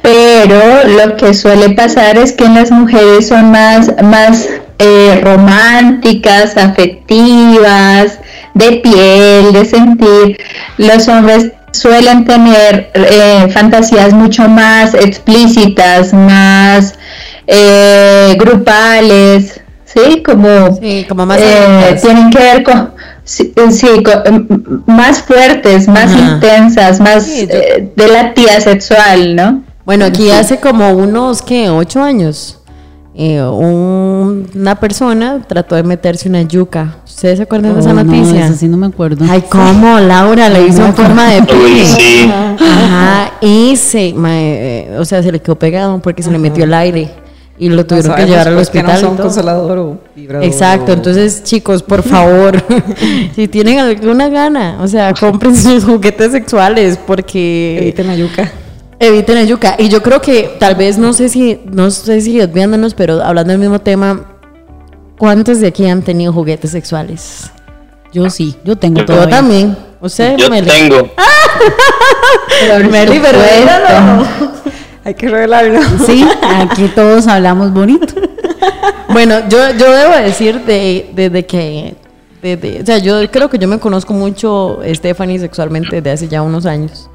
pero 0.02 0.88
lo 0.88 1.18
que 1.18 1.34
suele 1.34 1.72
pasar 1.72 2.18
es 2.18 2.32
que 2.32 2.46
en 2.46 2.56
las 2.56 2.72
mujeres 2.72 3.28
son 3.28 3.52
más, 3.52 3.92
más 4.02 4.48
eh, 4.80 5.20
románticas, 5.22 6.58
afectivas, 6.58 8.18
de 8.54 8.72
piel, 8.78 9.54
de 9.54 9.66
sentir. 9.66 10.38
Los 10.78 11.08
hombres 11.08 11.52
suelen 11.72 12.26
tener 12.26 12.92
eh, 12.94 13.48
fantasías 13.52 14.14
mucho 14.14 14.48
más 14.48 14.94
explícitas, 14.94 16.14
más 16.14 16.96
eh, 17.48 18.36
grupales, 18.38 19.62
¿sí? 19.86 20.24
Como, 20.24 21.26
más 21.26 21.40
eh, 21.40 21.98
tienen 22.02 22.30
que 22.30 22.40
ver 22.40 22.64
con, 22.64 22.94
sí, 23.24 23.54
más 24.86 25.22
fuertes, 25.22 25.88
más 25.88 26.12
intensas, 26.12 27.00
más 27.00 27.28
de 27.28 28.08
la 28.12 28.34
tía 28.34 28.60
sexual, 28.62 29.36
¿no? 29.36 29.64
Bueno, 29.86 30.06
aquí 30.06 30.30
hace 30.30 30.60
como 30.60 30.92
unos, 30.92 31.42
¿qué? 31.42 31.70
Ocho 31.70 32.04
años 32.04 32.61
eh, 33.24 33.44
una 33.44 34.80
persona 34.80 35.44
trató 35.48 35.76
de 35.76 35.84
meterse 35.84 36.28
una 36.28 36.42
yuca. 36.42 36.98
¿Ustedes 37.06 37.38
se 37.38 37.44
acuerdan 37.44 37.76
de 37.76 37.82
esa 37.82 37.92
oh, 37.92 37.94
noticia? 37.94 38.50
No, 38.50 38.56
sí 38.56 38.68
no 38.68 38.78
me 38.78 38.88
acuerdo. 38.88 39.24
Ay, 39.30 39.44
¿cómo? 39.48 40.00
Laura 40.00 40.50
le 40.50 40.66
hizo 40.66 40.84
en 40.84 40.96
forma 40.96 41.30
de 41.30 41.42
sí. 41.86 42.32
Ajá, 42.60 43.34
y 43.40 43.76
se, 43.76 44.16
eh, 44.18 44.98
o 44.98 45.06
sea, 45.06 45.22
se 45.22 45.32
le 45.32 45.40
quedó 45.40 45.56
pegado 45.56 46.00
porque 46.00 46.24
se 46.24 46.32
le 46.32 46.40
metió 46.40 46.64
el 46.64 46.74
aire 46.74 47.12
y 47.60 47.70
lo 47.70 47.86
tuvieron 47.86 48.16
que 48.16 48.26
llevar 48.26 48.48
al 48.48 48.58
hospital. 48.58 49.04
No 49.04 49.16
consolador 49.16 49.78
o 49.78 49.98
Exacto, 50.42 50.92
entonces 50.92 51.44
chicos, 51.44 51.84
por 51.84 52.02
favor, 52.02 52.56
si 53.36 53.48
tienen 53.48 53.78
alguna 53.78 54.30
gana, 54.30 54.80
o 54.82 54.88
sea, 54.88 55.14
compren 55.14 55.56
sus 55.56 55.84
juguetes 55.84 56.32
sexuales 56.32 56.98
porque 57.06 57.78
eviten 57.82 58.08
la 58.08 58.16
yuca. 58.16 58.52
Eviten 59.02 59.38
el 59.38 59.48
yuca. 59.48 59.76
Y 59.80 59.90
yo 59.90 60.04
creo 60.04 60.22
que 60.22 60.56
tal 60.60 60.76
vez, 60.76 61.00
no 61.00 61.12
sé 61.12 61.28
si, 61.28 61.60
no 61.66 61.90
sé 61.90 62.22
si 62.22 62.46
viéndonos, 62.46 62.94
pero 62.94 63.22
hablando 63.24 63.52
del 63.52 63.60
mismo 63.60 63.80
tema, 63.80 64.28
¿cuántos 65.18 65.60
de 65.60 65.68
aquí 65.68 65.88
han 65.88 66.04
tenido 66.04 66.32
juguetes 66.32 66.70
sexuales? 66.70 67.50
Yo 68.14 68.30
sí, 68.30 68.56
yo 68.64 68.76
tengo 68.76 69.04
todo. 69.04 69.24
Yo 69.24 69.28
también. 69.30 69.76
¿Usted, 70.02 70.38
Yo 70.38 70.50
tengo. 70.50 71.10
Meli, 72.92 73.20
pero 73.20 73.40
Hay 75.04 75.16
que 75.16 75.30
revelarlo. 75.30 75.80
Sí, 76.06 76.24
aquí 76.44 76.88
todos 76.90 77.26
hablamos 77.26 77.74
bonito. 77.74 78.14
bueno, 79.10 79.50
yo, 79.50 79.58
yo 79.80 79.92
debo 79.92 80.16
decir 80.18 80.62
desde 80.64 81.30
de, 81.30 81.46
que 81.46 81.96
o 82.44 82.86
sea, 82.86 82.98
yo 82.98 83.30
creo 83.30 83.50
que 83.50 83.60
yo 83.60 83.68
me 83.68 83.80
conozco 83.80 84.14
mucho 84.14 84.80
Stephanie 84.94 85.38
sexualmente 85.38 85.98
desde 85.98 86.12
hace 86.12 86.28
ya 86.28 86.42
unos 86.42 86.66
años. 86.66 87.11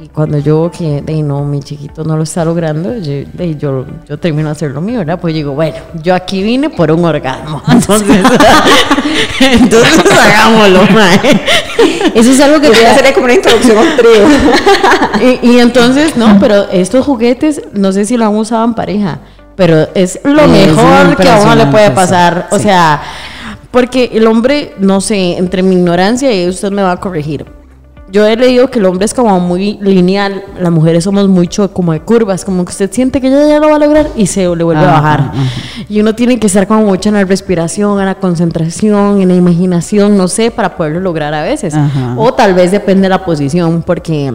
Y 0.00 0.08
cuando 0.08 0.38
yo 0.38 0.70
que 0.76 1.00
de 1.02 1.22
no, 1.22 1.44
mi 1.44 1.60
chiquito 1.60 2.02
no 2.02 2.16
lo 2.16 2.24
está 2.24 2.44
logrando, 2.44 2.96
yo, 2.96 3.24
de, 3.32 3.56
yo, 3.56 3.84
yo 4.08 4.18
termino 4.18 4.48
de 4.48 4.52
hacer 4.52 4.70
lo 4.72 4.80
mío, 4.80 4.98
¿verdad? 4.98 5.20
Pues 5.20 5.34
digo, 5.34 5.52
bueno, 5.52 5.76
yo 6.02 6.14
aquí 6.14 6.42
vine 6.42 6.70
por 6.70 6.90
un 6.90 7.04
orgasmo. 7.04 7.62
Entonces, 7.68 8.08
entonces 9.40 10.04
hagámoslo, 10.10 10.80
mae. 10.92 11.20
Eso 12.14 12.30
es 12.30 12.40
algo 12.40 12.60
que 12.60 12.68
voy 12.68 12.84
a 12.84 12.92
hacer 12.92 13.12
como 13.12 13.26
una 13.26 13.34
introducción 13.34 13.78
a 13.78 13.80
un 13.80 13.96
trío. 13.96 15.40
y, 15.42 15.52
y, 15.52 15.58
entonces, 15.60 16.16
no, 16.16 16.36
pero 16.40 16.68
estos 16.70 17.04
juguetes, 17.06 17.62
no 17.72 17.92
sé 17.92 18.04
si 18.04 18.16
lo 18.16 18.24
han 18.26 18.34
usado 18.34 18.64
en 18.64 18.74
pareja, 18.74 19.20
pero 19.54 19.88
es 19.94 20.18
lo 20.24 20.48
mejor 20.48 21.16
que 21.16 21.28
a 21.28 21.40
uno 21.42 21.54
le 21.54 21.66
puede 21.66 21.90
pasar. 21.90 22.48
O 22.50 22.58
sea, 22.58 23.02
porque 23.70 24.10
el 24.14 24.26
hombre, 24.26 24.74
no 24.78 25.00
sé, 25.00 25.36
entre 25.36 25.62
mi 25.62 25.76
ignorancia 25.76 26.32
y 26.34 26.48
usted 26.48 26.70
me 26.70 26.82
va 26.82 26.92
a 26.92 26.96
corregir 26.98 27.46
yo 28.12 28.26
he 28.26 28.36
leído 28.36 28.70
que 28.70 28.78
el 28.78 28.84
hombre 28.84 29.06
es 29.06 29.14
como 29.14 29.40
muy 29.40 29.78
lineal, 29.80 30.44
las 30.60 30.70
mujeres 30.70 31.02
somos 31.04 31.28
mucho 31.28 31.72
como 31.72 31.94
de 31.94 32.00
curvas, 32.00 32.44
como 32.44 32.62
que 32.64 32.70
usted 32.70 32.92
siente 32.92 33.22
que 33.22 33.30
ya, 33.30 33.48
ya 33.48 33.58
lo 33.58 33.70
va 33.70 33.76
a 33.76 33.78
lograr 33.78 34.08
y 34.14 34.26
se 34.26 34.42
le 34.54 34.64
vuelve 34.64 34.84
a 34.84 34.92
bajar. 34.92 35.32
Y 35.88 35.98
uno 35.98 36.14
tiene 36.14 36.38
que 36.38 36.46
estar 36.46 36.66
como 36.66 36.82
mucho 36.82 37.08
en 37.08 37.14
la 37.14 37.24
respiración, 37.24 37.98
en 38.00 38.06
la 38.06 38.16
concentración, 38.16 39.22
en 39.22 39.28
la 39.28 39.34
imaginación, 39.34 40.18
no 40.18 40.28
sé, 40.28 40.50
para 40.50 40.76
poderlo 40.76 41.00
lograr 41.00 41.32
a 41.32 41.42
veces. 41.42 41.74
O 42.16 42.34
tal 42.34 42.52
vez 42.52 42.70
depende 42.70 43.04
de 43.04 43.08
la 43.08 43.24
posición, 43.24 43.82
porque 43.82 44.30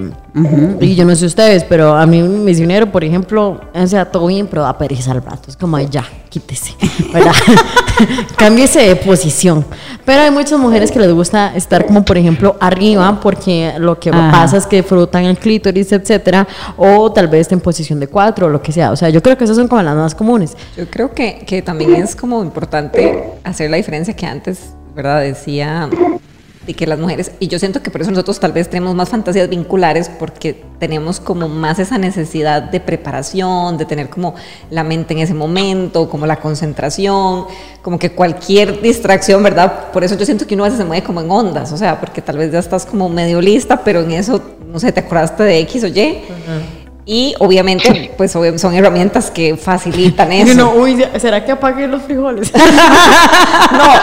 y 0.80 0.96
yo 0.96 1.06
no 1.06 1.16
sé 1.16 1.26
ustedes, 1.26 1.64
pero 1.64 1.96
a 1.96 2.06
mí 2.06 2.22
un 2.22 2.44
misionero, 2.44 2.92
por 2.92 3.04
ejemplo, 3.04 3.62
o 3.74 3.88
sea, 3.88 4.06
todo 4.06 4.28
bien, 4.28 4.48
pero 4.48 4.62
da 4.62 4.78
pereza 4.78 5.12
al 5.12 5.24
rato. 5.24 5.50
Es 5.50 5.58
como, 5.58 5.80
ya, 5.80 6.06
quítese, 6.30 6.76
¿verdad? 7.14 7.32
Cámbiese 8.38 8.80
de 8.80 8.96
posición. 8.96 9.66
Pero 10.06 10.22
hay 10.22 10.32
muchas 10.32 10.60
mujeres 10.60 10.92
que 10.92 11.00
les 11.00 11.12
gusta 11.12 11.56
estar 11.56 11.86
como, 11.86 12.06
por 12.06 12.18
ejemplo, 12.18 12.56
arriba, 12.60 13.20
porque 13.22 13.74
lo 13.78 14.00
que 14.00 14.12
pasa 14.12 14.58
es 14.58 14.66
que 14.66 14.84
frutan 14.84 15.26
el 15.26 15.38
clítoris, 15.38 15.92
etcétera, 15.92 16.48
o 16.78 17.12
tal 17.12 17.28
vez 17.28 17.52
en 17.52 17.60
posición 17.60 18.00
de 18.00 18.08
cuatro, 18.08 18.48
o 18.48 18.50
lo 18.50 18.62
que 18.62 18.72
sea. 18.72 18.92
O 18.92 18.96
sea, 18.96 19.10
yo 19.10 19.22
creo 19.22 19.38
que 19.38 19.44
esas 19.44 19.58
son 19.58 19.68
como 19.68 19.82
las 19.82 19.96
más 19.96 20.16
comunes. 20.16 20.56
Yo 20.78 20.86
creo 20.90 21.12
que, 21.14 21.44
que 21.46 21.62
también 21.62 21.96
es 21.96 22.16
como 22.16 22.44
importante 22.44 23.24
hacer 23.44 23.70
la 23.70 23.78
diferencia 23.78 24.16
que 24.16 24.26
antes, 24.26 24.74
¿verdad? 24.96 25.22
Decía 25.22 25.90
de 26.68 26.74
que 26.74 26.86
las 26.86 27.00
mujeres, 27.00 27.32
y 27.40 27.48
yo 27.48 27.58
siento 27.58 27.82
que 27.82 27.90
por 27.90 28.02
eso 28.02 28.12
nosotros 28.12 28.40
tal 28.42 28.52
vez 28.52 28.70
tenemos 28.70 28.94
más 28.94 29.08
fantasías 29.08 29.48
vinculares 29.48 30.10
porque 30.20 30.62
tenemos 30.80 31.22
como 31.22 31.48
más 31.48 31.80
esa 31.80 31.98
necesidad 31.98 32.62
de 32.62 32.82
preparación, 32.82 33.78
de 33.78 33.86
tener 33.86 34.10
como 34.10 34.36
la 34.70 34.84
mente 34.84 35.14
en 35.14 35.20
ese 35.20 35.34
momento, 35.34 36.10
como 36.10 36.28
la 36.28 36.36
concentración, 36.36 37.46
como 37.82 37.98
que 37.98 38.12
cualquier 38.12 38.82
distracción, 38.82 39.42
¿verdad? 39.42 39.92
Por 39.94 40.04
eso 40.04 40.16
yo 40.18 40.26
siento 40.26 40.46
que 40.46 40.56
uno 40.56 40.66
a 40.66 40.68
veces 40.68 40.80
se 40.80 40.86
mueve 40.86 41.04
como 41.04 41.22
en 41.22 41.32
ondas, 41.32 41.72
o 41.72 41.78
sea, 41.78 42.00
porque 42.00 42.22
tal 42.22 42.38
vez 42.38 42.52
ya 42.52 42.60
estás 42.60 42.86
como 42.86 43.08
medio 43.08 43.40
lista, 43.40 43.82
pero 43.84 44.02
en 44.02 44.12
eso, 44.12 44.42
no 44.70 44.78
sé, 44.78 44.92
te 44.92 45.00
acordaste 45.00 45.44
de 45.44 45.60
X 45.60 45.86
o 45.86 45.88
Y. 45.88 46.18
Y 47.10 47.34
obviamente, 47.40 48.12
pues 48.18 48.32
son 48.34 48.74
herramientas 48.76 49.32
que 49.32 49.56
facilitan 49.56 50.30
eso. 50.34 50.54
No, 50.54 50.74
uy, 50.74 51.04
¿será 51.18 51.44
que 51.44 51.54
apague 51.54 51.88
los 51.88 52.04
frijoles? 52.04 52.54
no, 53.72 53.94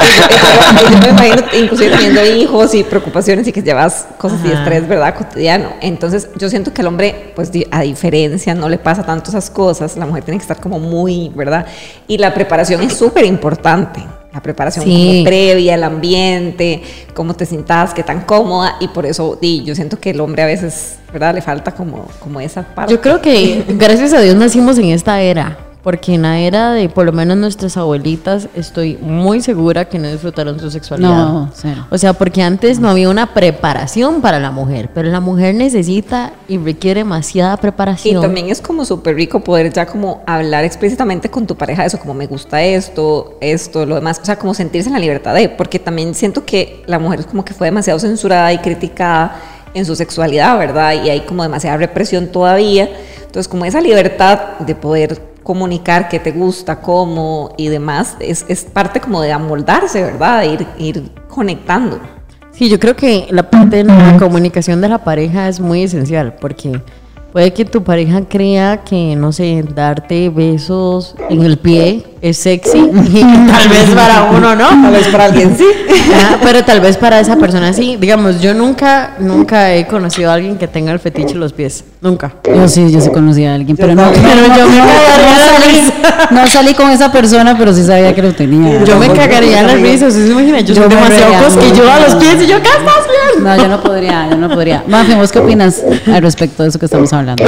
yo, 0.90 0.98
me 0.98 1.08
imagino 1.10 1.42
inclusive 1.60 1.90
teniendo 1.90 2.24
hijos 2.24 2.74
y 2.74 2.82
preocupaciones 2.82 3.46
y 3.46 3.52
que 3.52 3.62
llevas 3.62 4.06
cosas 4.16 4.40
y 4.44 4.50
estrés, 4.50 4.88
¿verdad? 4.88 5.14
Cotidiano. 5.14 5.74
Entonces, 5.82 6.30
yo 6.36 6.48
siento 6.48 6.72
que 6.72 6.80
el 6.80 6.86
hombre, 6.86 7.32
pues 7.36 7.50
a 7.70 7.82
diferencia, 7.82 8.54
no 8.54 8.70
le 8.70 8.78
pasa 8.78 9.04
tanto 9.04 9.30
esas 9.30 9.50
cosas. 9.50 9.98
La 9.98 10.06
mujer 10.06 10.24
tiene 10.24 10.38
que 10.38 10.42
estar 10.42 10.58
como 10.58 10.78
muy, 10.78 11.30
¿verdad? 11.34 11.66
Y 12.08 12.16
la 12.16 12.32
preparación 12.32 12.80
es 12.80 12.94
súper 12.96 13.26
importante. 13.26 14.00
La 14.34 14.42
preparación 14.42 14.84
previa, 15.24 15.76
el 15.76 15.84
ambiente, 15.84 16.82
cómo 17.14 17.34
te 17.34 17.46
sientas, 17.46 17.94
qué 17.94 18.02
tan 18.02 18.22
cómoda 18.22 18.76
y 18.80 18.88
por 18.88 19.06
eso 19.06 19.38
di, 19.40 19.62
yo 19.62 19.76
siento 19.76 20.00
que 20.00 20.10
el 20.10 20.20
hombre 20.20 20.42
a 20.42 20.46
veces, 20.46 20.96
¿verdad? 21.12 21.34
Le 21.34 21.40
falta 21.40 21.70
como, 21.70 22.08
como 22.18 22.40
esa 22.40 22.62
parte. 22.62 22.92
Yo 22.92 23.00
creo 23.00 23.22
que 23.22 23.64
gracias 23.68 24.12
a 24.12 24.20
Dios 24.20 24.34
nacimos 24.34 24.76
en 24.78 24.86
esta 24.86 25.22
era 25.22 25.63
porque 25.84 26.14
en 26.14 26.22
la 26.22 26.40
era 26.40 26.72
de 26.72 26.88
por 26.88 27.04
lo 27.04 27.12
menos 27.12 27.36
nuestras 27.36 27.76
abuelitas 27.76 28.48
estoy 28.54 28.96
muy 29.02 29.42
segura 29.42 29.84
que 29.84 29.98
no 29.98 30.10
disfrutaron 30.10 30.58
su 30.58 30.70
sexualidad. 30.70 31.10
No, 31.10 31.52
O 31.90 31.98
sea, 31.98 32.14
porque 32.14 32.42
antes 32.42 32.80
no 32.80 32.88
había 32.88 33.10
una 33.10 33.34
preparación 33.34 34.22
para 34.22 34.40
la 34.40 34.50
mujer, 34.50 34.88
pero 34.94 35.10
la 35.10 35.20
mujer 35.20 35.54
necesita 35.54 36.32
y 36.48 36.56
requiere 36.56 37.00
demasiada 37.00 37.58
preparación. 37.58 38.16
Y 38.16 38.20
también 38.20 38.48
es 38.48 38.62
como 38.62 38.86
súper 38.86 39.14
rico 39.14 39.40
poder 39.40 39.70
ya 39.74 39.84
como 39.84 40.22
hablar 40.26 40.64
explícitamente 40.64 41.30
con 41.30 41.46
tu 41.46 41.54
pareja 41.54 41.82
de 41.82 41.88
eso, 41.88 41.98
como 41.98 42.14
me 42.14 42.26
gusta 42.26 42.62
esto, 42.62 43.36
esto, 43.42 43.84
lo 43.84 43.96
demás, 43.96 44.18
o 44.22 44.24
sea, 44.24 44.36
como 44.36 44.54
sentirse 44.54 44.88
en 44.88 44.94
la 44.94 45.00
libertad 45.00 45.34
de, 45.34 45.50
porque 45.50 45.78
también 45.78 46.14
siento 46.14 46.46
que 46.46 46.82
la 46.86 46.98
mujer 46.98 47.20
es 47.20 47.26
como 47.26 47.44
que 47.44 47.52
fue 47.52 47.66
demasiado 47.66 47.98
censurada 47.98 48.50
y 48.54 48.58
criticada 48.58 49.36
en 49.74 49.84
su 49.84 49.94
sexualidad, 49.94 50.58
¿verdad? 50.58 50.94
Y 51.04 51.10
hay 51.10 51.20
como 51.20 51.42
demasiada 51.42 51.76
represión 51.76 52.28
todavía. 52.28 52.88
Entonces, 53.18 53.48
como 53.48 53.66
esa 53.66 53.82
libertad 53.82 54.58
de 54.60 54.74
poder 54.74 55.33
comunicar 55.44 56.08
qué 56.08 56.18
te 56.18 56.32
gusta, 56.32 56.80
cómo 56.80 57.54
y 57.56 57.68
demás, 57.68 58.16
es, 58.18 58.44
es 58.48 58.64
parte 58.64 59.00
como 59.00 59.20
de 59.22 59.30
amoldarse, 59.30 60.02
¿verdad? 60.02 60.40
De 60.40 60.46
ir, 60.46 60.66
ir 60.78 61.10
conectando. 61.28 62.00
Sí, 62.50 62.68
yo 62.68 62.80
creo 62.80 62.96
que 62.96 63.26
la 63.30 63.50
parte 63.50 63.76
de 63.76 63.84
la 63.84 64.16
comunicación 64.18 64.80
de 64.80 64.88
la 64.88 64.98
pareja 64.98 65.48
es 65.48 65.60
muy 65.60 65.82
esencial 65.82 66.34
porque 66.40 66.80
puede 67.32 67.52
que 67.52 67.64
tu 67.64 67.82
pareja 67.82 68.22
crea 68.28 68.84
que, 68.84 69.16
no 69.16 69.32
sé, 69.32 69.64
darte 69.74 70.28
besos 70.30 71.16
en 71.28 71.42
el 71.42 71.58
pie 71.58 72.04
es 72.24 72.38
sexy 72.38 72.78
y 72.78 73.20
tal 73.52 73.68
vez 73.68 73.90
para 73.94 74.30
uno 74.30 74.56
no, 74.56 74.68
tal 74.68 74.92
vez 74.92 75.08
para 75.08 75.26
alguien 75.26 75.54
sí, 75.58 75.66
pero 76.42 76.64
tal 76.64 76.80
vez 76.80 76.96
para 76.96 77.20
esa 77.20 77.36
persona 77.36 77.74
sí. 77.74 77.98
Digamos, 78.00 78.40
yo 78.40 78.54
nunca, 78.54 79.12
nunca 79.18 79.74
he 79.74 79.86
conocido 79.86 80.30
a 80.30 80.34
alguien 80.34 80.56
que 80.56 80.66
tenga 80.66 80.90
el 80.92 81.00
fetiche 81.00 81.34
en 81.34 81.40
los 81.40 81.52
pies, 81.52 81.84
nunca. 82.00 82.36
Yo 82.44 82.66
sí, 82.66 82.90
yo 82.90 83.02
sí 83.02 83.10
conocí 83.10 83.44
a 83.44 83.54
alguien, 83.54 83.76
pero 83.76 83.94
no, 83.94 84.10
pero 84.10 84.56
yo 84.56 84.68
me 84.68 84.78
salí, 85.50 85.92
no 86.30 86.46
salí 86.46 86.72
con 86.72 86.90
esa 86.90 87.12
persona, 87.12 87.58
pero 87.58 87.74
sí 87.74 87.84
sabía 87.84 88.14
que 88.14 88.22
lo 88.22 88.32
tenía. 88.32 88.82
Yo 88.84 88.98
me 88.98 89.08
cagaría 89.08 89.60
en 89.60 89.66
las 89.66 89.80
risas, 89.82 90.14
¿se 90.14 90.26
imagina? 90.26 90.60
Yo, 90.60 90.74
soy 90.74 90.88
demasiado 90.88 91.34
a 91.34 92.00
los 92.00 92.14
pies 92.14 92.42
y 92.42 92.46
yo, 92.46 92.56
¿qué 92.62 92.68
estás 92.68 93.04
bien? 93.34 93.44
No, 93.44 93.54
yo 93.54 93.68
no 93.68 93.82
podría, 93.82 94.30
yo 94.30 94.38
no 94.38 94.48
podría. 94.48 94.82
Mafi, 94.88 95.12
¿vos 95.14 95.30
qué 95.30 95.40
opinas 95.40 95.82
al 96.06 96.22
respecto 96.22 96.62
de 96.62 96.70
eso 96.70 96.78
que 96.78 96.86
estamos 96.86 97.12
hablando? 97.12 97.44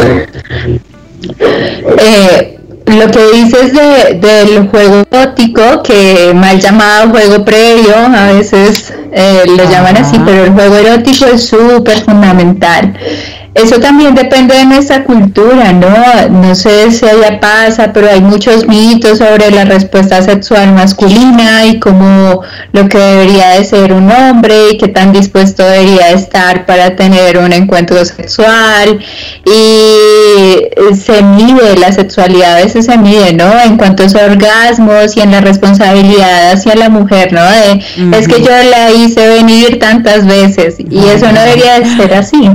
Eh, 1.99 2.59
lo 2.87 3.11
que 3.11 3.33
dices 3.33 3.73
de, 3.73 4.15
del 4.15 4.69
juego 4.69 5.05
erótico, 5.11 5.83
que 5.83 6.33
mal 6.35 6.61
llamado 6.61 7.11
juego 7.11 7.45
previo, 7.45 7.97
a 7.97 8.33
veces 8.33 8.93
eh, 9.13 9.43
lo 9.47 9.71
llaman 9.71 9.97
así, 9.97 10.17
pero 10.25 10.45
el 10.45 10.53
juego 10.53 10.77
erótico 10.77 11.27
es 11.27 11.47
súper 11.47 11.99
fundamental. 12.03 12.95
Eso 13.57 13.81
también 13.81 14.15
depende 14.15 14.55
de 14.55 14.67
nuestra 14.67 15.05
cultura, 15.05 15.73
¿no? 15.73 15.89
No 16.29 16.55
sé 16.55 16.91
si 16.91 17.07
allá 17.07 17.41
pasa, 17.41 17.91
pero 17.91 18.11
hay 18.11 18.21
muchos 18.21 18.69
mitos 18.69 19.17
sobre 19.17 19.51
la 19.51 19.65
respuesta 19.65 20.21
sexual 20.21 20.75
masculina 20.75 21.65
y 21.65 21.81
cómo 21.81 22.43
lo 22.73 22.87
que 22.87 22.99
debería 22.99 23.53
de 23.53 23.65
ser 23.65 23.95
un 23.95 24.11
hombre 24.13 24.73
y 24.73 24.77
qué 24.77 24.89
tan 24.89 25.11
dispuesto 25.11 25.67
debería 25.67 26.11
estar 26.11 26.67
para 26.67 26.97
tener 26.97 27.39
un 27.39 27.51
encuentro 27.55 28.05
sexual. 28.05 29.01
Y 29.47 30.95
se 30.95 31.23
mide, 31.23 31.79
la 31.79 31.93
sexualidad 31.93 32.59
a 32.59 32.65
veces 32.65 32.85
se 32.85 32.99
mide, 32.99 33.33
¿no? 33.33 33.59
En 33.59 33.79
cuantos 33.79 34.15
orgasmos 34.15 35.17
y 35.17 35.23
en 35.23 35.31
la 35.31 35.41
responsabilidad 35.41 36.53
hacia 36.53 36.75
la 36.75 36.91
mujer, 36.91 37.33
¿no? 37.33 37.41
Es 38.15 38.29
que 38.29 38.43
yo 38.43 38.51
la 38.51 38.93
hice 38.93 39.27
venir 39.29 39.79
tantas 39.79 40.27
veces 40.27 40.77
y 40.79 40.99
eso 41.07 41.33
no 41.33 41.41
debería 41.41 41.81
de 41.81 41.97
ser 41.97 42.13
así 42.13 42.51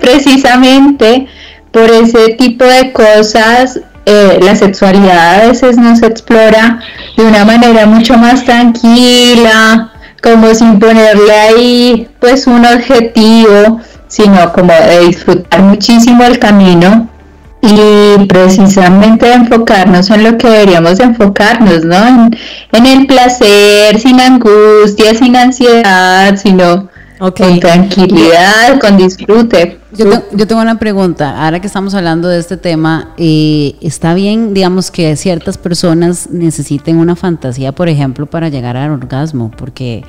precisamente 0.00 1.26
por 1.70 1.90
ese 1.90 2.34
tipo 2.34 2.64
de 2.64 2.92
cosas, 2.92 3.80
eh, 4.04 4.38
la 4.42 4.54
sexualidad 4.54 5.42
a 5.42 5.46
veces 5.46 5.76
no 5.76 5.96
se 5.96 6.06
explora 6.06 6.80
de 7.16 7.24
una 7.24 7.44
manera 7.44 7.86
mucho 7.86 8.16
más 8.18 8.44
tranquila, 8.44 9.92
como 10.22 10.54
sin 10.54 10.78
ponerle 10.78 11.32
ahí 11.32 12.08
pues 12.20 12.46
un 12.46 12.64
objetivo, 12.64 13.80
sino 14.08 14.52
como 14.52 14.72
de 14.72 15.06
disfrutar 15.06 15.62
muchísimo 15.62 16.24
el 16.24 16.38
camino 16.38 17.08
y 17.62 18.26
precisamente 18.26 19.32
enfocarnos 19.32 20.10
en 20.10 20.24
lo 20.24 20.36
que 20.36 20.48
deberíamos 20.48 20.98
enfocarnos, 20.98 21.84
¿no? 21.84 21.96
En, 22.06 22.36
en 22.72 22.86
el 22.86 23.06
placer, 23.06 23.98
sin 24.00 24.20
angustia, 24.20 25.14
sin 25.14 25.36
ansiedad, 25.36 26.36
sino 26.36 26.88
con 27.30 27.60
tranquilidad, 27.60 28.80
con 28.80 28.96
disfrute. 28.96 29.78
Yo, 29.92 30.46
tengo 30.46 30.60
una 30.60 30.78
pregunta. 30.78 31.44
Ahora 31.44 31.60
que 31.60 31.68
estamos 31.68 31.94
hablando 31.94 32.26
de 32.26 32.40
este 32.40 32.56
tema, 32.56 33.14
eh, 33.16 33.76
¿está 33.80 34.14
bien, 34.14 34.54
digamos, 34.54 34.90
que 34.90 35.14
ciertas 35.14 35.56
personas 35.56 36.30
necesiten 36.30 36.96
una 36.96 37.14
fantasía, 37.14 37.70
por 37.70 37.88
ejemplo, 37.88 38.26
para 38.26 38.48
llegar 38.48 38.76
al 38.76 38.90
orgasmo? 38.90 39.52
Porque 39.56 40.02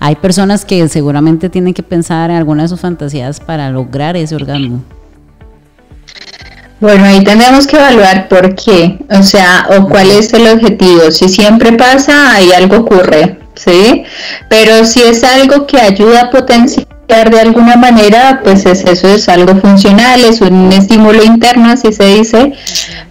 hay 0.00 0.16
personas 0.16 0.66
que 0.66 0.86
seguramente 0.88 1.48
tienen 1.48 1.72
que 1.72 1.82
pensar 1.82 2.28
en 2.30 2.36
alguna 2.36 2.64
de 2.64 2.68
sus 2.68 2.80
fantasías 2.80 3.40
para 3.40 3.70
lograr 3.70 4.16
ese 4.16 4.34
orgasmo. 4.34 4.82
Bueno, 6.80 7.04
ahí 7.04 7.22
tenemos 7.24 7.66
que 7.66 7.76
evaluar 7.76 8.28
por 8.28 8.54
qué, 8.54 8.98
o 9.10 9.22
sea, 9.22 9.66
o 9.76 9.88
cuál 9.88 10.10
es 10.10 10.32
el 10.32 10.46
objetivo. 10.46 11.10
Si 11.10 11.28
siempre 11.28 11.72
pasa, 11.72 12.34
ahí 12.34 12.52
algo 12.52 12.78
ocurre. 12.78 13.38
¿Sí? 13.64 14.04
Pero 14.48 14.84
si 14.84 15.02
es 15.02 15.22
algo 15.24 15.66
que 15.66 15.80
ayuda 15.80 16.22
a 16.22 16.30
potenciar 16.30 16.86
de 17.30 17.40
alguna 17.40 17.76
manera, 17.76 18.40
pues 18.44 18.64
eso 18.66 19.08
es 19.08 19.28
algo 19.28 19.56
funcional, 19.56 20.20
es 20.24 20.40
un 20.40 20.70
estímulo 20.72 21.22
interno, 21.24 21.70
así 21.70 21.92
se 21.92 22.04
dice. 22.06 22.52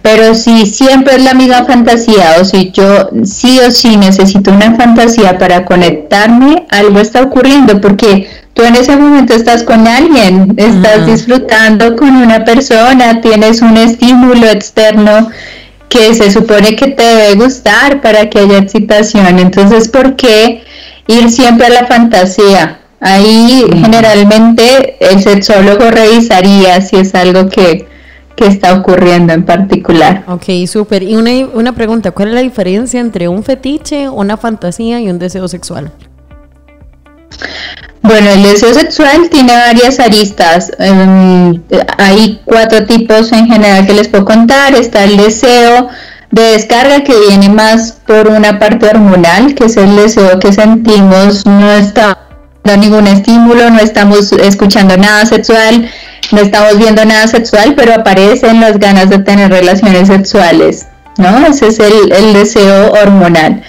Pero 0.02 0.34
si 0.34 0.66
siempre 0.66 1.16
es 1.16 1.24
la 1.24 1.34
misma 1.34 1.64
fantasía, 1.64 2.36
o 2.40 2.44
si 2.44 2.70
yo 2.70 3.10
sí 3.24 3.60
o 3.60 3.70
sí 3.70 3.96
necesito 3.96 4.50
una 4.50 4.74
fantasía 4.74 5.36
para 5.38 5.66
conectarme, 5.66 6.66
algo 6.70 6.98
está 6.98 7.22
ocurriendo, 7.22 7.80
porque 7.80 8.28
tú 8.54 8.62
en 8.62 8.76
ese 8.76 8.96
momento 8.96 9.34
estás 9.34 9.62
con 9.62 9.86
alguien, 9.86 10.54
estás 10.56 11.06
disfrutando 11.06 11.94
con 11.96 12.16
una 12.16 12.44
persona, 12.44 13.20
tienes 13.20 13.60
un 13.60 13.76
estímulo 13.76 14.46
externo 14.46 15.28
que 15.90 16.14
se 16.14 16.30
supone 16.30 16.76
que 16.76 16.88
te 16.88 17.02
debe 17.02 17.34
gustar 17.34 18.00
para 18.00 18.30
que 18.30 18.38
haya 18.38 18.58
excitación. 18.58 19.40
Entonces, 19.40 19.88
¿por 19.88 20.14
qué 20.14 20.62
ir 21.08 21.30
siempre 21.30 21.66
a 21.66 21.70
la 21.70 21.86
fantasía? 21.86 22.80
Ahí 23.00 23.64
generalmente 23.82 24.96
el 25.00 25.20
sexólogo 25.20 25.90
revisaría 25.90 26.80
si 26.80 26.96
es 26.96 27.14
algo 27.14 27.48
que, 27.48 27.88
que 28.36 28.46
está 28.46 28.74
ocurriendo 28.74 29.32
en 29.32 29.44
particular. 29.44 30.22
Ok, 30.28 30.66
súper. 30.68 31.02
Y 31.02 31.16
una, 31.16 31.32
una 31.54 31.72
pregunta, 31.72 32.12
¿cuál 32.12 32.28
es 32.28 32.34
la 32.34 32.42
diferencia 32.42 33.00
entre 33.00 33.26
un 33.26 33.42
fetiche, 33.42 34.08
una 34.08 34.36
fantasía 34.36 35.00
y 35.00 35.10
un 35.10 35.18
deseo 35.18 35.48
sexual? 35.48 35.90
Bueno, 38.02 38.30
el 38.30 38.42
deseo 38.42 38.72
sexual 38.72 39.28
tiene 39.30 39.52
varias 39.52 40.00
aristas. 40.00 40.72
Em, 40.78 41.62
hay 41.98 42.40
cuatro 42.44 42.86
tipos 42.86 43.30
en 43.32 43.46
general 43.46 43.86
que 43.86 43.92
les 43.92 44.08
puedo 44.08 44.24
contar. 44.24 44.74
Está 44.74 45.04
el 45.04 45.16
deseo 45.16 45.88
de 46.30 46.42
descarga 46.42 47.02
que 47.02 47.12
viene 47.28 47.48
más 47.48 47.98
por 48.06 48.28
una 48.28 48.58
parte 48.58 48.86
hormonal, 48.88 49.54
que 49.54 49.66
es 49.66 49.76
el 49.76 49.96
deseo 49.96 50.38
que 50.38 50.52
sentimos, 50.52 51.44
no 51.44 51.72
está 51.72 52.18
dando 52.64 52.86
ningún 52.86 53.06
estímulo, 53.06 53.70
no 53.70 53.80
estamos 53.80 54.32
escuchando 54.32 54.96
nada 54.96 55.26
sexual, 55.26 55.90
no 56.30 56.40
estamos 56.40 56.78
viendo 56.78 57.04
nada 57.04 57.26
sexual, 57.26 57.74
pero 57.76 57.94
aparecen 57.94 58.60
las 58.60 58.78
ganas 58.78 59.10
de 59.10 59.18
tener 59.18 59.50
relaciones 59.50 60.08
sexuales. 60.08 60.86
¿no? 61.18 61.46
Ese 61.46 61.68
es 61.68 61.78
el, 61.80 62.12
el, 62.12 62.32
deseo 62.32 62.92
hormonal. 62.92 63.62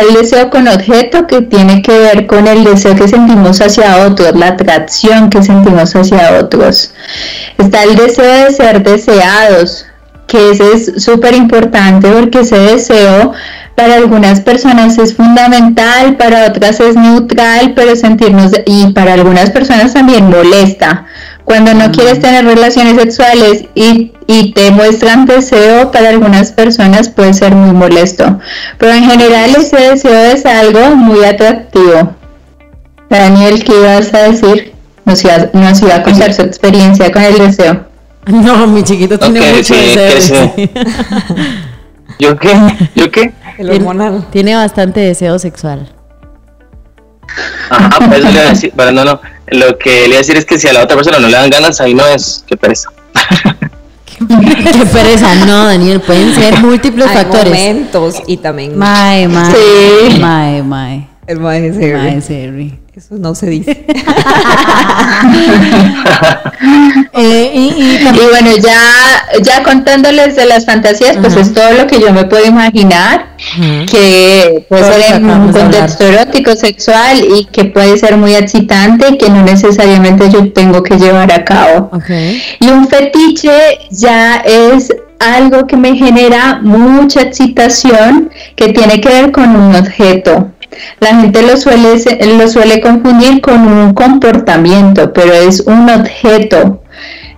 El 0.00 0.14
deseo 0.14 0.50
con 0.50 0.66
objeto 0.66 1.26
que 1.26 1.42
tiene 1.42 1.82
que 1.82 1.96
ver 1.96 2.26
con 2.26 2.46
el 2.46 2.64
deseo 2.64 2.94
que 2.96 3.06
sentimos 3.06 3.60
hacia 3.60 4.06
otros, 4.06 4.34
la 4.34 4.48
atracción 4.48 5.30
que 5.30 5.42
sentimos 5.42 5.94
hacia 5.94 6.38
otros. 6.40 6.92
Está 7.58 7.84
el 7.84 7.94
deseo 7.96 8.46
de 8.46 8.50
ser 8.50 8.82
deseados, 8.82 9.86
que 10.26 10.50
ese 10.50 10.72
es 10.72 11.02
súper 11.02 11.34
importante 11.34 12.08
porque 12.08 12.40
ese 12.40 12.58
deseo 12.58 13.32
para 13.74 13.96
algunas 13.96 14.40
personas 14.40 14.98
es 14.98 15.14
fundamental, 15.14 16.16
para 16.16 16.46
otras 16.46 16.80
es 16.80 16.96
neutral, 16.96 17.72
pero 17.74 17.96
sentirnos, 17.96 18.52
y 18.66 18.92
para 18.92 19.14
algunas 19.14 19.50
personas 19.50 19.94
también 19.94 20.30
molesta. 20.30 21.06
Cuando 21.44 21.74
no 21.74 21.92
quieres 21.92 22.20
tener 22.20 22.44
relaciones 22.44 22.94
sexuales 22.96 23.64
y, 23.74 24.12
y, 24.26 24.52
te 24.52 24.70
muestran 24.70 25.26
deseo, 25.26 25.90
para 25.90 26.08
algunas 26.08 26.52
personas 26.52 27.08
puede 27.08 27.34
ser 27.34 27.54
muy 27.54 27.72
molesto. 27.72 28.40
Pero 28.78 28.92
en 28.92 29.04
general 29.10 29.54
ese 29.58 29.76
deseo 29.76 30.32
es 30.32 30.46
algo 30.46 30.96
muy 30.96 31.22
atractivo. 31.24 32.14
Daniel, 33.10 33.62
¿qué 33.62 33.72
ibas 33.72 34.12
a 34.14 34.30
decir? 34.30 34.72
Nos 35.04 35.22
iba, 35.22 35.50
nos 35.52 35.82
iba 35.82 35.96
a 35.96 36.02
contar 36.02 36.32
su 36.32 36.42
experiencia 36.42 37.12
con 37.12 37.22
el 37.22 37.38
deseo. 37.38 37.84
No, 38.26 38.66
mi 38.66 38.82
chiquito 38.82 39.18
tiene 39.18 39.40
mucho 39.52 39.74
deseo. 39.74 40.54
¿Yo 42.18 42.38
qué? 42.38 42.54
¿Yo 42.94 43.10
qué? 43.10 43.32
El 43.58 43.70
hormonal. 43.70 44.26
Tiene 44.30 44.54
bastante 44.54 45.00
deseo 45.00 45.38
sexual. 45.38 45.92
Ajá, 47.70 48.08
pues 48.08 48.22
le 48.22 48.30
iba 48.30 48.40
a 48.40 48.48
decir, 48.50 48.72
pero 48.74 48.92
no, 48.92 49.04
no. 49.04 49.20
Lo 49.48 49.78
que 49.78 49.90
le 50.02 50.06
iba 50.06 50.14
a 50.16 50.18
decir 50.18 50.36
es 50.36 50.44
que 50.44 50.58
si 50.58 50.68
a 50.68 50.72
la 50.72 50.82
otra 50.82 50.96
persona 50.96 51.18
no 51.18 51.28
le 51.28 51.36
dan 51.36 51.50
ganas, 51.50 51.80
ahí 51.80 51.94
no 51.94 52.06
es. 52.06 52.44
Qué 52.46 52.56
pereza. 52.56 52.90
Qué 54.18 54.86
pereza, 54.92 55.34
no, 55.46 55.66
Daniel, 55.66 56.00
pueden 56.00 56.34
ser 56.34 56.58
múltiples 56.60 57.08
Hay 57.08 57.16
factores. 57.16 57.46
momentos 57.52 58.22
y 58.26 58.36
también. 58.36 58.78
Mae, 58.78 59.28
mae. 59.28 59.52
Sí. 59.52 60.18
Mae, 60.20 60.62
mae. 60.62 61.08
El 61.26 61.40
mae 61.40 61.66
es 61.68 61.76
Mae 61.76 62.18
Eso 62.94 63.14
no 63.18 63.34
se 63.34 63.46
dice. 63.46 63.70
eh, 67.14 67.50
y, 67.54 67.58
y, 67.58 67.98
y, 68.06 68.20
bueno, 68.30 68.50
ya, 68.62 68.78
ya 69.42 69.62
contándoles 69.62 70.36
de 70.36 70.44
las 70.46 70.66
fantasías, 70.66 71.16
pues 71.16 71.34
es 71.36 71.54
todo 71.54 71.72
lo 71.72 71.86
que 71.86 71.98
yo 71.98 72.12
me 72.12 72.24
puedo 72.24 72.44
imaginar, 72.44 73.34
que 73.90 74.66
puede 74.68 74.84
ser 74.84 75.16
en 75.16 75.30
un 75.30 75.50
contexto 75.50 76.04
erótico, 76.04 76.54
sexual 76.54 77.24
y 77.36 77.46
que 77.46 77.64
puede 77.64 77.96
ser 77.96 78.18
muy 78.18 78.34
excitante, 78.34 79.16
que 79.16 79.30
no 79.30 79.42
necesariamente 79.42 80.28
yo 80.30 80.52
tengo 80.52 80.82
que 80.82 80.98
llevar 80.98 81.32
a 81.32 81.42
cabo. 81.44 81.90
Okay. 81.92 82.42
Y 82.60 82.68
un 82.68 82.86
fetiche 82.86 83.78
ya 83.90 84.36
es 84.44 84.92
algo 85.18 85.66
que 85.66 85.76
me 85.76 85.96
genera 85.96 86.60
mucha 86.62 87.22
excitación, 87.22 88.30
que 88.56 88.68
tiene 88.72 89.00
que 89.00 89.08
ver 89.08 89.32
con 89.32 89.56
un 89.56 89.74
objeto. 89.74 90.50
La 91.00 91.20
gente 91.20 91.42
lo 91.42 91.56
suele, 91.56 91.96
lo 92.38 92.48
suele 92.48 92.80
confundir 92.80 93.40
con 93.40 93.66
un 93.66 93.94
comportamiento, 93.94 95.12
pero 95.12 95.32
es 95.32 95.60
un 95.60 95.88
objeto. 95.90 96.82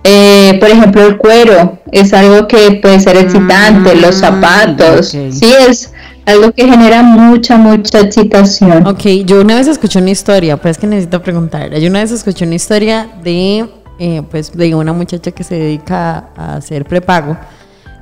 Eh, 0.03 0.57
por 0.59 0.69
ejemplo, 0.69 1.05
el 1.05 1.17
cuero 1.17 1.79
es 1.91 2.13
algo 2.13 2.47
que 2.47 2.79
puede 2.81 2.99
ser 2.99 3.17
excitante, 3.17 3.95
los 3.95 4.15
mm, 4.15 4.19
zapatos, 4.19 5.09
sí 5.09 5.53
es 5.67 5.91
algo 6.27 6.51
que 6.51 6.67
genera 6.67 7.03
mucha, 7.03 7.57
mucha 7.57 8.01
excitación. 8.01 8.85
Ok, 8.85 9.05
yo 9.25 9.41
una 9.41 9.55
vez 9.55 9.67
escuché 9.67 9.99
una 9.99 10.11
historia, 10.11 10.57
pues 10.57 10.77
que 10.77 10.85
necesito 10.85 11.21
preguntar. 11.21 11.73
Yo 11.79 11.89
una 11.89 11.99
vez 11.99 12.11
escuché 12.11 12.45
una 12.45 12.55
historia 12.55 13.07
de, 13.23 13.69
eh, 13.97 14.21
pues, 14.29 14.51
de 14.55 14.75
una 14.75 14.91
muchacha 14.91 15.31
que 15.31 15.43
se 15.43 15.55
dedica 15.55 16.29
a 16.35 16.55
hacer 16.57 16.85
prepago 16.85 17.37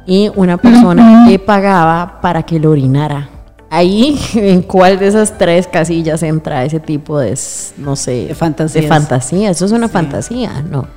y 0.08 0.32
una 0.36 0.58
persona 0.58 1.26
que 1.28 1.38
pagaba 1.38 2.20
para 2.20 2.44
que 2.44 2.60
lo 2.60 2.72
orinara. 2.72 3.30
Ahí, 3.76 4.18
¿en 4.36 4.62
cuál 4.62 5.00
de 5.00 5.08
esas 5.08 5.38
tres 5.38 5.68
casillas 5.68 6.24
entra 6.24 6.64
ese 6.64 6.80
tipo 6.80 7.20
de, 7.20 7.38
no 7.78 7.98
sé, 7.98 8.28
de 8.28 8.34
fantasía? 8.36 9.50
Eso 9.50 9.66
es 9.66 9.72
una 9.74 9.90
fantasía, 9.90 10.64
¿no? 10.70 10.88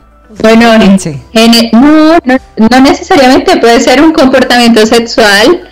Bueno, 0.43 0.79
no, 1.73 2.19
no, 2.57 2.81
necesariamente 2.81 3.57
puede 3.57 3.81
ser 3.81 4.01
un 4.01 4.13
comportamiento 4.13 4.87
sexual 4.87 5.63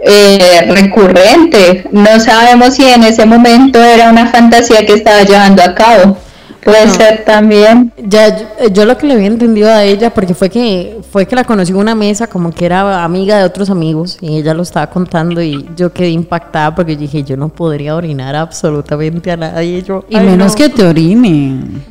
eh, 0.00 0.66
recurrente. 0.68 1.84
No 1.92 2.18
sabemos 2.18 2.74
si 2.74 2.84
en 2.84 3.04
ese 3.04 3.24
momento 3.24 3.80
era 3.80 4.10
una 4.10 4.26
fantasía 4.26 4.84
que 4.84 4.94
estaba 4.94 5.22
llevando 5.22 5.62
a 5.62 5.74
cabo. 5.74 6.16
Puede 6.64 6.88
ser 6.88 7.24
también. 7.24 7.92
Ya 7.96 8.56
yo, 8.72 8.84
lo 8.84 8.96
que 8.98 9.06
le 9.06 9.14
había 9.14 9.26
entendido 9.26 9.70
a 9.70 9.84
ella, 9.84 10.10
porque 10.10 10.34
fue 10.34 10.50
que 10.50 11.00
fue 11.10 11.26
que 11.26 11.36
la 11.36 11.44
conocí 11.44 11.72
en 11.72 11.78
una 11.78 11.94
mesa, 11.94 12.26
como 12.26 12.50
que 12.50 12.66
era 12.66 13.04
amiga 13.04 13.38
de 13.38 13.44
otros 13.44 13.70
amigos, 13.70 14.18
y 14.20 14.36
ella 14.36 14.54
lo 14.54 14.62
estaba 14.62 14.88
contando 14.88 15.40
y 15.42 15.68
yo 15.76 15.92
quedé 15.92 16.10
impactada 16.10 16.74
porque 16.74 16.96
dije, 16.96 17.22
yo 17.22 17.36
no 17.36 17.48
podría 17.48 17.96
orinar 17.96 18.34
absolutamente 18.36 19.30
a 19.30 19.36
nadie. 19.36 19.82
Yo, 19.82 20.04
y 20.08 20.16
menos 20.16 20.54
que 20.54 20.68
te 20.68 20.84
orinen. 20.84 21.84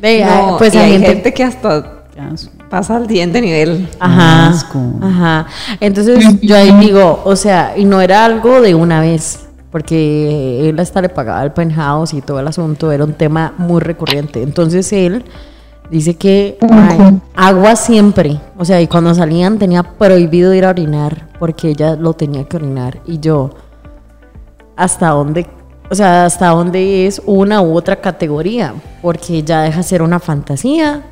pues 0.58 0.74
hay, 0.76 1.00
gente, 1.00 1.32
que 1.32 1.44
hasta 1.44 1.94
pasa 2.68 2.96
al 2.96 3.08
siguiente 3.08 3.40
nivel. 3.40 3.88
Ajá. 3.98 4.54
Ajá. 5.00 5.46
Entonces 5.80 6.24
yo 6.42 6.56
ahí 6.56 6.72
digo, 6.80 7.22
o 7.24 7.36
sea, 7.36 7.74
y 7.76 7.84
no 7.84 8.00
era 8.00 8.24
algo 8.24 8.60
de 8.60 8.74
una 8.74 9.00
vez 9.00 9.47
porque 9.70 10.68
él 10.68 10.78
hasta 10.80 11.02
le 11.02 11.08
pagaba 11.08 11.42
el 11.42 11.52
penthouse 11.52 12.14
y 12.14 12.22
todo 12.22 12.40
el 12.40 12.48
asunto, 12.48 12.90
era 12.90 13.04
un 13.04 13.14
tema 13.14 13.54
muy 13.58 13.80
recurrente. 13.80 14.42
Entonces 14.42 14.92
él 14.92 15.24
dice 15.90 16.16
que 16.16 16.58
agua 17.34 17.76
siempre, 17.76 18.40
o 18.56 18.64
sea, 18.64 18.80
y 18.80 18.86
cuando 18.86 19.14
salían 19.14 19.58
tenía 19.58 19.82
prohibido 19.82 20.54
ir 20.54 20.64
a 20.64 20.70
orinar 20.70 21.28
porque 21.38 21.68
ella 21.68 21.96
lo 21.96 22.14
tenía 22.14 22.44
que 22.44 22.56
orinar 22.56 23.00
y 23.06 23.20
yo, 23.20 23.50
¿hasta 24.76 25.10
dónde? 25.10 25.46
O 25.90 25.94
sea, 25.94 26.26
¿hasta 26.26 26.48
dónde 26.48 27.06
es 27.06 27.22
una 27.24 27.62
u 27.62 27.74
otra 27.74 27.96
categoría? 27.96 28.74
Porque 29.00 29.42
ya 29.42 29.62
deja 29.62 29.82
ser 29.82 30.02
una 30.02 30.18
fantasía, 30.18 31.02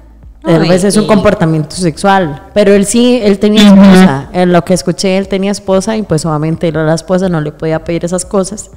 Tal 0.46 0.68
vez 0.68 0.85
es 0.85 0.96
un 0.96 1.06
comportamiento 1.06 1.74
sexual, 1.74 2.40
pero 2.54 2.72
él 2.72 2.87
sí, 2.87 3.20
él 3.22 3.38
tenía 3.38 3.66
esposa. 3.66 4.28
En 4.32 4.52
lo 4.52 4.64
que 4.64 4.74
escuché, 4.74 5.18
él 5.18 5.26
tenía 5.26 5.50
esposa 5.50 5.96
y 5.96 6.02
pues 6.02 6.24
obviamente 6.24 6.68
él 6.68 6.76
a 6.76 6.85
la 6.85 6.94
esposa 6.94 7.28
no 7.28 7.40
le 7.40 7.50
podía 7.50 7.82
pedir 7.82 8.04
esas 8.04 8.24
cosas 8.24 8.70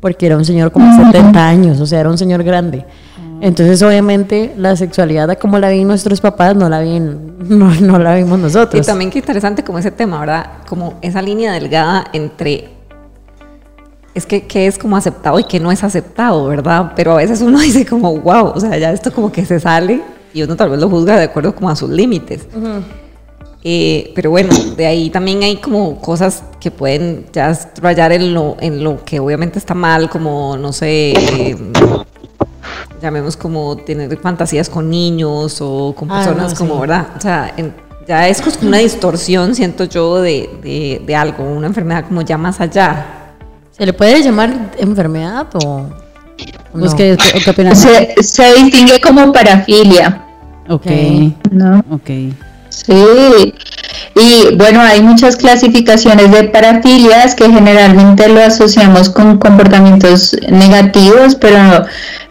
porque 0.00 0.26
era 0.26 0.36
un 0.36 0.44
señor 0.44 0.72
como 0.72 0.94
70 0.94 1.48
años, 1.48 1.80
o 1.80 1.86
sea, 1.86 2.00
era 2.00 2.10
un 2.10 2.18
señor 2.18 2.42
grande. 2.42 2.84
Entonces, 3.40 3.82
obviamente, 3.82 4.54
la 4.56 4.76
sexualidad 4.76 5.38
como 5.38 5.58
la 5.58 5.70
vi 5.70 5.84
nuestros 5.84 6.20
papás, 6.20 6.56
no 6.56 6.68
la 6.68 6.80
vi, 6.80 6.98
no, 7.00 7.74
no 7.80 7.98
la 7.98 8.16
vimos 8.16 8.38
nosotros. 8.38 8.84
Y 8.84 8.86
también 8.86 9.10
qué 9.10 9.20
interesante 9.20 9.62
como 9.62 9.78
ese 9.78 9.90
tema, 9.90 10.20
¿verdad? 10.20 10.46
Como 10.68 10.94
esa 11.00 11.22
línea 11.22 11.52
delgada 11.52 12.06
entre 12.12 12.70
es 14.14 14.26
que, 14.26 14.46
que, 14.46 14.66
es 14.66 14.78
como 14.78 14.96
aceptado 14.96 15.38
y 15.38 15.44
que 15.44 15.58
no 15.58 15.72
es 15.72 15.82
aceptado, 15.82 16.46
¿verdad? 16.46 16.92
Pero 16.94 17.12
a 17.12 17.16
veces 17.16 17.40
uno 17.40 17.58
dice 17.60 17.86
como, 17.86 18.16
wow, 18.18 18.52
o 18.54 18.60
sea, 18.60 18.76
ya 18.78 18.92
esto 18.92 19.12
como 19.12 19.30
que 19.32 19.44
se 19.44 19.60
sale 19.60 20.02
y 20.34 20.42
uno 20.42 20.56
tal 20.56 20.68
vez 20.68 20.80
lo 20.80 20.90
juzga 20.90 21.16
de 21.16 21.24
acuerdo 21.24 21.54
como 21.54 21.70
a 21.70 21.76
sus 21.76 21.88
límites. 21.88 22.46
Eh, 23.62 24.12
pero 24.14 24.30
bueno, 24.30 24.52
de 24.76 24.84
ahí 24.84 25.08
también 25.08 25.42
hay 25.42 25.56
como 25.56 25.98
cosas 25.98 26.42
que 26.60 26.70
pueden 26.70 27.24
ya 27.32 27.58
rayar 27.80 28.12
en 28.12 28.34
lo, 28.34 28.56
en 28.60 28.84
lo 28.84 29.02
que 29.04 29.20
obviamente 29.20 29.58
está 29.58 29.72
mal, 29.72 30.10
como, 30.10 30.58
no 30.58 30.70
sé, 30.72 31.12
eh, 31.12 31.56
llamemos 33.00 33.38
como 33.38 33.76
tener 33.78 34.18
fantasías 34.18 34.68
con 34.68 34.90
niños 34.90 35.58
o 35.62 35.94
con 35.96 36.10
ah, 36.10 36.16
personas 36.16 36.52
como, 36.52 36.78
¿verdad? 36.78 37.06
O 37.16 37.20
sea, 37.20 37.54
ya 38.06 38.28
es 38.28 38.42
como 38.42 38.68
una 38.68 38.78
distorsión, 38.78 39.54
siento 39.54 39.84
yo, 39.84 40.20
de, 40.20 41.00
de, 41.06 41.16
algo, 41.16 41.44
una 41.44 41.66
enfermedad 41.66 42.04
como 42.06 42.20
ya 42.20 42.36
más 42.36 42.60
allá. 42.60 43.32
¿Se 43.70 43.86
le 43.86 43.94
puede 43.94 44.22
llamar 44.22 44.72
enfermedad 44.78 45.46
o...? 45.54 45.86
No. 46.74 46.96
¿Qué, 46.96 47.16
se, 47.74 48.22
se 48.22 48.54
distingue 48.54 49.00
como 49.00 49.32
parafilia. 49.32 50.23
Ok. 50.68 50.86
¿No? 51.50 51.84
Ok. 51.90 52.10
Sí. 52.70 53.54
Y 54.16 54.54
bueno, 54.56 54.80
hay 54.80 55.02
muchas 55.02 55.36
clasificaciones 55.36 56.30
de 56.30 56.44
parafilias 56.44 57.34
que 57.34 57.50
generalmente 57.50 58.28
lo 58.28 58.42
asociamos 58.42 59.10
con 59.10 59.38
comportamientos 59.38 60.36
negativos, 60.48 61.34
pero 61.34 61.84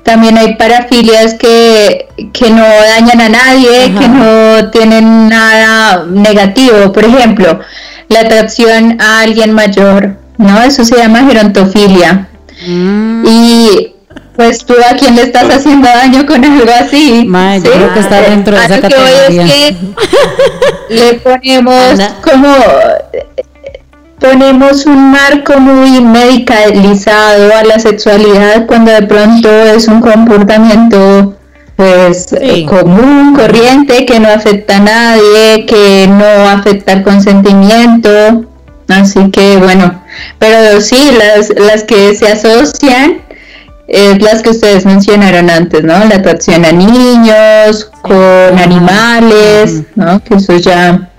también 0.03 0.37
hay 0.37 0.55
parafilias 0.55 1.35
que, 1.35 2.07
que 2.33 2.49
no 2.49 2.63
dañan 2.63 3.21
a 3.21 3.29
nadie, 3.29 3.93
que 3.97 4.07
no 4.07 4.69
tienen 4.71 5.29
nada 5.29 6.05
negativo. 6.05 6.91
Por 6.93 7.03
ejemplo, 7.05 7.59
la 8.09 8.21
atracción 8.21 9.01
a 9.01 9.21
alguien 9.21 9.53
mayor, 9.53 10.17
¿no? 10.37 10.61
Eso 10.61 10.85
se 10.85 10.97
llama 10.97 11.25
gerontofilia. 11.25 12.27
Mm. 12.65 13.25
Y 13.27 13.92
pues 14.35 14.65
tú 14.65 14.73
a 14.89 14.95
quién 14.95 15.15
le 15.15 15.23
estás 15.23 15.49
haciendo 15.49 15.87
daño 15.87 16.25
con 16.25 16.43
algo 16.43 16.71
así. 16.79 17.25
Mae, 17.27 17.61
yo 17.61 17.71
creo 17.71 17.93
que 17.93 17.99
está 17.99 18.21
dentro 18.21 18.57
de 18.57 18.65
esa 18.65 18.81
categoría. 18.81 19.45
Que 19.45 19.75
le 20.89 21.13
ponemos 21.15 21.99
como 22.23 22.55
ponemos 24.19 24.85
un 24.85 25.11
marco 25.11 25.59
muy 25.59 25.99
medicalizado 25.99 27.53
a 27.55 27.63
la 27.63 27.77
sexualidad 27.77 28.65
cuando 28.67 28.91
de 28.91 29.03
pronto 29.03 29.49
es 29.49 29.87
un 29.87 29.99
comportamiento 29.99 31.35
pues 31.75 32.27
común, 32.67 33.35
corriente, 33.35 34.05
que 34.05 34.19
no 34.19 34.29
afecta 34.29 34.77
a 34.77 34.79
nadie, 34.79 35.65
que 35.65 36.07
no 36.07 36.49
afecta 36.49 36.93
al 36.93 37.03
consentimiento. 37.03 38.45
Así 38.87 39.29
que 39.31 39.57
bueno, 39.57 40.03
pero 40.39 40.79
sí, 40.79 41.11
las, 41.17 41.49
las 41.57 41.83
que 41.83 42.15
se 42.15 42.27
asocian 42.27 43.23
es 43.87 44.21
las 44.21 44.41
que 44.41 44.49
ustedes 44.49 44.85
mencionaron 44.85 45.49
antes, 45.49 45.83
¿no? 45.83 45.93
La 46.05 46.15
atracción 46.15 46.65
a 46.65 46.71
niños, 46.71 47.89
con 48.01 48.59
animales, 48.59 49.83
¿no? 49.95 50.23
Que 50.23 50.35
eso 50.35 50.55
ya 50.57 51.11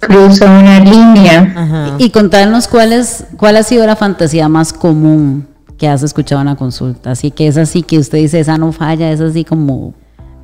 cruza 0.00 0.46
una 0.46 0.80
línea. 0.80 1.96
Y 1.98 2.10
contarnos 2.10 2.68
cuál, 2.68 2.92
es, 2.92 3.24
cuál 3.36 3.56
ha 3.56 3.62
sido 3.62 3.86
la 3.86 3.96
fantasía 3.96 4.48
más 4.48 4.72
común 4.72 5.46
que 5.78 5.88
has 5.88 6.02
escuchado 6.02 6.40
en 6.40 6.48
la 6.48 6.56
consulta. 6.56 7.12
Así 7.12 7.30
que 7.30 7.48
es 7.48 7.56
así 7.56 7.82
que 7.82 7.98
usted 7.98 8.18
dice, 8.18 8.40
esa 8.40 8.58
no 8.58 8.72
falla, 8.72 9.10
es 9.10 9.20
así 9.20 9.44
como... 9.44 9.94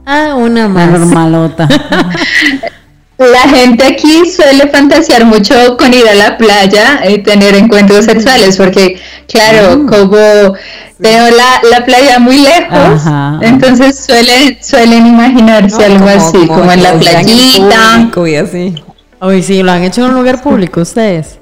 Ah, 0.06 0.34
una 0.36 0.68
más. 0.68 0.90
normalota. 0.90 1.68
La 3.20 3.42
gente 3.50 3.84
aquí 3.84 4.30
suele 4.30 4.66
fantasear 4.68 5.26
mucho 5.26 5.76
con 5.76 5.92
ir 5.92 6.08
a 6.08 6.14
la 6.14 6.38
playa 6.38 7.02
y 7.06 7.18
tener 7.18 7.54
encuentros 7.54 8.06
sexuales, 8.06 8.56
porque 8.56 8.98
claro, 9.28 9.76
mm. 9.76 9.86
como 9.86 10.54
veo 10.98 11.24
la, 11.68 11.84
playa 11.84 12.18
muy 12.18 12.38
lejos, 12.38 13.02
entonces 13.42 14.02
suelen, 14.06 14.56
suelen 14.62 15.06
imaginarse 15.06 15.84
algo 15.84 16.08
así, 16.08 16.46
como, 16.46 16.72
en 16.72 16.82
la 16.82 16.94
playita. 16.94 18.08
y 18.26 18.36
así. 18.36 18.74
Uy, 19.20 19.42
sí, 19.42 19.62
lo 19.62 19.72
han 19.72 19.82
hecho 19.82 20.00
en 20.00 20.12
un 20.12 20.14
lugar 20.14 20.40
público 20.40 20.80
ustedes. 20.80 21.38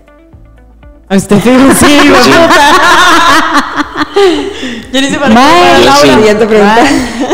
Usted 1.08 1.40
sí, 1.78 1.98
yo 4.92 5.00
ni 5.00 5.10
sé 5.10 5.18
para 5.18 5.34
qué 5.34 6.46
pregunta. 6.46 6.82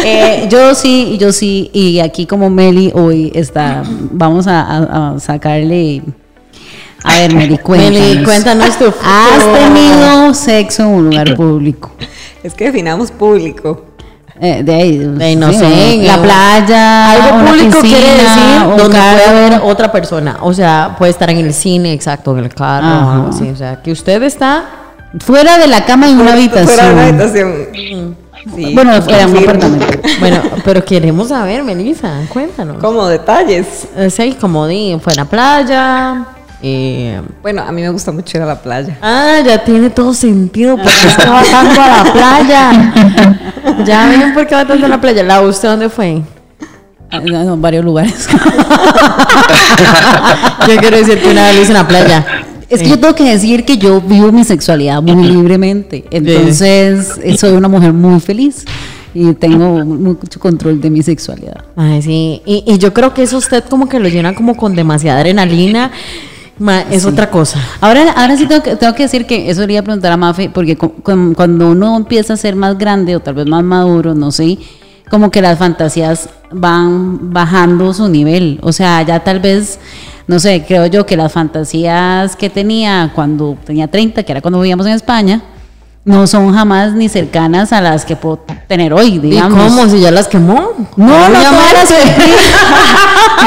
Eh, 0.04 0.48
yo 0.50 0.74
sí, 0.74 1.16
yo 1.18 1.32
sí, 1.32 1.70
y 1.72 2.00
aquí 2.00 2.26
como 2.26 2.50
Meli 2.50 2.92
hoy 2.94 3.32
está, 3.34 3.82
vamos 3.86 4.46
a, 4.46 5.14
sacarle. 5.18 6.02
A 7.02 7.18
ver, 7.18 7.34
Meli, 7.34 7.58
cuéntanos. 7.58 8.00
Meli, 8.00 8.24
cuéntanos 8.24 8.78
tu 8.78 8.86
¿Has 8.86 9.52
tenido 9.52 10.34
sexo 10.34 10.82
en 10.82 10.88
un 10.88 11.04
lugar 11.06 11.34
público? 11.34 11.92
Es 12.42 12.54
que 12.54 12.64
definamos 12.64 13.10
público. 13.10 13.86
Eh, 14.40 14.62
de 14.64 14.74
ahí, 14.74 15.36
no 15.36 15.52
sé, 15.52 16.02
la 16.02 16.20
playa, 16.20 17.12
algo 17.12 17.46
público 17.46 17.80
quiere 17.80 18.14
decir 18.14 18.76
donde 18.76 18.98
puede 18.98 19.24
haber 19.24 19.60
otra 19.62 19.92
persona, 19.92 20.38
o 20.40 20.52
sea, 20.52 20.96
puede 20.98 21.12
estar 21.12 21.30
en 21.30 21.38
el 21.38 21.54
cine, 21.54 21.92
exacto, 21.92 22.36
en 22.36 22.44
el 22.44 22.52
carro, 22.52 23.06
o 23.06 23.10
algo 23.10 23.28
así, 23.28 23.48
o 23.48 23.54
sea, 23.54 23.80
que 23.80 23.92
usted 23.92 24.20
está 24.24 24.64
fuera 25.20 25.56
de 25.56 25.68
la 25.68 25.84
cama 25.84 26.08
en 26.08 26.18
una 26.18 26.32
habitación. 26.32 26.66
Fuera 26.66 26.88
de 26.88 26.92
una 26.94 27.02
habitación. 27.04 28.16
Sí, 28.54 28.72
bueno, 28.74 29.00
fuera 29.02 29.26
un 29.26 29.36
apartamento. 29.38 29.86
bueno, 30.20 30.40
pero 30.64 30.84
queremos 30.84 31.28
saber, 31.28 31.62
Melissa, 31.62 32.20
cuéntanos. 32.28 32.78
Como 32.78 33.06
detalles. 33.06 33.86
Eh, 33.96 34.10
sí, 34.10 34.36
como 34.40 34.66
di, 34.66 34.98
fue 35.02 35.12
a 35.12 35.16
la 35.16 35.24
playa, 35.24 36.26
eh, 36.66 37.20
bueno, 37.42 37.62
a 37.62 37.70
mí 37.72 37.82
me 37.82 37.90
gusta 37.90 38.10
mucho 38.10 38.38
ir 38.38 38.42
a 38.42 38.46
la 38.46 38.58
playa. 38.58 38.96
Ah, 39.02 39.40
ya 39.44 39.62
tiene 39.62 39.90
todo 39.90 40.14
sentido 40.14 40.76
porque 40.78 41.08
estaba 41.08 41.42
tanto 41.42 41.78
a 41.78 41.88
la 41.88 42.12
playa. 42.14 43.84
ya 43.84 44.06
ven 44.08 44.32
por 44.32 44.46
qué 44.46 44.54
va 44.54 44.64
tanto 44.64 44.86
a 44.86 44.88
la 44.88 44.98
playa. 44.98 45.22
¿La 45.22 45.42
usted 45.42 45.68
dónde 45.68 45.90
fue? 45.90 46.22
En 47.10 47.60
varios 47.60 47.84
lugares. 47.84 48.26
yo 50.66 50.76
quiero 50.78 50.96
decir 50.96 51.20
que 51.20 51.30
una 51.30 51.50
vez 51.50 51.68
en 51.68 51.74
la 51.74 51.86
playa. 51.86 52.24
Es 52.68 52.82
que 52.82 52.88
yo 52.88 52.98
tengo 52.98 53.14
que 53.14 53.24
decir 53.24 53.64
que 53.64 53.76
yo 53.76 54.00
vivo 54.00 54.32
mi 54.32 54.44
sexualidad 54.44 55.02
muy 55.02 55.28
libremente. 55.28 56.04
Entonces, 56.10 57.20
soy 57.38 57.52
una 57.52 57.68
mujer 57.68 57.92
muy 57.92 58.20
feliz 58.20 58.64
y 59.14 59.32
tengo 59.34 59.84
mucho 59.84 60.40
control 60.40 60.80
de 60.80 60.90
mi 60.90 61.02
sexualidad. 61.02 61.64
Ay, 61.76 62.02
sí. 62.02 62.42
Y, 62.44 62.64
y, 62.66 62.78
yo 62.78 62.92
creo 62.92 63.14
que 63.14 63.22
eso 63.22 63.38
usted 63.38 63.64
como 63.64 63.88
que 63.88 64.00
lo 64.00 64.08
llena 64.08 64.34
como 64.34 64.56
con 64.56 64.74
demasiada 64.74 65.20
adrenalina 65.20 65.92
es 66.90 67.04
otra 67.04 67.30
cosa. 67.30 67.58
Ahora, 67.80 68.12
ahora 68.12 68.36
sí 68.36 68.46
tengo 68.46 68.62
que, 68.62 68.76
tengo 68.76 68.94
que 68.94 69.04
decir 69.04 69.26
que 69.26 69.50
eso 69.50 69.62
quería 69.62 69.82
preguntar 69.82 70.12
a 70.12 70.16
Mafe, 70.16 70.50
porque 70.50 70.76
cuando 70.76 71.70
uno 71.70 71.96
empieza 71.96 72.34
a 72.34 72.36
ser 72.36 72.54
más 72.54 72.78
grande 72.78 73.16
o 73.16 73.20
tal 73.20 73.34
vez 73.34 73.46
más 73.46 73.64
maduro, 73.64 74.14
no 74.14 74.30
sé, 74.30 74.58
como 75.10 75.30
que 75.30 75.42
las 75.42 75.58
fantasías 75.58 76.28
van 76.52 77.32
bajando 77.32 77.92
su 77.92 78.08
nivel. 78.08 78.60
O 78.62 78.72
sea, 78.72 79.02
ya 79.02 79.20
tal 79.24 79.40
vez, 79.40 79.80
no 80.26 80.38
sé, 80.38 80.64
creo 80.66 80.86
yo 80.86 81.04
que 81.04 81.16
las 81.16 81.32
fantasías 81.32 82.36
que 82.36 82.48
tenía 82.50 83.12
cuando 83.14 83.56
tenía 83.64 83.88
30, 83.88 84.22
que 84.22 84.32
era 84.32 84.40
cuando 84.40 84.60
vivíamos 84.60 84.86
en 84.86 84.92
España, 84.92 85.42
no 86.04 86.26
son 86.26 86.52
jamás 86.52 86.92
ni 86.92 87.08
cercanas 87.08 87.72
a 87.72 87.80
las 87.80 88.04
que 88.04 88.14
puedo 88.14 88.44
tener 88.68 88.92
hoy, 88.92 89.18
digamos. 89.18 89.58
¿Y 89.58 89.68
cómo? 89.68 89.88
¿Si 89.88 90.00
ya 90.00 90.10
las 90.10 90.28
quemó? 90.28 90.72
No, 90.96 91.06
no, 91.06 91.28
no 91.28 91.50
todas 91.50 91.72
las 91.72 91.90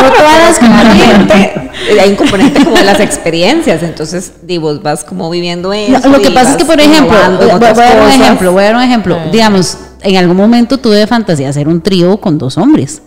No 0.02 0.14
todas 0.14 0.40
las. 0.40 0.60
Hay 2.02 2.10
un 2.10 2.16
componente 2.16 2.64
como 2.64 2.76
de 2.78 2.84
las 2.84 3.00
experiencias, 3.00 3.84
entonces, 3.84 4.34
digo, 4.44 4.80
vas 4.80 5.04
como 5.04 5.30
viviendo 5.30 5.72
eso. 5.72 6.10
lo 6.10 6.20
que 6.20 6.32
pasa 6.32 6.52
es 6.52 6.58
que, 6.58 6.66
por 6.66 6.80
ejemplo, 6.80 7.16
voy, 7.40 7.50
a 7.52 7.60
dar 7.60 8.02
un 8.02 8.10
ejemplo, 8.10 8.52
voy 8.52 8.64
a 8.64 8.66
dar 8.66 8.76
un 8.76 8.84
ejemplo. 8.84 9.20
Digamos, 9.32 9.78
en 10.02 10.18
algún 10.18 10.38
momento 10.38 10.78
tuve 10.78 11.06
fantasía 11.08 11.50
hacer 11.50 11.68
un 11.68 11.82
trío 11.82 12.18
con 12.18 12.38
dos 12.38 12.58
hombres, 12.58 13.02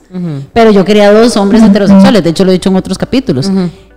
pero 0.52 0.70
yo 0.70 0.84
quería 0.84 1.12
dos 1.12 1.36
hombres 1.36 1.62
heterosexuales, 1.62 2.22
de 2.24 2.30
hecho 2.30 2.44
lo 2.44 2.50
he 2.50 2.54
dicho 2.54 2.70
en 2.70 2.76
otros 2.76 2.98
capítulos 2.98 3.50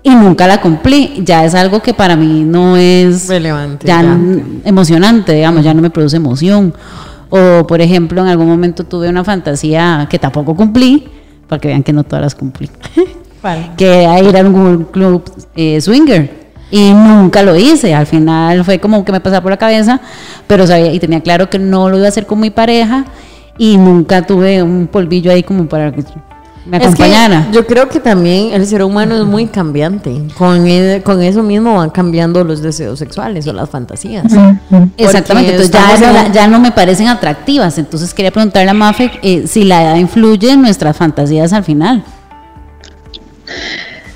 y 0.04 0.10
nunca 0.10 0.48
la 0.48 0.62
cumplí. 0.62 1.22
Ya 1.24 1.46
es 1.46 1.56
algo 1.56 1.82
que 1.82 1.94
para 1.94 2.16
mí 2.16 2.44
no 2.44 2.78
es 2.78 3.28
relevante, 3.30 3.88
ya, 3.88 4.18
emocionante, 4.66 5.34
digamos, 5.34 5.64
ya 5.64 5.74
no 5.74 5.82
me 5.82 5.89
produce 5.89 6.18
emoción. 6.18 6.74
O, 7.30 7.66
por 7.66 7.82
ejemplo, 7.82 8.22
en 8.22 8.28
algún 8.28 8.48
momento 8.48 8.84
tuve 8.84 9.10
una 9.10 9.24
fantasía 9.24 10.08
que 10.10 10.20
tampoco 10.20 10.56
cumplí, 10.56 11.08
para 11.48 11.60
que 11.60 11.70
vean 11.70 11.82
que 11.82 11.91
no 11.91 12.04
todas 12.04 12.22
las 12.22 12.36
cumplí. 12.36 12.70
Que 13.76 14.04
era 14.04 14.22
ir 14.22 14.38
a 14.38 14.41
un 14.41 14.86
club 14.86 15.24
eh, 15.56 15.82
swinger. 15.82 16.43
Y 16.74 16.91
nunca 16.91 17.43
lo 17.43 17.55
hice. 17.55 17.93
Al 17.93 18.07
final 18.07 18.65
fue 18.65 18.80
como 18.80 19.05
que 19.05 19.11
me 19.11 19.19
pasaba 19.19 19.43
por 19.43 19.51
la 19.51 19.57
cabeza, 19.57 20.01
pero 20.47 20.65
sabía 20.65 20.91
y 20.91 20.97
tenía 20.97 21.21
claro 21.21 21.47
que 21.47 21.59
no 21.59 21.88
lo 21.88 21.97
iba 21.97 22.07
a 22.07 22.09
hacer 22.09 22.26
con 22.26 22.39
mi 22.39 22.49
pareja 22.49 23.05
y 23.59 23.78
nunca 23.78 24.26
tuve 24.26 24.63
un 24.63 24.88
polvillo 24.88 25.32
ahí 25.32 25.43
como 25.43 25.67
para 25.67 25.91
que 25.91 26.03
me 26.65 26.78
acompañara. 26.78 27.47
yo 27.51 27.67
creo 27.67 27.88
que 27.89 27.99
también 27.99 28.53
el 28.53 28.65
ser 28.65 28.82
humano 28.82 29.15
es 29.15 29.24
muy 29.24 29.45
cambiante. 29.45 30.19
Con, 30.36 30.65
con 31.03 31.21
eso 31.21 31.43
mismo 31.43 31.76
van 31.76 31.91
cambiando 31.91 32.43
los 32.43 32.63
deseos 32.63 32.97
sexuales 32.97 33.45
o 33.45 33.53
las 33.53 33.69
fantasías. 33.69 34.26
Exactamente, 34.97 35.51
entonces 35.51 35.99
ya, 35.99 36.32
ya, 36.32 36.47
no 36.47 36.59
me 36.59 36.71
parecen 36.71 37.07
atractivas. 37.07 37.78
Entonces 37.78 38.11
quería 38.15 38.32
preguntarle 38.32 38.71
a 38.71 38.74
Mafe 38.74 39.11
eh, 39.21 39.43
si 39.45 39.63
la 39.63 39.84
edad 39.84 39.95
influye 39.97 40.49
en 40.49 40.63
nuestras 40.63 40.97
fantasías 40.97 41.53
al 41.53 41.63
final. 41.63 42.03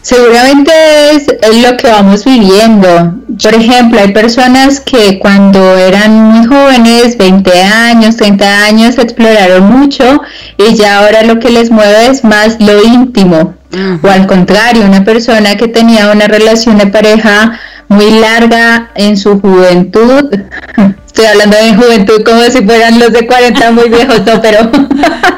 Seguramente 0.07 0.71
es, 1.11 1.27
lo 1.61 1.75
que 1.75 1.89
vamos 1.89 2.23
viviendo. 2.23 3.15
Por 3.43 3.53
ejemplo, 3.53 3.99
hay 3.99 4.13
personas 4.13 4.79
que 4.79 5.19
cuando 5.19 5.75
eran 5.75 6.13
muy 6.31 6.47
jóvenes, 6.47 7.17
20 7.17 7.51
años, 7.61 8.15
30 8.15 8.63
años, 8.63 8.97
exploraron 8.97 9.69
mucho 9.69 10.21
y 10.57 10.75
ya 10.75 10.99
ahora 10.99 11.23
lo 11.23 11.39
que 11.39 11.49
les 11.49 11.71
mueve 11.71 12.07
es 12.07 12.23
más 12.23 12.55
lo 12.61 12.81
íntimo. 12.85 13.55
O 14.01 14.07
al 14.07 14.27
contrario, 14.27 14.85
una 14.85 15.03
persona 15.03 15.57
que 15.57 15.67
tenía 15.67 16.09
una 16.09 16.27
relación 16.29 16.77
de 16.77 16.87
pareja 16.87 17.59
muy 17.89 18.09
larga 18.11 18.91
en 18.95 19.17
su 19.17 19.41
juventud, 19.41 20.33
estoy 21.05 21.25
hablando 21.25 21.57
de 21.57 21.75
juventud 21.75 22.23
como 22.23 22.43
si 22.43 22.63
fueran 22.63 22.97
los 22.97 23.11
de 23.11 23.27
40 23.27 23.71
muy 23.71 23.89
viejos, 23.89 24.25
no, 24.25 24.41
pero 24.41 24.71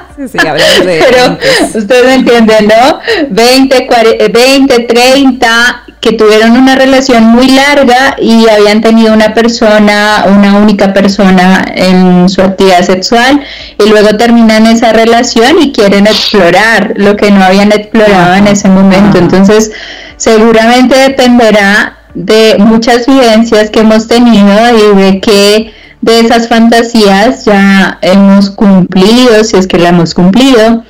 Pero 0.83 1.37
ustedes 1.75 2.15
entienden, 2.15 2.67
¿no? 2.67 2.99
20, 3.29 3.87
20, 4.31 4.79
30, 4.79 5.83
que 6.01 6.13
tuvieron 6.13 6.51
una 6.51 6.75
relación 6.75 7.23
muy 7.23 7.49
larga 7.49 8.15
y 8.19 8.47
habían 8.47 8.81
tenido 8.81 9.13
una 9.13 9.33
persona, 9.33 10.25
una 10.27 10.55
única 10.57 10.93
persona 10.93 11.65
en 11.73 12.29
su 12.29 12.41
actividad 12.41 12.83
sexual 12.83 13.41
y 13.77 13.89
luego 13.89 14.17
terminan 14.17 14.65
esa 14.65 14.93
relación 14.93 15.61
y 15.61 15.71
quieren 15.71 16.07
explorar 16.07 16.93
lo 16.95 17.15
que 17.15 17.31
no 17.31 17.43
habían 17.43 17.71
explorado 17.71 18.35
en 18.35 18.47
ese 18.47 18.69
momento. 18.69 19.17
Entonces, 19.17 19.71
seguramente 20.17 20.97
dependerá 20.97 21.97
de 22.13 22.55
muchas 22.59 23.05
vivencias 23.05 23.69
que 23.69 23.81
hemos 23.81 24.07
tenido 24.07 24.57
y 24.75 25.01
de 25.01 25.21
qué 25.21 25.73
de 26.01 26.19
esas 26.19 26.47
fantasías 26.47 27.45
ya 27.45 27.97
hemos 28.01 28.49
cumplido, 28.49 29.43
si 29.43 29.57
es 29.57 29.67
que 29.67 29.77
la 29.77 29.89
hemos 29.89 30.13
cumplido. 30.13 30.83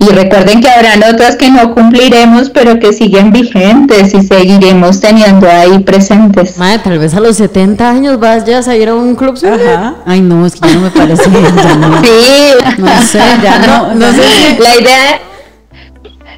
Y 0.00 0.06
recuerden 0.06 0.62
que 0.62 0.70
habrán 0.70 1.02
otras 1.12 1.36
que 1.36 1.50
no 1.50 1.74
cumpliremos, 1.74 2.48
pero 2.48 2.80
que 2.80 2.94
siguen 2.94 3.32
vigentes 3.32 4.14
y 4.14 4.22
seguiremos 4.22 4.98
teniendo 4.98 5.46
ahí 5.46 5.78
presentes. 5.80 6.56
Madre, 6.56 6.78
tal 6.78 6.98
vez 6.98 7.12
a 7.14 7.20
los 7.20 7.36
70 7.36 7.86
años 7.86 8.18
vas 8.18 8.46
ya 8.46 8.60
a 8.60 8.76
ir 8.76 8.88
a 8.88 8.94
un 8.94 9.14
club. 9.14 9.38
Ajá. 9.44 9.96
Ay, 10.06 10.22
no, 10.22 10.46
es 10.46 10.54
que 10.54 10.68
ya 10.68 10.74
no 10.74 10.80
me 10.80 10.90
parece. 10.90 11.28
no. 11.28 12.02
Sí. 12.02 12.78
No 12.78 13.02
sé, 13.02 13.20
ya 13.42 13.58
no. 13.58 13.94
no 13.94 14.10
sé. 14.12 14.58
La 14.58 14.80
idea, 14.80 15.20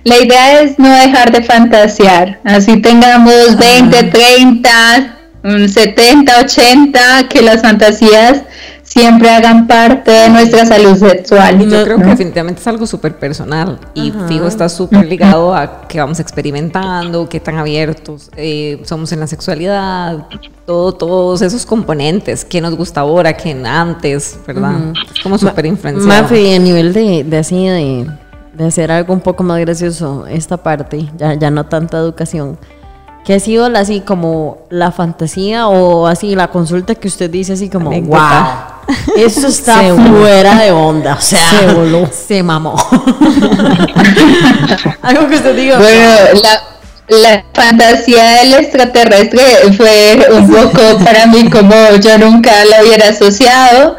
la 0.02 0.18
idea 0.18 0.62
es 0.62 0.76
no 0.80 0.88
dejar 0.88 1.30
de 1.30 1.44
fantasear. 1.44 2.40
Así 2.42 2.82
tengamos 2.82 3.56
20, 3.58 4.02
30, 4.02 5.21
70, 5.42 6.40
80, 6.40 7.28
que 7.28 7.42
las 7.42 7.62
fantasías 7.62 8.42
siempre 8.82 9.30
hagan 9.30 9.66
parte 9.66 10.10
de 10.10 10.28
nuestra 10.28 10.66
salud 10.66 10.96
sexual. 10.96 11.58
Yo 11.68 11.84
creo 11.84 11.98
que 11.98 12.04
definitivamente 12.04 12.60
es 12.60 12.66
algo 12.66 12.86
súper 12.86 13.16
personal 13.18 13.78
y 13.94 14.12
fijo 14.28 14.46
está 14.46 14.68
súper 14.68 15.06
ligado 15.06 15.54
a 15.54 15.88
que 15.88 15.98
vamos 15.98 16.20
experimentando, 16.20 17.28
qué 17.28 17.40
tan 17.40 17.56
abiertos 17.56 18.30
eh, 18.36 18.80
somos 18.84 19.10
en 19.12 19.20
la 19.20 19.26
sexualidad, 19.26 20.26
todo, 20.66 20.92
todos 20.92 21.42
esos 21.42 21.66
componentes, 21.66 22.44
qué 22.44 22.60
nos 22.60 22.76
gusta 22.76 23.00
ahora, 23.00 23.32
qué 23.32 23.52
antes, 23.64 24.38
¿verdad? 24.46 24.92
Es 25.14 25.22
como 25.22 25.38
súper 25.38 25.66
influenciado. 25.66 26.22
Mafi, 26.22 26.54
a 26.54 26.58
nivel 26.58 26.92
de, 26.92 27.24
de 27.24 27.38
así, 27.38 27.66
de, 27.66 28.06
de, 28.54 28.64
hacer 28.64 28.90
algo 28.90 29.12
un 29.12 29.20
poco 29.20 29.42
más 29.42 29.58
gracioso, 29.60 30.26
esta 30.26 30.56
parte, 30.56 31.08
ya, 31.16 31.34
ya 31.34 31.50
no 31.50 31.66
tanta 31.66 31.98
educación 31.98 32.58
que 33.24 33.34
ha 33.34 33.40
sido 33.40 33.66
así 33.76 34.00
como 34.00 34.66
la 34.70 34.90
fantasía 34.90 35.68
o 35.68 36.06
así 36.06 36.34
la 36.34 36.48
consulta 36.48 36.94
que 36.94 37.08
usted 37.08 37.30
dice 37.30 37.52
así 37.52 37.68
como 37.68 37.90
wow 37.90 38.18
eso 39.16 39.46
está 39.46 39.80
fuera 39.94 40.58
de 40.58 40.72
onda 40.72 41.14
o 41.14 41.20
sea 41.20 41.50
se 41.50 41.66
voló. 41.72 42.10
se 42.12 42.42
mamó. 42.42 42.74
Algo 45.02 45.28
que 45.28 45.36
usted 45.36 45.54
diga. 45.54 45.78
Bueno 45.78 46.40
la 46.42 46.72
la 47.08 47.44
fantasía 47.52 48.24
del 48.38 48.54
extraterrestre 48.54 49.42
fue 49.76 50.26
un 50.32 50.50
poco 50.50 50.98
para 51.04 51.26
mí 51.26 51.50
como 51.50 51.74
yo 52.00 52.16
nunca 52.18 52.50
la 52.64 52.82
hubiera 52.82 53.08
asociado 53.08 53.96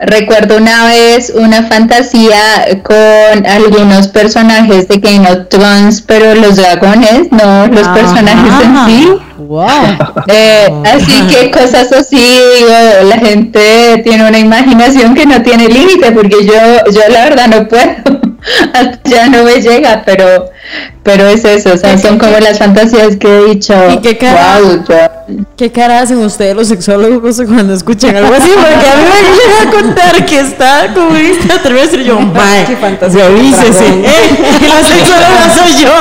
recuerdo 0.00 0.56
una 0.56 0.86
vez 0.86 1.32
una 1.34 1.62
fantasía 1.64 2.80
con 2.82 3.46
algunos 3.46 4.08
personajes 4.08 4.88
de 4.88 4.96
Game 4.98 5.30
of 5.30 5.48
Thrones, 5.48 6.02
pero 6.02 6.34
los 6.34 6.56
dragones, 6.56 7.30
no 7.30 7.66
los 7.66 7.88
personajes 7.88 8.52
en 8.64 8.86
sí. 8.86 9.08
Wow. 9.38 9.68
Eh, 10.26 10.68
así 10.84 11.12
que 11.26 11.50
cosas 11.50 11.90
así, 11.92 12.16
digo, 12.16 12.70
la 13.04 13.18
gente 13.18 14.00
tiene 14.04 14.28
una 14.28 14.38
imaginación 14.38 15.14
que 15.14 15.26
no 15.26 15.42
tiene 15.42 15.66
límite, 15.68 16.12
porque 16.12 16.44
yo, 16.44 16.92
yo 16.92 17.00
la 17.08 17.24
verdad 17.24 17.48
no 17.48 17.66
puedo. 17.66 18.20
ya 19.04 19.28
no 19.28 19.44
me 19.44 19.60
llega, 19.60 20.02
pero, 20.04 20.50
pero 21.02 21.28
es 21.28 21.44
eso, 21.44 21.72
o 21.74 21.76
sea, 21.76 21.98
son 21.98 22.18
como 22.18 22.38
las 22.38 22.58
fantasías 22.58 23.16
que 23.16 23.28
he 23.28 23.44
dicho. 23.46 23.74
¿Y 23.90 23.98
qué 23.98 24.16
cara, 24.16 24.58
¿qué 25.56 25.70
cara 25.70 26.00
hacen 26.00 26.18
ustedes 26.18 26.54
los 26.56 26.68
sexólogos 26.68 27.42
cuando 27.46 27.74
escuchan 27.74 28.16
algo 28.16 28.34
así? 28.34 28.50
Porque 28.54 28.88
a 28.88 28.96
mí 28.96 29.04
me 29.04 29.22
llega 29.36 29.62
a 29.62 29.70
contar 29.70 30.26
que 30.26 30.40
está 30.40 30.92
como 30.94 31.16
extraterrestre 31.16 32.02
y 32.02 32.06
yo, 32.06 32.18
¡ay, 32.34 32.64
qué 32.66 32.76
fantasía! 32.76 33.28
Revísese, 33.28 33.86
¿eh? 33.88 34.04
la 34.68 34.82
sexóloga 34.88 35.50
soy 35.54 35.84
yo. 35.84 35.92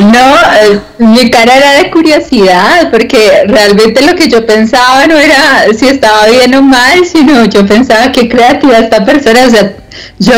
No, 0.00 0.36
eh, 0.62 0.80
mi 0.98 1.30
cara 1.30 1.56
era 1.56 1.72
de 1.82 1.90
curiosidad, 1.90 2.90
porque 2.90 3.44
realmente 3.46 4.02
lo 4.02 4.14
que 4.14 4.28
yo 4.28 4.44
pensaba 4.46 5.06
no 5.06 5.16
era 5.16 5.66
si 5.76 5.88
estaba 5.88 6.26
bien 6.26 6.54
o 6.54 6.62
mal, 6.62 7.04
sino 7.04 7.44
yo 7.46 7.66
pensaba 7.66 8.12
que 8.12 8.28
creativa 8.28 8.78
esta 8.78 9.04
persona, 9.04 9.46
o 9.46 9.50
sea, 9.50 9.72
yo, 10.18 10.34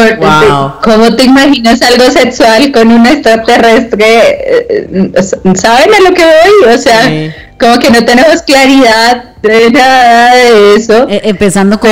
¿cómo 0.83 1.15
te 1.17 1.25
imaginas 1.25 1.83
algo 1.83 2.11
sexual 2.11 2.71
con 2.73 2.93
un 2.93 3.07
extraterrestre? 3.07 4.07
Eh, 4.07 5.13
¿Saben 5.55 5.95
a 5.95 6.01
lo 6.09 6.15
que 6.15 6.25
voy? 6.25 6.75
O 6.75 6.79
sea, 6.79 7.35
como 7.59 7.79
que 7.79 7.91
no 7.91 8.05
tenemos 8.05 8.43
claridad 8.43 9.35
de 9.43 9.71
nada 9.71 10.35
de 10.35 10.75
eso. 10.77 11.07
Eh, 11.09 11.23
empezando 11.25 11.79
con 11.81 11.91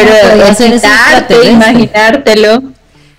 imaginártelo. 1.51 2.62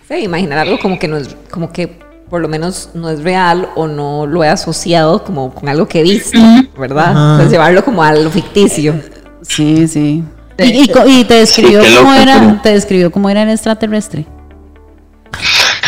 Sí, 0.07 0.15
imaginar 0.15 0.59
algo 0.59 0.79
como 0.79 0.97
que 0.97 1.07
no 1.07 1.17
es, 1.17 1.27
como 1.51 1.71
que 1.71 2.06
por 2.29 2.41
lo 2.41 2.47
menos 2.47 2.89
no 2.93 3.09
es 3.09 3.23
real 3.23 3.69
o 3.75 3.87
no 3.87 4.25
lo 4.25 4.43
he 4.43 4.49
asociado 4.49 5.23
como 5.23 5.53
con 5.53 5.69
algo 5.69 5.87
que 5.87 6.01
he 6.01 6.03
visto, 6.03 6.39
¿verdad? 6.77 7.09
Entonces 7.11 7.51
llevarlo 7.51 7.83
como 7.83 8.03
a 8.03 8.13
lo 8.13 8.29
ficticio. 8.29 8.95
Sí, 9.41 9.87
sí. 9.87 10.23
¿Y, 10.59 11.23
te 11.25 11.35
describió 11.35 11.81
cómo 11.97 12.13
era, 12.13 12.61
te 12.61 12.69
describió 12.69 13.11
cómo 13.11 13.29
era 13.29 13.43
el 13.43 13.49
extraterrestre? 13.49 14.25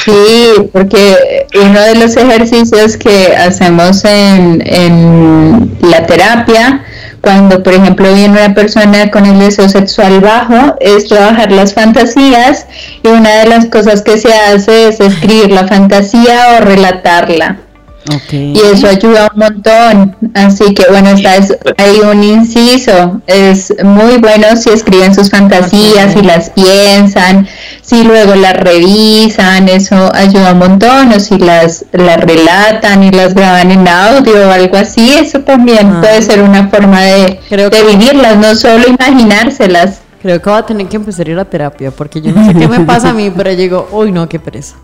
Sí, 0.06 0.70
porque 0.72 1.48
uno 1.56 1.82
de 1.82 1.96
los 1.96 2.16
ejercicios 2.16 2.96
que 2.98 3.36
hacemos 3.36 4.06
en, 4.06 4.62
en 4.66 5.78
la 5.82 6.06
terapia 6.06 6.84
cuando, 7.22 7.62
por 7.64 7.74
ejemplo, 7.74 8.14
viene 8.14 8.46
una 8.46 8.54
persona 8.54 9.12
con 9.12 9.26
el 9.26 9.40
deseo 9.40 9.68
sexual 9.68 10.22
bajo, 10.22 10.76
es 10.80 11.08
trabajar 11.08 11.52
las 11.52 11.74
fantasías 11.74 12.66
y 13.04 13.08
una 13.08 13.30
de 13.38 13.48
las 13.48 13.66
cosas 13.66 14.02
que 14.02 14.18
se 14.18 14.34
hace 14.34 14.88
es 14.88 15.00
escribir 15.00 15.52
la 15.52 15.68
fantasía 15.68 16.58
o 16.58 16.64
relatarla. 16.64 17.58
Y 18.32 18.60
eso 18.74 18.88
ayuda 18.88 19.32
un 19.34 19.40
montón. 19.40 20.32
Así 20.34 20.74
que 20.74 20.84
bueno, 20.90 21.10
está 21.10 21.34
hay 21.78 22.00
un 22.00 22.24
inciso. 22.24 23.22
Es 23.28 23.74
muy 23.84 24.18
bueno 24.18 24.56
si 24.56 24.70
escriben 24.70 25.14
sus 25.14 25.30
fantasías, 25.30 26.16
y 26.16 26.22
las 26.22 26.50
piensan, 26.52 27.48
si 27.82 28.04
luego 28.04 28.36
las 28.36 28.54
revisan, 28.58 29.70
eso 29.70 30.12
ayuda 30.14 30.54
un 30.54 30.60
montón. 30.60 31.14
O 31.14 31.20
si 31.20 31.38
las, 31.38 31.86
las 31.92 32.20
relatan 32.22 33.04
y 33.04 33.12
las 33.12 33.34
graban 33.34 33.72
en 33.72 33.88
audio 33.88 34.48
o 34.48 34.52
algo 34.52 34.78
así, 34.78 35.14
eso 35.14 35.42
también 35.42 35.88
ah. 35.88 36.02
puede 36.02 36.22
ser 36.22 36.42
una 36.42 36.68
forma 36.70 37.02
de, 37.02 37.40
de 37.50 37.84
vivirlas, 37.84 38.38
no 38.38 38.56
solo 38.56 38.86
imaginárselas. 38.88 40.02
Creo 40.22 40.42
que 40.42 40.50
voy 40.50 40.60
a 40.60 40.66
tener 40.66 40.88
que 40.88 40.98
empezar 40.98 41.28
a 41.28 41.32
ir 41.32 41.40
a 41.40 41.46
terapia 41.46 41.92
porque 41.92 42.22
yo 42.22 42.34
no 42.34 42.46
sé 42.46 42.54
qué 42.54 42.68
me 42.68 42.82
pasa 42.82 43.12
a 43.12 43.14
mí, 43.14 43.32
pero 43.36 43.54
llego, 43.54 43.88
uy, 43.92 44.12
no, 44.12 44.28
qué 44.28 44.38
pereza. 44.38 44.76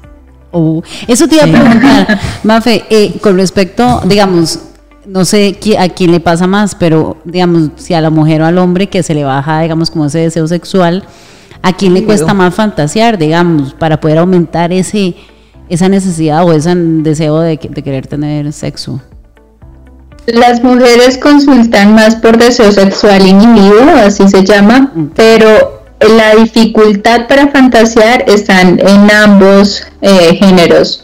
Eso 1.07 1.27
te 1.27 1.35
iba 1.35 1.45
a 1.45 1.47
preguntar, 1.47 2.19
Mafe, 2.43 2.85
eh, 2.89 3.13
con 3.21 3.37
respecto, 3.37 4.01
digamos, 4.05 4.59
no 5.05 5.25
sé 5.25 5.57
a 5.77 5.89
quién 5.89 6.11
le 6.11 6.19
pasa 6.19 6.47
más, 6.47 6.75
pero 6.75 7.17
digamos, 7.25 7.69
si 7.75 7.93
a 7.93 8.01
la 8.01 8.09
mujer 8.09 8.41
o 8.41 8.45
al 8.45 8.57
hombre 8.57 8.87
que 8.87 9.03
se 9.03 9.13
le 9.13 9.23
baja, 9.23 9.61
digamos, 9.61 9.91
como 9.91 10.05
ese 10.05 10.19
deseo 10.19 10.47
sexual, 10.47 11.03
¿a 11.61 11.73
quién 11.73 11.93
le 11.93 12.03
cuesta 12.03 12.33
más 12.33 12.53
fantasear, 12.55 13.17
digamos, 13.17 13.73
para 13.73 13.99
poder 13.99 14.17
aumentar 14.19 14.71
ese 14.71 15.15
esa 15.67 15.89
necesidad 15.89 16.45
o 16.45 16.53
ese 16.53 16.75
deseo 16.75 17.39
de, 17.39 17.57
de 17.57 17.83
querer 17.83 18.07
tener 18.07 18.53
sexo? 18.53 19.01
Las 20.27 20.63
mujeres 20.63 21.17
consultan 21.17 21.93
más 21.93 22.15
por 22.15 22.37
deseo 22.37 22.71
sexual 22.71 23.27
inhibido, 23.27 23.89
así 23.95 24.27
se 24.27 24.43
llama, 24.43 24.91
pero 25.15 25.84
la 25.99 26.35
dificultad 26.35 27.27
para 27.27 27.47
fantasear 27.47 28.25
están 28.27 28.79
en 28.79 29.11
ambos 29.11 29.83
eh, 30.01 30.37
géneros. 30.39 31.03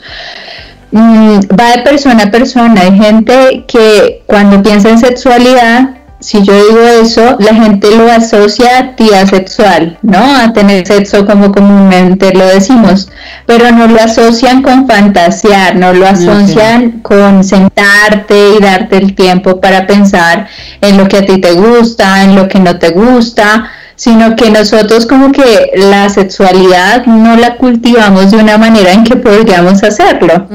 Mm, 0.91 1.39
va 1.57 1.77
de 1.77 1.83
persona 1.83 2.23
a 2.23 2.31
persona. 2.31 2.81
Hay 2.81 2.97
gente 2.97 3.63
que 3.67 4.23
cuando 4.25 4.61
piensa 4.61 4.89
en 4.89 4.99
sexualidad, 4.99 5.91
si 6.19 6.43
yo 6.43 6.53
digo 6.53 6.81
eso, 7.01 7.37
la 7.39 7.55
gente 7.55 7.95
lo 7.95 8.11
asocia 8.11 8.77
a 8.77 8.79
actividad 8.79 9.25
sexual, 9.27 9.97
¿no? 10.03 10.19
A 10.19 10.53
tener 10.53 10.85
sexo 10.85 11.25
como 11.25 11.51
comúnmente 11.51 12.31
lo 12.33 12.45
decimos, 12.45 13.09
pero 13.47 13.71
no 13.71 13.87
lo 13.87 13.99
asocian 13.99 14.61
con 14.61 14.85
fantasear, 14.85 15.77
no 15.77 15.93
lo 15.93 16.05
asocian 16.05 16.99
con 17.01 17.43
sentarte 17.43 18.35
y 18.55 18.61
darte 18.61 18.97
el 18.97 19.15
tiempo 19.15 19.59
para 19.59 19.87
pensar 19.87 20.47
en 20.81 20.97
lo 20.97 21.07
que 21.07 21.17
a 21.17 21.25
ti 21.25 21.39
te 21.39 21.53
gusta, 21.53 22.23
en 22.23 22.35
lo 22.35 22.47
que 22.47 22.59
no 22.59 22.77
te 22.77 22.89
gusta 22.89 23.71
sino 24.01 24.35
que 24.35 24.49
nosotros 24.49 25.05
como 25.05 25.31
que 25.31 25.73
la 25.75 26.09
sexualidad 26.09 27.05
no 27.05 27.37
la 27.37 27.57
cultivamos 27.57 28.31
de 28.31 28.37
una 28.37 28.57
manera 28.57 28.93
en 28.93 29.03
que 29.03 29.15
podríamos 29.15 29.83
hacerlo. 29.83 30.47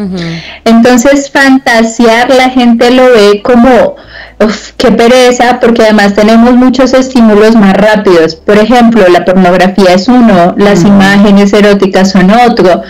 Entonces, 0.65 1.31
fantasear 1.31 2.29
la 2.31 2.51
gente 2.51 2.91
lo 2.91 3.05
ve 3.05 3.43
como, 3.45 3.95
uf, 4.41 4.73
qué 4.77 4.91
pereza, 4.91 5.61
porque 5.61 5.85
además 5.85 6.15
tenemos 6.15 6.55
muchos 6.57 6.93
estímulos 6.93 7.55
más 7.55 7.75
rápidos. 7.75 8.35
Por 8.35 8.59
ejemplo, 8.59 9.07
la 9.07 9.25
pornografía 9.25 9.93
es 9.95 10.09
uno, 10.09 10.57
las 10.59 10.83
imágenes 10.83 11.53
eróticas 11.53 12.11
son 12.11 12.29
otro. 12.33 12.83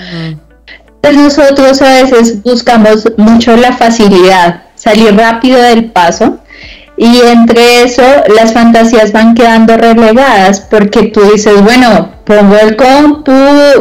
Entonces 1.02 1.22
nosotros 1.22 1.82
a 1.82 2.02
veces 2.02 2.42
buscamos 2.42 3.06
mucho 3.18 3.54
la 3.58 3.74
facilidad, 3.74 4.62
salir 4.74 5.14
rápido 5.14 5.60
del 5.60 5.90
paso 5.92 6.38
y 6.96 7.20
entre 7.20 7.82
eso, 7.82 8.02
las 8.34 8.54
fantasías 8.54 9.12
van 9.12 9.34
quedando 9.34 9.76
relegadas 9.76 10.60
porque 10.60 11.04
tú 11.04 11.20
dices, 11.30 11.62
bueno, 11.62 12.10
pongo 12.24 12.56
el 12.56 12.74
compu, 12.76 13.32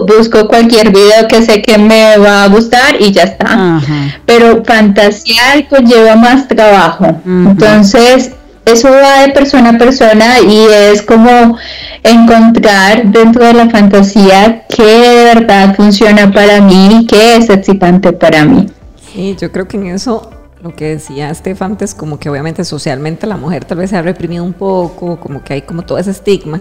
busco 0.06 0.48
cualquier 0.48 0.92
video 0.92 1.28
que 1.30 1.42
sé 1.42 1.62
que 1.62 1.78
me 1.78 2.18
va 2.18 2.44
a 2.44 2.48
gustar 2.50 2.96
y 3.00 3.12
ya 3.12 3.24
está. 3.24 3.80
Pero 4.26 4.64
fantasear 4.66 5.68
conlleva 5.70 6.18
más 6.18 6.48
trabajo. 6.48 7.08
Entonces, 7.26 8.32
eso 8.66 8.90
va 8.90 9.22
de 9.22 9.32
persona 9.32 9.70
a 9.70 9.78
persona 9.78 10.40
y 10.42 10.66
es 10.92 11.02
como 11.02 11.58
encontrar 12.04 13.06
dentro 13.06 13.46
de 13.46 13.54
la 13.54 13.70
fantasía 13.70 14.66
qué 14.68 14.84
de 14.84 15.24
verdad 15.36 15.76
funciona 15.76 16.32
para 16.32 16.60
mí 16.60 17.00
y 17.02 17.08
qué 17.08 17.38
es 17.38 17.50
excitante 17.50 18.12
para 18.12 18.44
mí. 18.44 18.68
Sí, 19.14 19.38
yo 19.40 19.52
creo 19.52 19.68
que 19.68 19.78
en 19.78 19.88
eso 19.88 20.30
lo 20.66 20.76
que 20.76 20.86
decía 20.86 21.30
Estefan 21.30 21.78
es 21.80 21.94
como 21.94 22.18
que 22.18 22.28
obviamente 22.28 22.66
socialmente 22.66 23.28
la 23.28 23.38
mujer 23.38 23.66
tal 23.66 23.78
vez 23.78 23.92
se 23.92 23.98
ha 23.98 24.02
reprimido 24.02 24.44
un 24.44 24.54
poco, 24.54 25.20
como 25.20 25.44
que 25.44 25.54
hay 25.54 25.62
como 25.62 25.84
todo 25.84 26.00
ese 26.00 26.10
estigma. 26.10 26.60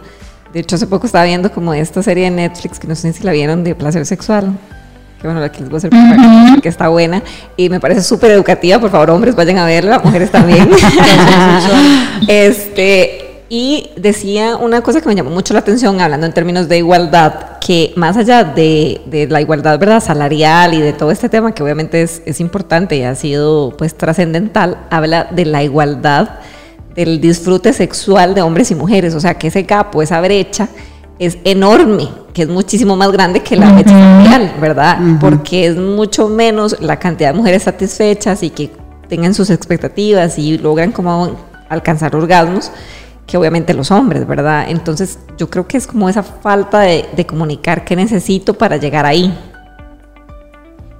De 0.53 0.61
hecho, 0.61 0.77
hace 0.77 0.87
poco 0.87 1.07
estaba 1.07 1.25
viendo 1.25 1.51
como 1.51 1.73
esta 1.73 2.03
serie 2.03 2.25
de 2.25 2.31
Netflix, 2.31 2.79
que 2.79 2.87
no 2.87 2.95
sé 2.95 3.15
si 3.15 3.23
la 3.25 3.33
vieron, 3.33 3.65
de 3.65 3.75
placer 3.75 4.05
sexual. 4.05 4.59
Que 5.23 5.27
bueno, 5.27 5.41
la 5.41 5.51
que 5.51 5.61
les 5.61 5.71
voy 5.71 5.77
a 5.77 5.79
hacer 5.79 5.91
que 6.61 6.69
está 6.69 6.89
buena. 6.89 7.23
Y 7.57 7.71
me 7.71 7.81
parece 7.81 8.03
súper 8.03 8.33
educativa. 8.33 8.79
Por 8.79 8.91
favor, 8.91 9.09
hombres, 9.09 9.35
vayan 9.35 9.57
a 9.57 9.65
verla, 9.65 9.99
mujeres 10.05 10.31
también. 10.31 10.69
este, 12.29 13.24
y 13.57 13.89
decía 13.95 14.57
una 14.57 14.81
cosa 14.81 15.01
que 15.01 15.07
me 15.07 15.15
llamó 15.15 15.31
mucho 15.31 15.55
la 15.55 15.61
atención, 15.61 16.01
hablando 16.01 16.27
en 16.27 16.33
términos 16.33 16.69
de 16.69 16.79
igualdad, 16.79 17.61
que 17.61 17.93
más 17.95 18.17
allá 18.17 18.43
de, 18.43 19.29
la 19.31 19.41
igualdad 19.41 19.79
¿verdad? 19.79 20.03
salarial 20.03 20.75
y 20.75 20.81
de 20.81 20.93
todo 20.93 21.13
este 21.13 21.29
tema, 21.29 21.53
que 21.53 21.63
obviamente 21.63 22.03
es, 22.03 22.21
es 22.27 22.41
importante 22.41 22.97
y 22.97 23.05
ha 23.05 23.15
sido 23.15 23.73
pues 23.79 23.97
trascendental, 23.97 24.79
habla 24.91 25.29
de 25.31 25.45
la 25.45 25.63
igualdad 25.63 26.31
del 26.97 27.21
disfrute 27.21 27.73
sexual 27.73 28.35
de 28.35 28.43
hombres 28.43 28.73
y 28.73 28.75
mujeres. 28.75 29.15
O 29.15 29.21
sea, 29.21 29.35
que 29.35 29.47
ese 29.47 29.65
capo, 29.65 30.03
esa 30.03 30.21
brecha, 30.21 30.69
es 31.21 31.39
enorme, 31.45 32.09
que 32.33 32.43
es 32.43 32.49
muchísimo 32.49 32.97
más 32.97 33.13
grande 33.13 33.45
que 33.45 33.55
la 33.55 33.71
brecha 33.71 33.91
salarial, 33.91 34.53
¿verdad? 34.61 34.99
Porque 35.21 35.69
es 35.69 35.77
mucho 35.77 36.29
menos 36.29 36.81
la 36.81 36.99
cantidad 36.99 37.31
de 37.31 37.39
mujeres 37.39 37.63
satisfechas 37.63 38.43
y 38.43 38.51
que 38.51 38.73
tengan 39.09 39.33
sus 39.33 39.51
expectativas 39.51 40.41
y 40.41 40.59
logran 40.59 40.91
como 40.91 41.37
alcanzar 41.69 42.17
orgasmos 42.17 42.73
que 43.27 43.37
obviamente 43.37 43.75
los 43.75 43.91
hombres, 43.91 44.27
¿verdad? 44.27 44.67
Entonces 44.69 45.19
yo 45.39 45.49
creo 45.49 45.67
que 45.67 45.77
es 45.77 45.87
como 45.87 46.09
esa 46.09 46.23
falta 46.23 46.81
de, 46.81 47.27
comunicar 47.27 47.85
qué 47.85 47.97
necesito 47.97 48.55
para 48.55 48.77
llegar 48.77 49.07
ahí. 49.07 49.33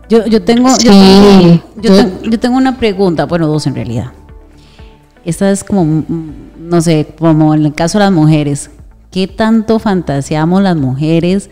Yo, 0.09 0.27
yo, 0.27 0.43
tengo, 0.43 0.69
yo, 1.77 2.39
tengo, 2.39 2.57
una 2.57 2.77
pregunta, 2.77 3.25
bueno, 3.25 3.47
dos 3.47 3.67
en 3.67 3.75
realidad. 3.75 4.13
esta 5.25 5.51
es 5.51 5.65
como, 5.65 5.85
mm, 5.85 6.33
no 6.59 6.81
sé, 6.83 7.15
como 7.19 7.55
en 7.55 7.65
el 7.65 7.75
caso 7.75 7.99
de 7.99 8.05
las 8.05 8.13
mujeres, 8.13 8.71
¿qué 9.11 9.27
tanto 9.27 9.79
fantaseamos 9.79 10.63
las 10.63 10.77
mujeres 10.77 11.49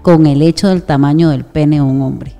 con 0.00 0.26
el 0.26 0.40
hecho 0.40 0.68
del 0.68 0.82
tamaño 0.82 1.28
del 1.28 1.44
pene 1.44 1.76
de 1.76 1.82
un 1.82 2.00
hombre? 2.00 2.39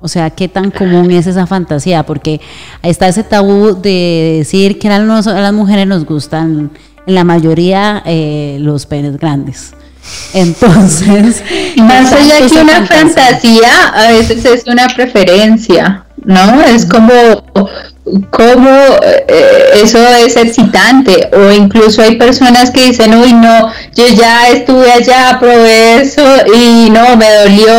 O 0.00 0.08
sea, 0.08 0.30
¿qué 0.30 0.48
tan 0.48 0.70
común 0.70 1.10
es 1.10 1.26
esa 1.26 1.46
fantasía? 1.46 2.04
Porque 2.04 2.40
está 2.82 3.08
ese 3.08 3.24
tabú 3.24 3.80
de 3.80 4.36
decir 4.38 4.78
que 4.78 4.88
a, 4.88 4.98
las 4.98 5.52
mujeres 5.52 5.86
nos 5.86 6.04
gustan, 6.04 6.70
en 7.06 7.14
la 7.14 7.24
mayoría, 7.24 8.02
eh, 8.06 8.58
los 8.60 8.86
penes 8.86 9.18
grandes. 9.18 9.74
Entonces, 10.34 11.42
más 11.76 12.12
allá 12.12 12.46
que 12.46 12.60
una 12.60 12.86
fantasía, 12.86 13.88
a 13.94 14.12
veces 14.12 14.44
es 14.44 14.66
una 14.66 14.88
preferencia, 14.88 16.04
¿no? 16.24 16.62
Es 16.62 16.86
como 16.86 17.12
cómo 18.30 18.70
eh, 19.02 19.80
eso 19.82 19.98
es 20.24 20.36
excitante. 20.36 21.28
O 21.32 21.50
incluso 21.52 22.02
hay 22.02 22.16
personas 22.16 22.70
que 22.70 22.86
dicen 22.86 23.14
uy 23.14 23.32
no 23.32 23.72
yo 23.94 24.06
ya 24.08 24.48
estuve 24.48 24.90
allá 24.90 25.38
probé 25.40 26.02
eso 26.02 26.24
y 26.54 26.90
no 26.90 27.16
me 27.16 27.30
dolió 27.30 27.74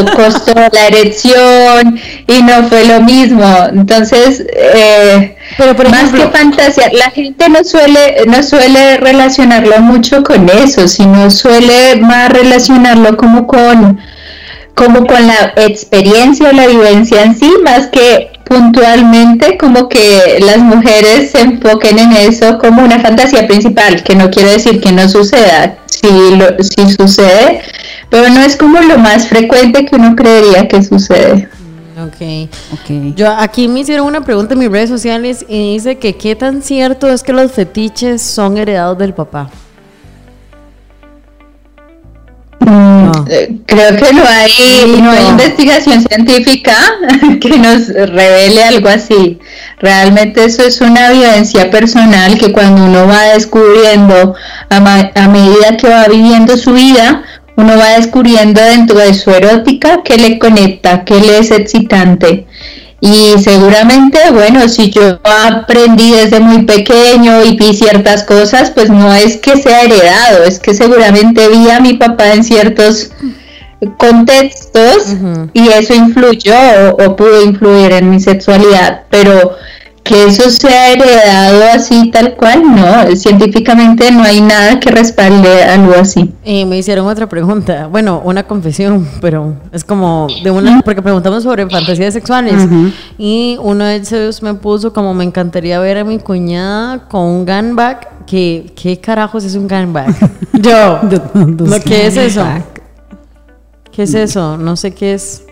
o 0.00 0.16
costó 0.16 0.54
la 0.72 0.86
erección 0.86 2.00
y 2.26 2.42
no 2.42 2.68
fue 2.68 2.84
lo 2.84 3.00
mismo 3.00 3.44
entonces 3.72 4.44
eh, 4.54 5.36
pero 5.56 5.74
más 5.90 6.12
que 6.12 6.28
fantasía 6.28 6.90
la 6.92 7.10
gente 7.10 7.48
no 7.48 7.64
suele 7.64 8.24
no 8.26 8.42
suele 8.42 8.98
relacionarlo 8.98 9.80
mucho 9.80 10.22
con 10.22 10.48
eso 10.48 10.86
sino 10.88 11.30
suele 11.30 11.96
más 11.96 12.30
relacionarlo 12.30 13.16
como 13.16 13.46
con 13.46 13.98
como 14.78 15.04
con 15.06 15.26
la 15.26 15.52
experiencia 15.56 16.50
o 16.50 16.52
la 16.52 16.68
vivencia 16.68 17.24
en 17.24 17.36
sí, 17.36 17.52
más 17.64 17.88
que 17.88 18.30
puntualmente 18.44 19.58
como 19.58 19.88
que 19.88 20.38
las 20.40 20.58
mujeres 20.58 21.32
se 21.32 21.40
enfoquen 21.40 21.98
en 21.98 22.12
eso 22.12 22.58
como 22.58 22.84
una 22.84 23.00
fantasía 23.00 23.46
principal, 23.48 24.02
que 24.04 24.14
no 24.14 24.30
quiere 24.30 24.52
decir 24.52 24.80
que 24.80 24.92
no 24.92 25.08
suceda, 25.08 25.78
si, 25.86 26.08
lo, 26.36 26.62
si 26.62 26.94
sucede, 26.94 27.60
pero 28.08 28.28
no 28.30 28.40
es 28.40 28.56
como 28.56 28.78
lo 28.80 28.98
más 28.98 29.26
frecuente 29.26 29.84
que 29.84 29.96
uno 29.96 30.14
creería 30.14 30.68
que 30.68 30.80
sucede. 30.80 31.48
Mm, 31.58 32.02
ok, 32.04 32.48
ok. 32.74 33.16
Yo 33.16 33.30
aquí 33.36 33.66
me 33.66 33.80
hicieron 33.80 34.06
una 34.06 34.24
pregunta 34.24 34.54
en 34.54 34.60
mis 34.60 34.70
redes 34.70 34.88
sociales 34.88 35.44
y 35.48 35.74
dice 35.74 35.98
que 35.98 36.14
qué 36.14 36.36
tan 36.36 36.62
cierto 36.62 37.08
es 37.08 37.24
que 37.24 37.32
los 37.32 37.50
fetiches 37.50 38.22
son 38.22 38.56
heredados 38.56 38.96
del 38.96 39.12
papá. 39.12 39.50
Eh, 43.28 43.56
creo 43.66 43.96
que 43.96 44.12
no 44.12 44.22
hay, 44.26 45.00
no 45.00 45.10
hay 45.10 45.26
investigación 45.26 46.02
científica 46.02 46.74
que 47.40 47.58
nos 47.58 47.88
revele 47.88 48.64
algo 48.64 48.88
así. 48.88 49.38
Realmente 49.78 50.44
eso 50.44 50.62
es 50.62 50.80
una 50.80 51.10
vivencia 51.10 51.70
personal 51.70 52.38
que 52.38 52.52
cuando 52.52 52.84
uno 52.84 53.06
va 53.06 53.22
descubriendo 53.34 54.34
a, 54.70 55.10
a 55.14 55.28
medida 55.28 55.76
que 55.76 55.88
va 55.88 56.06
viviendo 56.08 56.56
su 56.56 56.72
vida, 56.72 57.22
uno 57.56 57.76
va 57.76 57.96
descubriendo 57.96 58.60
dentro 58.60 58.98
de 58.98 59.14
su 59.14 59.30
erótica 59.30 60.02
que 60.04 60.16
le 60.16 60.38
conecta, 60.38 61.04
que 61.04 61.20
le 61.20 61.38
es 61.38 61.50
excitante. 61.50 62.46
Y 63.00 63.38
seguramente, 63.38 64.18
bueno, 64.32 64.68
si 64.68 64.90
yo 64.90 65.20
aprendí 65.22 66.12
desde 66.12 66.40
muy 66.40 66.62
pequeño 66.62 67.44
y 67.44 67.56
vi 67.56 67.72
ciertas 67.72 68.24
cosas, 68.24 68.72
pues 68.72 68.90
no 68.90 69.14
es 69.14 69.36
que 69.36 69.56
sea 69.56 69.82
heredado, 69.82 70.42
es 70.44 70.58
que 70.58 70.74
seguramente 70.74 71.48
vi 71.48 71.70
a 71.70 71.78
mi 71.78 71.94
papá 71.94 72.32
en 72.32 72.42
ciertos 72.42 73.10
contextos 73.96 75.14
y 75.52 75.68
eso 75.68 75.94
influyó 75.94 76.54
o, 76.54 77.04
o, 77.04 77.16
pudo 77.16 77.42
influir 77.42 77.92
en 77.92 78.10
mi 78.10 78.18
sexualidad, 78.18 79.02
pero 79.10 79.56
que 80.08 80.24
eso 80.24 80.50
sea 80.50 80.92
heredado 80.92 81.64
así 81.74 82.10
tal 82.10 82.34
cual, 82.34 82.62
no, 82.64 83.14
científicamente 83.14 84.10
no 84.10 84.22
hay 84.22 84.40
nada 84.40 84.80
que 84.80 84.90
respalde 84.90 85.62
algo 85.62 85.92
así. 86.00 86.32
Y 86.44 86.64
me 86.64 86.78
hicieron 86.78 87.06
otra 87.06 87.28
pregunta, 87.28 87.88
bueno, 87.88 88.22
una 88.24 88.44
confesión, 88.44 89.06
pero 89.20 89.54
es 89.70 89.84
como 89.84 90.26
de 90.42 90.50
una, 90.50 90.80
porque 90.80 91.02
preguntamos 91.02 91.42
sobre 91.42 91.68
fantasías 91.68 92.14
sexuales 92.14 92.66
y 93.18 93.58
uno 93.60 93.84
de 93.84 93.96
ellos 93.96 94.42
me 94.42 94.54
puso 94.54 94.94
como 94.94 95.12
me 95.12 95.24
encantaría 95.24 95.78
ver 95.78 95.98
a 95.98 96.04
mi 96.04 96.18
cuñada 96.18 97.06
con 97.08 97.20
un 97.20 97.44
gunback, 97.44 98.24
que, 98.24 98.72
¿qué 98.80 98.98
carajos 98.98 99.44
es 99.44 99.56
un 99.56 99.68
gunback? 99.68 100.08
Yo, 100.54 101.00
¿no, 101.34 101.80
¿qué 101.84 102.06
es 102.06 102.16
eso? 102.16 102.46
¿Qué 103.92 104.04
es 104.04 104.14
eso? 104.14 104.56
No 104.56 104.74
sé 104.74 104.94
qué 104.94 105.12
es. 105.14 105.44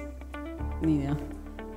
Ni 0.81 0.95
idea. 0.95 1.17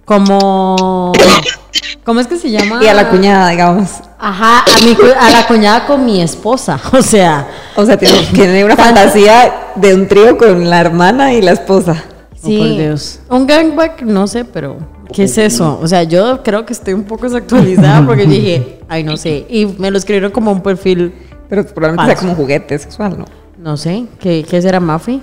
Como 0.05 1.11
¿Cómo 2.03 2.19
es 2.19 2.27
que 2.27 2.37
se 2.37 2.49
llama? 2.49 2.83
Y 2.83 2.87
a 2.87 2.93
la 2.93 3.09
cuñada, 3.09 3.49
digamos. 3.49 4.01
Ajá, 4.17 4.59
a, 4.59 4.85
mi, 4.85 4.97
a 5.19 5.29
la 5.29 5.47
cuñada 5.47 5.85
con 5.85 6.05
mi 6.05 6.21
esposa. 6.21 6.79
O 6.91 7.01
sea. 7.01 7.47
O 7.75 7.85
sea, 7.85 7.97
tiene, 7.97 8.65
una 8.65 8.75
fantasía 8.75 9.71
de 9.75 9.93
un 9.93 10.07
trío 10.07 10.37
con 10.37 10.69
la 10.69 10.81
hermana 10.81 11.33
y 11.33 11.41
la 11.41 11.51
esposa. 11.51 12.03
Sí. 12.41 12.57
Oh, 12.57 12.59
por 12.59 12.77
Dios. 12.77 13.19
Un 13.29 13.47
gangbang, 13.47 13.91
no 14.05 14.27
sé, 14.27 14.45
pero. 14.45 14.77
¿Qué 15.13 15.23
es 15.23 15.37
eso? 15.37 15.79
O 15.81 15.87
sea, 15.87 16.03
yo 16.03 16.43
creo 16.43 16.65
que 16.65 16.73
estoy 16.73 16.93
un 16.93 17.03
poco 17.03 17.23
desactualizada 17.23 18.05
porque 18.05 18.25
dije, 18.25 18.79
ay, 18.89 19.03
no 19.03 19.17
sé. 19.17 19.45
Y 19.49 19.65
me 19.65 19.91
lo 19.91 19.97
escribieron 19.97 20.31
como 20.31 20.51
un 20.51 20.61
perfil. 20.61 21.13
Pero 21.47 21.65
probablemente 21.65 22.15
sea 22.15 22.19
como 22.19 22.35
juguete 22.35 22.77
sexual, 22.77 23.17
¿no? 23.17 23.25
No 23.57 23.75
sé. 23.75 24.05
¿Qué, 24.19 24.45
qué 24.47 24.61
será 24.61 24.79
Mafi? 24.79 25.21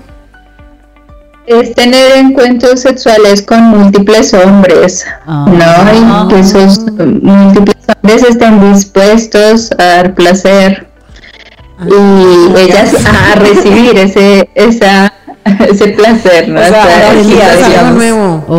Es 1.46 1.74
tener 1.74 2.16
encuentros 2.16 2.80
sexuales 2.80 3.42
con 3.42 3.62
múltiples 3.62 4.34
hombres, 4.34 5.06
¿no? 5.26 6.24
Y 6.24 6.28
que 6.28 6.40
esos 6.40 6.80
múltiples 7.22 7.76
hombres 7.94 8.22
estén 8.24 8.72
dispuestos 8.72 9.70
a 9.78 9.84
dar 9.84 10.14
placer 10.14 10.86
y 11.84 11.92
ah, 11.92 12.54
ellas 12.58 12.94
a 13.06 13.34
recibir 13.38 13.96
ese 13.98 14.48
esa 14.54 15.12
ese 15.70 15.88
placer, 15.88 16.48
¿no? 16.48 16.60
O 16.60 16.64
sea, 16.64 17.14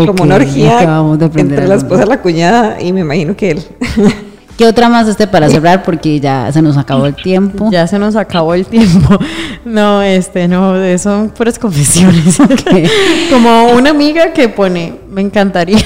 como 0.06 0.24
una 0.24 0.36
orgía 0.36 1.04
entre 1.36 1.68
la 1.68 1.76
esposa 1.76 2.04
y 2.04 2.08
la 2.08 2.22
cuñada 2.22 2.82
y 2.82 2.94
me 2.94 3.02
imagino 3.02 3.36
que 3.36 3.52
él. 3.52 3.64
¿Qué 4.58 4.66
otra 4.66 4.89
más 4.89 5.08
este 5.08 5.28
para 5.28 5.49
cerrar? 5.49 5.84
Porque 5.84 6.20
ya 6.20 6.51
se 6.51 6.64
nos 6.64 6.78
acabó 6.78 7.05
el 7.05 7.16
tiempo. 7.16 7.70
Ya 7.72 7.86
se 7.86 7.99
nos 7.99 8.16
acabó 8.16 8.53
el 8.55 8.66
tiempo. 8.66 9.20
No, 9.66 10.01
este, 10.01 10.47
no, 10.47 10.76
son 10.97 11.30
puras 11.30 11.60
confesiones. 11.60 12.38
Como 13.30 13.72
una 13.72 13.89
amiga 13.89 14.32
que 14.32 14.47
pone, 14.47 14.95
me 15.10 15.20
encantaría. 15.20 15.80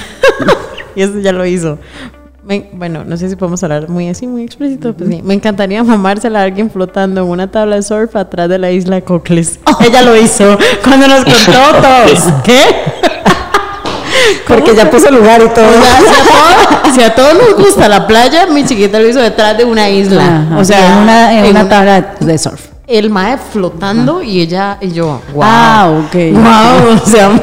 y 0.95 1.01
eso 1.01 1.19
ya 1.19 1.31
lo 1.31 1.43
hizo. 1.47 1.79
bueno, 2.73 3.03
no 3.03 3.17
sé 3.17 3.27
si 3.27 3.35
podemos 3.35 3.63
hablar 3.63 3.89
muy 3.89 4.07
así, 4.07 4.27
muy 4.27 4.43
explícito. 4.43 4.93
Pues 4.93 5.09
sí. 5.09 5.21
Me 5.23 5.33
encantaría 5.33 5.83
mamársela 5.83 6.41
a 6.41 6.43
alguien 6.43 6.69
flotando 6.69 7.21
en 7.21 7.27
una 7.27 7.49
tabla 7.49 7.77
de 7.77 7.81
surf 7.81 8.15
atrás 8.15 8.49
de 8.49 8.59
la 8.59 8.71
isla 8.71 9.01
Cocles. 9.01 9.59
Ella 9.79 10.03
lo 10.03 10.15
hizo 10.15 10.57
cuando 10.83 11.07
nos 11.07 11.23
contó 11.25 11.81
todos. 11.81 12.33
¿Qué? 12.43 12.61
Porque 14.47 14.75
ya 14.75 14.89
puso 14.89 15.09
lugar 15.11 15.41
y 15.41 15.49
todo. 15.49 15.67
si, 16.93 17.01
a 17.01 17.13
todos, 17.13 17.33
nos 17.35 17.55
gusta 17.55 17.87
la 17.87 18.07
playa, 18.07 18.47
mi 18.47 18.65
chiquita 18.65 18.99
lo 18.99 19.07
hizo 19.07 19.19
detrás 19.19 19.57
de 19.57 19.65
una 19.65 19.89
isla. 19.89 20.47
o 20.57 20.63
sea, 20.63 20.93
en 20.93 21.03
una, 21.03 21.39
en 21.39 21.51
una 21.51 21.69
tabla 21.69 22.15
de 22.19 22.37
surf. 22.37 22.71
El 22.87 23.09
mae 23.09 23.37
flotando 23.37 24.21
y 24.21 24.41
ella 24.41 24.77
y 24.81 24.91
yo, 24.91 25.21
wow. 25.33 25.43
Ah, 25.43 26.03
ok. 26.05 26.15
Wow, 26.33 26.97
o 27.01 27.07
sea, 27.07 27.41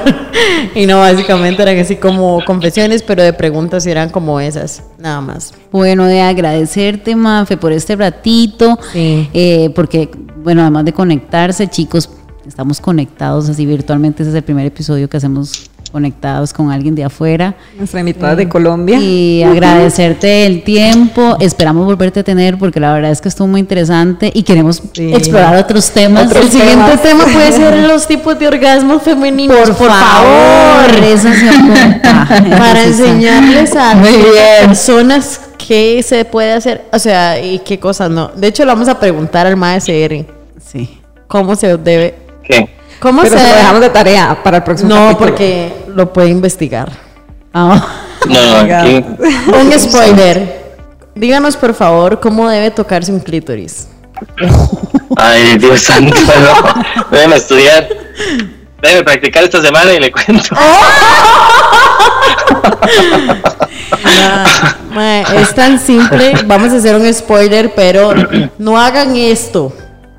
y 0.75 0.85
no, 0.85 0.99
básicamente 0.99 1.63
eran 1.63 1.79
así 1.79 1.97
como 1.97 2.45
confesiones, 2.45 3.03
pero 3.03 3.23
de 3.23 3.33
preguntas 3.33 3.87
eran 3.87 4.11
como 4.11 4.41
esas, 4.41 4.83
nada 4.99 5.23
más. 5.23 5.55
Bueno, 5.73 6.05
de 6.05 6.21
agradecerte, 6.21 7.17
Mafe, 7.17 7.57
por 7.57 7.73
este 7.73 7.97
ratito, 7.97 8.79
eh, 8.95 9.71
porque, 9.75 10.11
bueno, 10.37 10.61
además 10.61 10.85
de 10.85 10.93
conectarse, 10.93 11.67
chicos, 11.67 12.11
estamos 12.47 12.79
conectados 12.79 13.49
así 13.49 13.65
virtualmente, 13.65 14.23
ese 14.25 14.31
es 14.31 14.37
el 14.37 14.45
primer 14.45 14.67
episodio 14.67 15.09
que 15.09 15.17
hacemos 15.17 15.71
conectados 15.91 16.53
con 16.53 16.71
alguien 16.71 16.95
de 16.95 17.05
afuera. 17.05 17.55
Nuestra 17.77 18.01
invitada 18.01 18.37
de 18.37 18.49
Colombia. 18.49 18.99
Y 18.99 19.43
agradecerte 19.43 20.47
el 20.47 20.63
tiempo. 20.63 21.37
Esperamos 21.41 21.87
volverte 21.87 22.21
a 22.21 22.25
tener 22.25 22.59
porque 22.59 22.81
la 22.81 22.93
verdad 22.93 23.11
es 23.11 23.21
que 23.21 23.29
estuvo 23.29 23.47
muy 23.47 23.61
interesante 23.61 24.31
y 24.33 24.43
queremos 24.43 24.83
explorar 24.95 25.57
otros 25.57 25.91
temas. 25.91 26.35
el 26.35 26.49
siguiente 26.49 26.97
tema 27.03 27.25
puede 27.25 27.53
ser 27.53 27.75
los 27.89 28.07
tipos 28.07 28.39
de 28.39 28.49
orgasmos 28.49 29.03
femeninos. 29.03 29.71
Por, 29.71 29.75
favor. 29.75 30.89
Para 32.59 32.85
enseñarles 32.85 33.75
a 33.77 34.01
personas 34.03 35.41
qué 35.59 36.03
se 36.03 36.25
puede 36.25 36.53
hacer, 36.53 36.85
o 36.93 36.99
sea, 36.99 37.41
y 37.41 37.59
qué 37.61 37.79
cosas 37.79 38.11
no. 38.11 38.29
De 38.29 38.49
hecho, 38.49 38.65
le 38.65 38.73
vamos 38.73 38.89
a 38.89 38.99
preguntar 38.99 39.47
al 39.47 39.57
maestro 39.57 39.95
Sí. 40.65 40.99
¿Cómo 41.27 41.57
se 41.57 41.77
debe? 41.77 42.15
¿Qué? 42.43 42.78
¿Cómo 43.01 43.23
Pero 43.23 43.39
se, 43.39 43.43
lo 43.43 43.55
dejamos 43.55 43.81
de 43.81 43.91
tarea 43.91 44.43
para 44.43 44.59
el 44.59 44.65
próximo 44.65 44.95
No, 44.95 45.19
porque 45.19 45.73
lo 45.89 46.13
puede 46.13 46.29
investigar. 46.29 46.91
Ah. 47.55 47.85
No, 48.29 48.57
aquí. 48.57 49.05
Un 49.49 49.73
spoiler. 49.79 50.77
Díganos, 51.15 51.57
por 51.57 51.75
favor, 51.75 52.21
cómo 52.21 52.49
debe 52.49 52.71
tocarse 52.71 53.13
un 53.13 53.21
clítoris. 53.21 53.89
Ay, 55.17 55.59
Dios 55.59 55.83
santo, 55.83 56.17
no. 56.17 57.11
Deben 57.11 57.33
estudiar. 57.33 57.89
Debe 58.83 59.03
practicar 59.03 59.45
esta 59.45 59.61
semana 59.61 59.93
y 59.93 60.01
le 60.01 60.13
cuento. 60.13 60.55
es 65.35 65.55
tan 65.55 65.79
simple. 65.79 66.35
Vamos 66.47 66.73
a 66.73 66.77
hacer 66.77 66.97
un 66.97 67.13
spoiler, 67.13 67.75
pero 67.75 68.15
no 68.59 68.79
hagan 68.79 69.17
esto. 69.17 69.73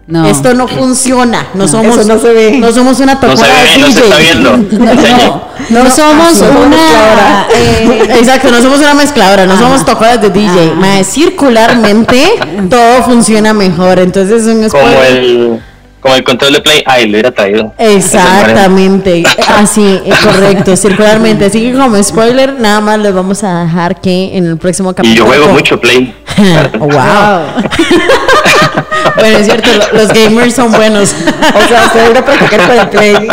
No. 0.10 0.26
Esto 0.28 0.56
no 0.56 0.68
funciona. 0.68 1.50
No, 1.54 1.68
somos, 1.68 2.04
no, 2.08 2.18
se 2.18 2.34
ve. 2.34 2.58
no 2.58 2.72
somos 2.72 3.00
una 3.00 3.20
tocada 3.20 3.38
no 3.80 3.92
se 3.92 4.02
ve, 4.02 4.36
No, 5.70 5.84
no, 5.84 5.92
somos 5.92 6.42
una. 6.42 7.46
Eh, 7.56 8.16
exacto, 8.18 8.50
no 8.50 8.60
somos 8.60 8.80
una 8.80 8.96
mezcladora, 8.96 9.46
no 9.46 9.56
somos 9.56 9.86
tocadas 9.86 10.20
de 10.20 10.32
DJ. 10.32 11.04
circularmente 11.04 12.18
todo 12.72 13.04
funciona 13.04 13.54
mejor. 13.54 14.00
Entonces 14.00 14.48
es 14.48 14.48
un 14.48 14.68
spoiler. 14.68 14.96
Como 14.96 15.04
el 15.04 15.62
como 16.00 16.16
el 16.16 16.24
control 16.24 16.54
de 16.54 16.62
play, 16.62 16.82
ay, 16.86 17.06
lo 17.06 17.12
hubiera 17.12 17.32
traído. 17.32 17.74
Exactamente, 17.78 19.24
así, 19.50 20.00
correcto, 20.24 20.78
circularmente. 20.78 21.46
Así 21.46 21.60
que 21.60 21.78
como 21.78 22.02
spoiler, 22.02 22.54
nada 22.60 22.80
más 22.80 23.00
les 23.00 23.14
vamos 23.14 23.44
a 23.44 23.64
dejar 23.64 24.00
que 24.00 24.38
en 24.38 24.48
el 24.48 24.58
próximo 24.58 24.94
capítulo. 24.94 25.14
Y 25.14 25.18
yo 25.18 25.26
juego 25.26 25.50
mucho 25.50 25.80
play. 25.80 26.16
wow. 26.80 26.90
bueno, 29.16 29.38
es 29.38 29.46
cierto, 29.46 29.70
los 29.94 30.08
gamers 30.10 30.56
son 30.56 30.72
buenos. 30.72 31.14
o 31.14 31.68
sea, 31.68 31.86
ustedes 31.88 32.18
a 32.18 32.26
practicar 32.26 32.68
con 32.68 32.80
el 32.80 32.90
play. 32.90 33.28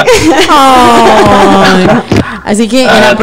Así 2.45 2.69
que 2.69 2.83
en, 2.83 2.87
la 2.87 3.11
ah, 3.11 3.17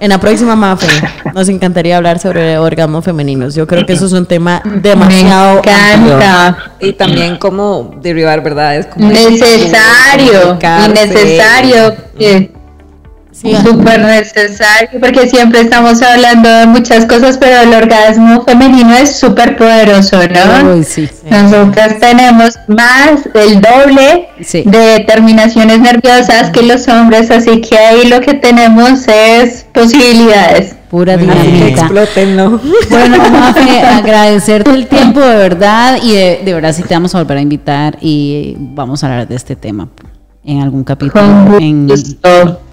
en, 0.00 0.08
la 0.08 0.18
próxima 0.18 0.56
Mafe 0.56 0.88
nos 1.32 1.48
encantaría 1.48 1.96
hablar 1.96 2.18
sobre 2.18 2.58
orgasmos 2.58 3.04
femeninos. 3.04 3.54
Yo 3.54 3.64
creo 3.66 3.86
que 3.86 3.92
eso 3.92 4.06
es 4.06 4.12
un 4.12 4.26
tema 4.26 4.60
demasiado 4.64 5.62
Y 6.80 6.92
también 6.94 7.36
cómo 7.36 7.94
derribar 8.00 8.42
verdades. 8.42 8.86
Como 8.86 9.08
necesario, 9.08 10.58
necesario. 10.92 11.94
Sí, 13.36 13.54
súper 13.64 14.00
necesario 14.00 14.98
porque 14.98 15.28
siempre 15.28 15.60
estamos 15.60 16.00
hablando 16.00 16.48
de 16.48 16.66
muchas 16.66 17.04
cosas, 17.04 17.36
pero 17.36 17.60
el 17.60 17.74
orgasmo 17.74 18.42
femenino 18.44 18.94
es 18.94 19.16
súper 19.16 19.56
poderoso, 19.56 20.18
¿no? 20.28 20.82
sí, 20.82 21.08
Nosotras 21.28 21.98
tenemos 22.00 22.58
más 22.66 23.24
del 23.34 23.60
doble 23.60 24.28
de 24.64 25.04
terminaciones 25.06 25.80
nerviosas 25.80 26.50
que 26.50 26.62
los 26.62 26.88
hombres, 26.88 27.30
así 27.30 27.60
que 27.60 27.76
ahí 27.76 28.08
lo 28.08 28.20
que 28.20 28.34
tenemos 28.34 29.06
es 29.06 29.66
posibilidades. 29.72 30.74
Pura 30.88 31.16
dinamita. 31.16 31.88
Bueno, 32.90 33.18
Mafe, 33.30 33.80
agradecerte 33.80 34.70
el 34.70 34.86
tiempo 34.86 35.20
de 35.20 35.36
verdad 35.36 35.98
y 36.02 36.12
de, 36.12 36.40
de 36.44 36.54
verdad 36.54 36.72
sí 36.72 36.84
te 36.84 36.94
vamos 36.94 37.14
a 37.14 37.18
volver 37.18 37.38
a 37.38 37.40
invitar 37.40 37.98
y 38.00 38.54
vamos 38.56 39.02
a 39.02 39.08
hablar 39.08 39.28
de 39.28 39.34
este 39.34 39.56
tema 39.56 39.88
en 40.44 40.62
algún 40.62 40.84
capítulo. 40.84 41.58
En, 41.58 41.88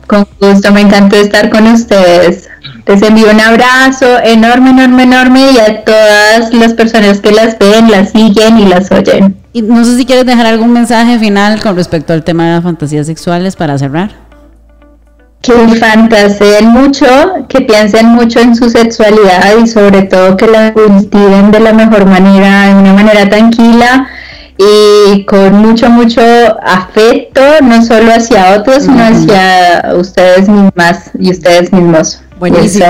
con 0.08 0.28
gusto, 0.39 0.72
me 0.72 0.82
encantó 0.82 1.16
estar 1.16 1.49
con 1.49 1.68
ustedes. 1.68 2.49
Les 2.86 3.01
envío 3.01 3.30
un 3.32 3.39
abrazo 3.39 4.20
enorme, 4.24 4.72
enorme, 4.72 5.04
enorme 5.04 5.51
y 5.51 5.60
a 5.60 5.84
todas 5.84 6.54
las 6.54 6.74
personas 6.74 7.20
que 7.22 7.32
las 7.32 7.58
ven, 7.58 7.89
las 7.89 8.12
siguen 8.12 8.60
y 8.60 8.66
las 8.66 8.91
oyen. 8.91 9.38
Y 9.54 9.62
no 9.62 9.84
sé 9.86 9.97
si 9.97 10.06
quieres 10.06 10.26
dejar 10.26 10.47
algún 10.47 10.74
mensaje 10.74 11.18
final 11.20 11.62
con 11.62 11.76
respecto 11.76 12.14
al 12.14 12.24
tema 12.24 12.45
de 12.45 12.54
las 12.56 12.64
fantasías 12.64 13.08
sexuales 13.08 13.56
para 13.56 13.78
cerrar. 13.78 14.12
Que 15.41 15.54
fantaseen 15.54 16.70
mucho, 16.70 17.06
que 17.49 17.62
piensen 17.62 18.08
mucho 18.08 18.39
en 18.39 18.56
su 18.56 18.70
sexualidad 18.70 19.58
y 19.62 19.68
sobre 19.68 20.04
todo 20.04 20.38
que 20.38 20.47
la 20.47 20.74
cultiven 20.74 21.51
de 21.51 21.60
la 21.60 21.74
mejor 21.74 22.06
manera, 22.06 22.68
de 22.68 22.76
una 22.76 22.93
manera 22.93 23.30
tranquila 23.30 24.08
y 24.58 25.26
con 25.26 25.54
mucho, 25.56 25.89
mucho 25.89 26.22
afecto, 26.64 27.41
no 27.62 27.84
solo 27.84 28.14
hacia 28.14 28.58
otros, 28.58 28.84
sino 28.84 29.04
hacia 29.04 29.93
ustedes 29.95 30.47
mismas 30.47 31.12
y 31.20 31.32
ustedes 31.32 31.72
mismos. 31.72 32.22
Buenísimo. 32.39 32.86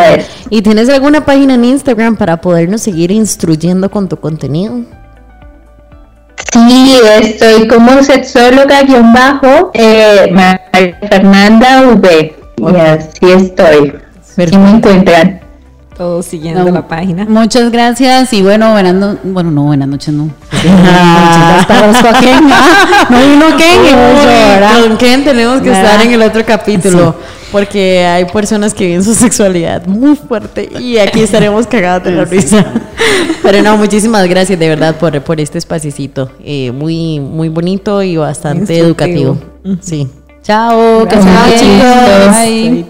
¿Y 0.49 0.61
tienes 0.61 0.89
alguna 0.89 1.25
página 1.25 1.53
en 1.55 1.65
Instagram 1.65 2.15
para 2.15 2.37
podernos 2.41 2.81
seguir 2.81 3.11
instruyendo 3.11 3.89
con 3.89 4.09
tu 4.09 4.17
contenido? 4.17 4.81
Sí, 6.51 6.97
estoy 7.19 7.67
como 7.67 8.01
sexóloga-bajo 8.03 9.71
eh, 9.73 10.29
María 10.31 10.97
Fernanda 11.09 11.87
V. 11.87 12.35
Y 12.57 12.75
así 12.75 13.31
estoy. 13.31 13.93
Si 14.21 14.57
me 14.57 14.71
encuentran 14.71 15.42
todos 15.95 16.25
siguiendo 16.25 16.69
la 16.69 16.87
página. 16.87 17.25
Muchas 17.25 17.71
gracias 17.71 18.33
y 18.33 18.41
bueno, 18.41 18.71
buenas 18.71 18.93
no, 18.93 19.17
bueno, 19.23 19.51
no, 19.51 19.63
buenas 19.63 19.87
noches 19.87 20.13
no. 20.13 20.29
Ah, 20.65 21.65
no 23.09 23.19
vino 23.19 23.57
Ken, 23.57 24.87
con 24.87 24.97
Ken 24.97 25.23
tenemos 25.23 25.61
que 25.61 25.71
estar 25.71 26.01
en 26.01 26.11
el 26.11 26.21
otro 26.21 26.45
capítulo. 26.45 27.15
Porque 27.51 28.03
hay 28.03 28.25
personas 28.25 28.73
que 28.73 28.87
viven 28.87 29.03
su 29.03 29.13
sexualidad 29.13 29.85
muy 29.85 30.15
fuerte 30.15 30.67
y 30.79 30.97
aquí 30.97 31.21
estaremos 31.21 31.67
cagados 31.67 32.03
de 32.03 32.11
la 32.11 32.25
risa. 32.25 32.65
Pero 33.43 33.61
no, 33.61 33.77
muchísimas 33.77 34.27
gracias 34.27 34.57
de 34.57 34.69
verdad 34.69 34.95
por, 34.95 35.21
por 35.21 35.39
este 35.39 35.59
espacito. 35.59 36.31
Eh, 36.43 36.71
muy, 36.71 37.19
muy 37.19 37.49
bonito 37.49 38.01
y 38.01 38.17
bastante 38.17 38.79
educativo. 38.79 39.37
Sí. 39.81 40.09
Chao, 40.41 41.07
que 41.07 41.15
chicos. 41.15 42.31
Bye. 42.31 42.85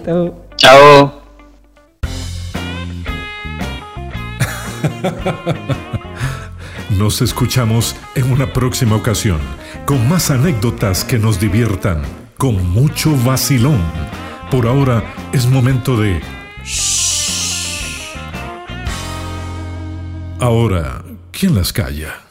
Chao. 0.55 1.22
Nos 6.97 7.21
escuchamos 7.21 7.95
en 8.15 8.31
una 8.31 8.53
próxima 8.53 8.95
ocasión 8.95 9.39
con 9.85 10.07
más 10.07 10.31
anécdotas 10.31 11.03
que 11.03 11.17
nos 11.17 11.39
diviertan, 11.39 12.03
con 12.37 12.69
mucho 12.69 13.15
vacilón. 13.17 13.81
Por 14.51 14.67
ahora 14.67 15.03
es 15.33 15.47
momento 15.47 15.99
de... 15.99 16.21
Ahora, 20.39 21.03
¿quién 21.31 21.55
las 21.55 21.73
calla? 21.73 22.22